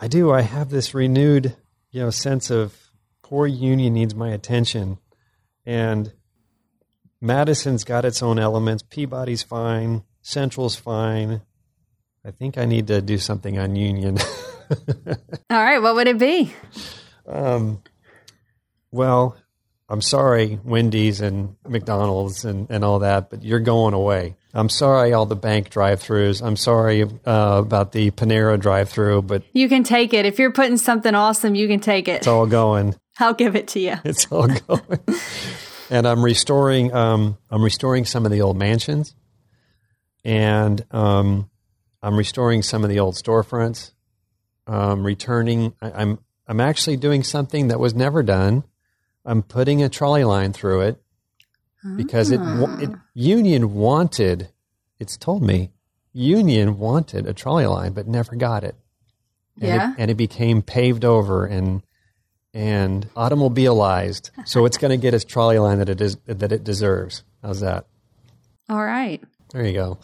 I 0.00 0.06
do. 0.06 0.30
I 0.30 0.42
have 0.42 0.70
this 0.70 0.94
renewed, 0.94 1.56
you 1.90 2.02
know, 2.02 2.10
sense 2.10 2.50
of 2.50 2.76
poor 3.22 3.48
Union 3.48 3.94
needs 3.94 4.14
my 4.14 4.30
attention, 4.30 4.98
and 5.66 6.12
Madison's 7.20 7.82
got 7.82 8.04
its 8.04 8.22
own 8.22 8.38
elements. 8.38 8.84
Peabody's 8.88 9.42
fine. 9.42 10.04
Central's 10.22 10.76
fine. 10.76 11.40
I 12.24 12.30
think 12.30 12.58
I 12.58 12.64
need 12.64 12.86
to 12.88 13.00
do 13.00 13.18
something 13.18 13.58
on 13.58 13.74
Union. 13.74 14.18
All 15.50 15.64
right, 15.64 15.80
what 15.80 15.94
would 15.96 16.06
it 16.06 16.18
be? 16.18 16.52
Um, 17.26 17.82
well, 18.92 19.36
I'm 19.88 20.02
sorry, 20.02 20.58
Wendy's 20.64 21.20
and 21.20 21.56
McDonald's 21.66 22.44
and, 22.44 22.66
and 22.70 22.84
all 22.84 22.98
that, 23.00 23.30
but 23.30 23.42
you're 23.42 23.60
going 23.60 23.94
away. 23.94 24.36
I'm 24.52 24.68
sorry, 24.68 25.12
all 25.12 25.24
the 25.26 25.36
bank 25.36 25.70
drive-throughs. 25.70 26.42
I'm 26.42 26.56
sorry 26.56 27.02
uh, 27.02 27.08
about 27.64 27.92
the 27.92 28.10
Panera 28.10 28.58
drive-through, 28.60 29.22
but 29.22 29.42
You 29.52 29.68
can 29.68 29.84
take 29.84 30.12
it. 30.12 30.26
If 30.26 30.38
you're 30.38 30.52
putting 30.52 30.76
something 30.78 31.14
awesome, 31.14 31.54
you 31.54 31.68
can 31.68 31.80
take 31.80 32.08
it. 32.08 32.16
it's 32.16 32.26
all 32.26 32.46
going. 32.46 32.94
I'll 33.18 33.34
give 33.34 33.56
it 33.56 33.68
to 33.68 33.80
you. 33.80 33.94
It's 34.04 34.26
all 34.30 34.46
going. 34.46 34.98
and 35.90 36.06
I'm 36.06 36.22
restoring. 36.24 36.92
Um, 36.94 37.38
I'm 37.50 37.62
restoring 37.62 38.04
some 38.04 38.24
of 38.26 38.30
the 38.32 38.42
old 38.42 38.56
mansions, 38.56 39.14
and 40.24 40.84
um, 40.90 41.50
I'm 42.02 42.16
restoring 42.16 42.62
some 42.62 42.84
of 42.84 42.90
the 42.90 42.98
old 43.00 43.14
storefronts. 43.14 43.92
Um, 44.66 45.04
returning. 45.04 45.74
I, 45.80 45.90
I'm 45.92 46.18
I'm 46.46 46.60
actually 46.60 46.96
doing 46.96 47.22
something 47.24 47.68
that 47.68 47.80
was 47.80 47.94
never 47.94 48.22
done. 48.22 48.64
I'm 49.28 49.42
putting 49.42 49.82
a 49.82 49.88
trolley 49.88 50.24
line 50.24 50.52
through 50.54 50.80
it 50.82 51.02
because 51.96 52.30
it, 52.30 52.40
it 52.40 52.90
ah. 52.92 53.00
Union 53.14 53.74
wanted. 53.74 54.48
It's 54.98 55.16
told 55.16 55.42
me 55.42 55.70
Union 56.12 56.78
wanted 56.78 57.26
a 57.26 57.34
trolley 57.34 57.66
line, 57.66 57.92
but 57.92 58.08
never 58.08 58.34
got 58.36 58.64
it. 58.64 58.74
And 59.60 59.68
Yeah. 59.68 59.92
it, 59.92 59.96
and 59.98 60.10
it 60.10 60.14
became 60.14 60.62
paved 60.62 61.04
over 61.04 61.44
and 61.46 61.82
and 62.54 63.06
automobilized. 63.14 64.30
So 64.46 64.64
it's 64.64 64.78
going 64.78 64.90
to 64.90 64.96
get 64.96 65.12
its 65.12 65.24
trolley 65.24 65.58
line 65.58 65.78
that 65.78 65.88
it 65.90 66.00
is 66.00 66.16
that 66.26 66.50
it 66.50 66.64
deserves. 66.64 67.22
How's 67.42 67.60
that? 67.60 67.86
All 68.68 68.82
right. 68.84 69.22
There 69.52 69.64
you 69.64 69.74
go. 69.74 69.98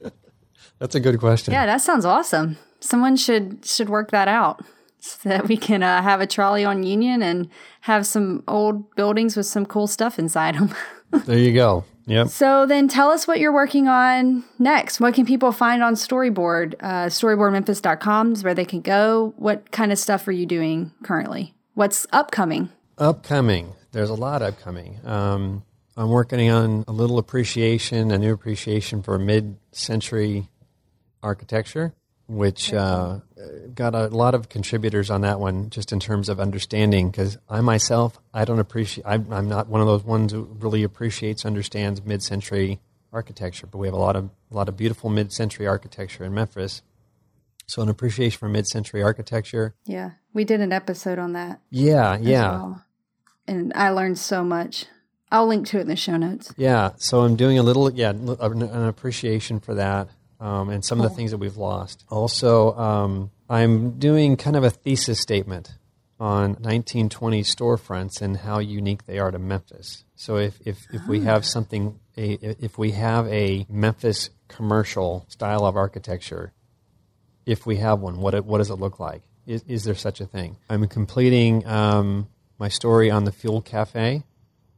That's 0.78 0.94
a 0.94 1.00
good 1.00 1.18
question. 1.18 1.52
Yeah, 1.52 1.66
that 1.66 1.80
sounds 1.80 2.04
awesome. 2.04 2.56
Someone 2.80 3.16
should 3.16 3.64
should 3.64 3.88
work 3.88 4.10
that 4.10 4.28
out 4.28 4.62
so 5.22 5.28
that 5.28 5.48
we 5.48 5.56
can 5.56 5.82
uh, 5.82 6.02
have 6.02 6.20
a 6.20 6.26
trolley 6.26 6.64
on 6.64 6.82
Union 6.82 7.22
and 7.22 7.48
have 7.82 8.06
some 8.06 8.42
old 8.46 8.94
buildings 8.94 9.36
with 9.36 9.46
some 9.46 9.66
cool 9.66 9.86
stuff 9.86 10.18
inside 10.18 10.54
them. 10.56 10.74
There 11.26 11.38
you 11.38 11.52
go. 11.52 11.84
Yep. 12.06 12.28
so 12.28 12.66
then 12.66 12.86
tell 12.86 13.10
us 13.10 13.26
what 13.26 13.40
you're 13.40 13.52
working 13.52 13.88
on 13.88 14.44
next. 14.60 15.00
What 15.00 15.14
can 15.14 15.26
people 15.26 15.50
find 15.50 15.82
on 15.82 15.94
Storyboard? 15.94 16.74
Uh, 16.78 17.06
storyboardmemphis.com 17.06 18.32
is 18.32 18.44
where 18.44 18.54
they 18.54 18.64
can 18.64 18.80
go. 18.80 19.34
What 19.36 19.72
kind 19.72 19.90
of 19.90 19.98
stuff 19.98 20.28
are 20.28 20.32
you 20.32 20.46
doing 20.46 20.92
currently? 21.02 21.52
What's 21.74 22.06
upcoming? 22.12 22.68
Upcoming, 22.96 23.72
there's 23.90 24.10
a 24.10 24.14
lot 24.14 24.40
upcoming. 24.40 25.00
Um, 25.04 25.64
I'm 25.96 26.10
working 26.10 26.48
on 26.48 26.84
a 26.86 26.92
little 26.92 27.18
appreciation, 27.18 28.10
a 28.10 28.18
new 28.18 28.32
appreciation 28.32 29.02
for 29.02 29.18
mid-century 29.18 30.48
architecture, 31.22 31.92
which 32.30 32.72
uh, 32.72 33.18
got 33.74 33.94
a 33.94 34.06
lot 34.06 34.34
of 34.34 34.48
contributors 34.48 35.10
on 35.10 35.22
that 35.22 35.40
one, 35.40 35.68
just 35.68 35.92
in 35.92 35.98
terms 35.98 36.28
of 36.28 36.38
understanding. 36.38 37.10
Because 37.10 37.36
I 37.48 37.60
myself, 37.60 38.20
I 38.32 38.44
don't 38.44 38.60
appreciate. 38.60 39.04
I'm, 39.04 39.32
I'm 39.32 39.48
not 39.48 39.68
one 39.68 39.80
of 39.80 39.88
those 39.88 40.04
ones 40.04 40.32
who 40.32 40.44
really 40.60 40.84
appreciates, 40.84 41.44
understands 41.44 42.04
mid-century 42.04 42.80
architecture, 43.12 43.66
but 43.66 43.78
we 43.78 43.88
have 43.88 43.94
a 43.94 43.98
lot 43.98 44.14
of 44.14 44.30
a 44.50 44.54
lot 44.54 44.68
of 44.68 44.76
beautiful 44.76 45.10
mid-century 45.10 45.66
architecture 45.66 46.24
in 46.24 46.32
Memphis. 46.32 46.82
So 47.66 47.82
an 47.82 47.88
appreciation 47.88 48.38
for 48.38 48.48
mid-century 48.48 49.02
architecture. 49.02 49.74
Yeah, 49.84 50.12
we 50.32 50.44
did 50.44 50.60
an 50.60 50.72
episode 50.72 51.18
on 51.18 51.32
that. 51.32 51.60
Yeah, 51.70 52.16
yeah, 52.20 52.50
well. 52.50 52.84
and 53.46 53.72
I 53.74 53.90
learned 53.90 54.18
so 54.18 54.44
much. 54.44 54.86
I'll 55.32 55.46
link 55.46 55.66
to 55.68 55.78
it 55.78 55.82
in 55.82 55.88
the 55.88 55.96
show 55.96 56.16
notes. 56.16 56.52
Yeah, 56.56 56.90
so 56.96 57.20
I'm 57.20 57.36
doing 57.36 57.56
a 57.56 57.62
little, 57.62 57.88
yeah, 57.92 58.10
an, 58.10 58.62
an 58.62 58.88
appreciation 58.88 59.60
for 59.60 59.74
that 59.74 60.08
um, 60.40 60.70
and 60.70 60.84
some 60.84 61.00
of 61.00 61.08
the 61.08 61.14
things 61.14 61.30
that 61.30 61.38
we've 61.38 61.56
lost. 61.56 62.04
Also, 62.08 62.74
um, 62.76 63.30
I'm 63.48 63.98
doing 63.98 64.36
kind 64.36 64.56
of 64.56 64.64
a 64.64 64.70
thesis 64.70 65.20
statement 65.20 65.74
on 66.18 66.50
1920 66.54 67.42
storefronts 67.42 68.20
and 68.20 68.38
how 68.38 68.58
unique 68.58 69.06
they 69.06 69.18
are 69.18 69.30
to 69.30 69.38
Memphis. 69.38 70.04
So 70.16 70.36
if, 70.36 70.58
if, 70.64 70.78
if 70.92 71.06
we 71.06 71.20
have 71.20 71.46
something, 71.46 71.98
a, 72.16 72.32
if 72.64 72.76
we 72.76 72.92
have 72.92 73.26
a 73.28 73.66
Memphis 73.68 74.30
commercial 74.48 75.24
style 75.28 75.64
of 75.64 75.76
architecture, 75.76 76.52
if 77.46 77.66
we 77.66 77.76
have 77.76 78.00
one, 78.00 78.20
what, 78.20 78.34
it, 78.34 78.44
what 78.44 78.58
does 78.58 78.70
it 78.70 78.74
look 78.74 79.00
like? 79.00 79.22
Is, 79.46 79.64
is 79.66 79.84
there 79.84 79.94
such 79.94 80.20
a 80.20 80.26
thing? 80.26 80.56
I'm 80.68 80.86
completing 80.88 81.66
um, 81.66 82.28
my 82.58 82.68
story 82.68 83.10
on 83.10 83.24
the 83.24 83.32
Fuel 83.32 83.62
Cafe 83.62 84.22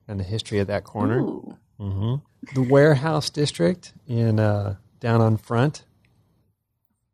and 0.06 0.20
the 0.20 0.24
history 0.24 0.60
of 0.60 0.68
that 0.68 0.84
corner. 0.84 1.22
Mm-hmm. 1.22 2.14
The 2.54 2.62
warehouse 2.62 3.30
district 3.30 3.92
in 4.06 4.38
uh, 4.38 4.76
down 5.02 5.20
on 5.20 5.36
front. 5.36 5.84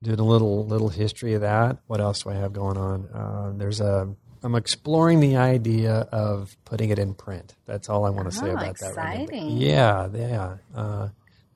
Doing 0.00 0.20
a 0.20 0.24
little 0.24 0.64
little 0.64 0.90
history 0.90 1.34
of 1.34 1.40
that. 1.40 1.78
What 1.88 2.00
else 2.00 2.22
do 2.22 2.30
I 2.30 2.34
have 2.34 2.52
going 2.52 2.76
on? 2.76 3.08
Uh, 3.08 3.52
there's 3.56 3.80
a. 3.80 4.14
I'm 4.44 4.54
exploring 4.54 5.18
the 5.18 5.36
idea 5.36 6.06
of 6.12 6.56
putting 6.64 6.90
it 6.90 7.00
in 7.00 7.14
print. 7.14 7.56
That's 7.66 7.88
all 7.88 8.04
I 8.04 8.10
want 8.10 8.30
to 8.30 8.38
oh, 8.38 8.44
say 8.44 8.50
about 8.52 8.68
exciting. 8.68 8.94
that. 8.94 9.22
Exciting! 9.22 9.56
Yeah, 9.56 10.08
yeah. 10.14 10.56
Uh, 10.72 11.08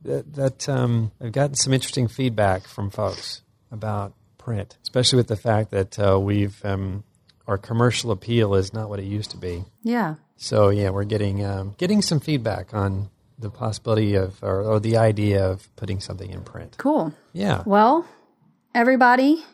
that, 0.03 0.35
that 0.35 0.69
um, 0.69 1.13
I've 1.21 1.31
gotten 1.31 1.55
some 1.55 1.73
interesting 1.73 2.09
feedback 2.09 2.67
from 2.67 2.91
folks 2.91 3.43
about 3.71 4.15
print, 4.39 4.77
especially 4.83 5.19
with 5.19 5.29
the 5.29 5.37
fact 5.37 5.71
that 5.71 5.97
uh, 5.97 6.19
we've 6.19 6.61
um, 6.65 7.05
our 7.47 7.59
commercial 7.59 8.11
appeal 8.11 8.57
is 8.57 8.73
not 8.73 8.89
what 8.89 8.99
it 8.99 9.05
used 9.05 9.31
to 9.31 9.37
be. 9.37 9.65
Yeah. 9.85 10.17
So 10.37 10.71
yeah, 10.71 10.91
we're 10.91 11.05
getting 11.05 11.45
um, 11.45 11.77
getting 11.79 12.03
some 12.03 12.19
feedback 12.19 12.75
on 12.75 13.11
the 13.43 13.51
possibility 13.51 14.15
of 14.15 14.43
or, 14.43 14.63
or, 14.63 14.81
the 14.81 14.97
idea 14.97 15.45
of 15.45 15.75
putting 15.77 16.01
something 16.01 16.31
in 16.31 16.43
print. 16.43 16.77
Cool. 16.79 17.13
Yeah. 17.33 17.63
Well, 17.67 18.07
everybody, 18.75 19.45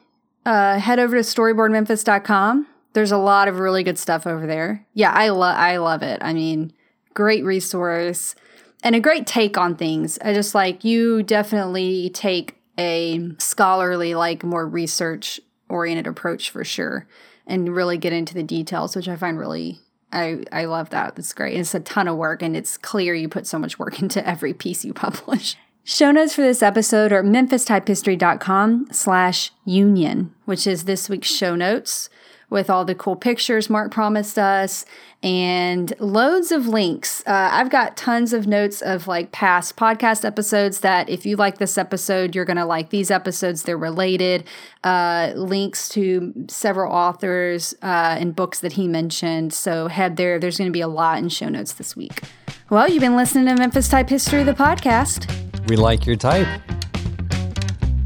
uh, 0.47 0.79
head 0.79 0.99
over 0.99 1.17
to 1.17 1.23
storyboardmemphis.com. 1.23 2.67
There's 2.93 3.13
a 3.13 3.19
lot 3.19 3.49
of 3.49 3.59
really 3.59 3.83
good 3.83 3.99
stuff 3.99 4.27
over 4.27 4.47
there. 4.47 4.87
Yeah, 4.95 5.11
I 5.13 5.31
love 5.31 5.57
I 5.57 5.79
love 5.79 6.03
it. 6.03 6.21
I 6.23 6.33
mean, 6.33 6.73
great 7.15 7.45
resource 7.45 8.35
and 8.83 8.95
a 8.95 9.01
great 9.01 9.27
take 9.27 9.59
on 9.59 9.77
things. 9.77 10.19
I 10.23 10.33
just 10.33 10.55
like 10.55 10.85
you 10.85 11.23
definitely 11.23 12.11
take 12.11 12.57
a 12.79 13.31
scholarly, 13.39 14.15
like 14.15 14.45
more 14.45 14.67
research 14.67 15.41
oriented 15.69 16.07
approach 16.07 16.51
for 16.51 16.65
sure 16.65 17.07
and 17.47 17.75
really 17.75 17.99
get 17.99 18.13
into 18.13 18.35
the 18.35 18.43
details, 18.43 18.95
which 18.95 19.09
I 19.09 19.17
find 19.17 19.39
really 19.39 19.81
I 20.13 20.45
I 20.53 20.65
love 20.65 20.91
that. 20.91 21.19
It's 21.19 21.33
great. 21.33 21.57
It's 21.57 21.75
a 21.75 21.81
ton 21.81 22.09
of 22.09 22.17
work 22.17 22.43
and 22.43 22.57
it's 22.57 22.77
clear 22.77 23.15
you 23.15 23.29
put 23.29 23.47
so 23.47 23.59
much 23.59 23.79
work 23.79 24.01
into 24.03 24.27
every 24.27 24.55
piece 24.55 24.85
you 24.85 24.95
publish. 24.95 25.57
Show 25.85 26.11
notes 26.13 26.35
for 26.35 26.43
this 26.43 26.63
episode 26.63 27.13
are 27.13 27.23
memphistypehistory.com 27.23 28.89
slash 28.93 29.53
union, 29.65 30.35
which 30.45 30.67
is 30.67 30.85
this 30.85 31.09
week's 31.09 31.35
show 31.35 31.55
notes 31.55 32.11
with 32.51 32.71
all 32.71 32.85
the 32.85 32.95
cool 32.95 33.17
pictures 33.17 33.69
Mark 33.69 33.91
promised 33.91 34.39
us 34.39 34.85
and 35.23 35.93
loads 35.99 36.53
of 36.53 36.69
links. 36.69 37.23
Uh, 37.27 37.49
I've 37.53 37.71
got 37.71 37.97
tons 37.97 38.33
of 38.33 38.47
notes 38.47 38.81
of 38.83 39.09
like 39.09 39.33
past 39.33 39.77
podcast 39.77 40.25
episodes 40.25 40.81
that 40.81 41.09
if 41.09 41.27
you 41.27 41.37
like 41.37 41.59
this 41.59 41.77
episode, 41.77 42.35
you're 42.35 42.45
going 42.45 42.57
to 42.57 42.65
like 42.65 42.91
these 42.91 43.11
episodes. 43.11 43.65
They're 43.65 43.77
related. 43.77 44.45
Uh, 44.85 45.33
links 45.35 45.89
to 45.91 46.33
several 46.49 46.93
authors 46.93 47.75
uh, 47.83 48.17
and 48.19 48.35
books 48.37 48.61
that 48.61 48.75
he 48.75 48.87
mentioned. 48.87 49.53
So 49.53 49.89
head 49.89 50.17
there. 50.17 50.39
There's 50.39 50.57
going 50.59 50.71
to 50.71 50.73
be 50.73 50.81
a 50.81 50.89
lot 50.89 51.19
in 51.19 51.29
show 51.29 51.49
notes 51.49 51.73
this 51.73 51.97
week. 51.97 52.23
Well, 52.71 52.89
you've 52.89 53.01
been 53.01 53.17
listening 53.17 53.47
to 53.47 53.57
Memphis 53.57 53.89
Type 53.89 54.09
History, 54.09 54.45
the 54.45 54.53
podcast. 54.53 55.29
We 55.69 55.77
like 55.77 56.07
your 56.07 56.17
type. 56.17 56.47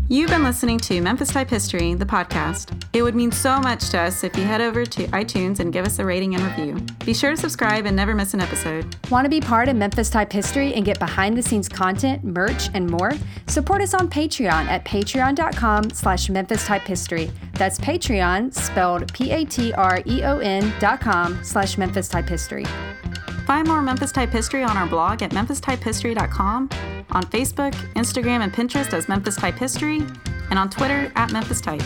You've 0.08 0.28
been 0.28 0.42
listening 0.42 0.78
to 0.80 1.00
Memphis 1.00 1.30
Type 1.30 1.48
History, 1.48 1.94
the 1.94 2.04
podcast. 2.04 2.84
It 2.92 3.02
would 3.02 3.14
mean 3.14 3.32
so 3.32 3.58
much 3.60 3.88
to 3.90 3.98
us 3.98 4.24
if 4.24 4.36
you 4.36 4.42
head 4.44 4.60
over 4.60 4.84
to 4.84 5.06
iTunes 5.08 5.58
and 5.60 5.72
give 5.72 5.86
us 5.86 5.98
a 6.00 6.04
rating 6.04 6.34
and 6.34 6.44
review. 6.44 6.84
Be 7.06 7.14
sure 7.14 7.30
to 7.30 7.36
subscribe 7.36 7.86
and 7.86 7.96
never 7.96 8.14
miss 8.14 8.34
an 8.34 8.40
episode. 8.40 8.94
Want 9.10 9.24
to 9.24 9.30
be 9.30 9.40
part 9.40 9.70
of 9.70 9.76
Memphis 9.76 10.10
Type 10.10 10.30
History 10.30 10.74
and 10.74 10.84
get 10.84 10.98
behind 10.98 11.38
the 11.38 11.42
scenes 11.42 11.66
content, 11.66 12.24
merch, 12.24 12.68
and 12.74 12.90
more? 12.90 13.12
Support 13.46 13.80
us 13.80 13.94
on 13.94 14.08
Patreon 14.08 14.66
at 14.66 14.84
patreon.com 14.84 15.90
slash 15.90 16.28
Memphis 16.28 16.66
Type 16.66 16.82
History. 16.82 17.30
That's 17.54 17.78
Patreon, 17.78 18.52
spelled 18.52 19.10
P-A-T-R-E-O-N 19.14 20.72
dot 20.78 21.00
com 21.00 21.42
slash 21.42 21.78
Memphis 21.78 22.08
Type 22.08 22.28
History. 22.28 22.66
Find 23.46 23.66
more 23.66 23.82
Memphis 23.82 24.12
Type 24.12 24.30
History 24.30 24.62
on 24.62 24.76
our 24.76 24.86
blog 24.86 25.22
at 25.22 25.30
memphistypehistory.com, 25.32 26.70
on 27.10 27.22
Facebook, 27.24 27.72
Instagram, 27.94 28.40
and 28.42 28.52
Pinterest 28.52 28.92
as 28.92 29.08
Memphis 29.08 29.36
Type 29.36 29.56
History, 29.56 30.02
and 30.50 30.58
on 30.58 30.70
Twitter 30.70 31.10
at 31.16 31.32
Memphis 31.32 31.60
Type. 31.60 31.82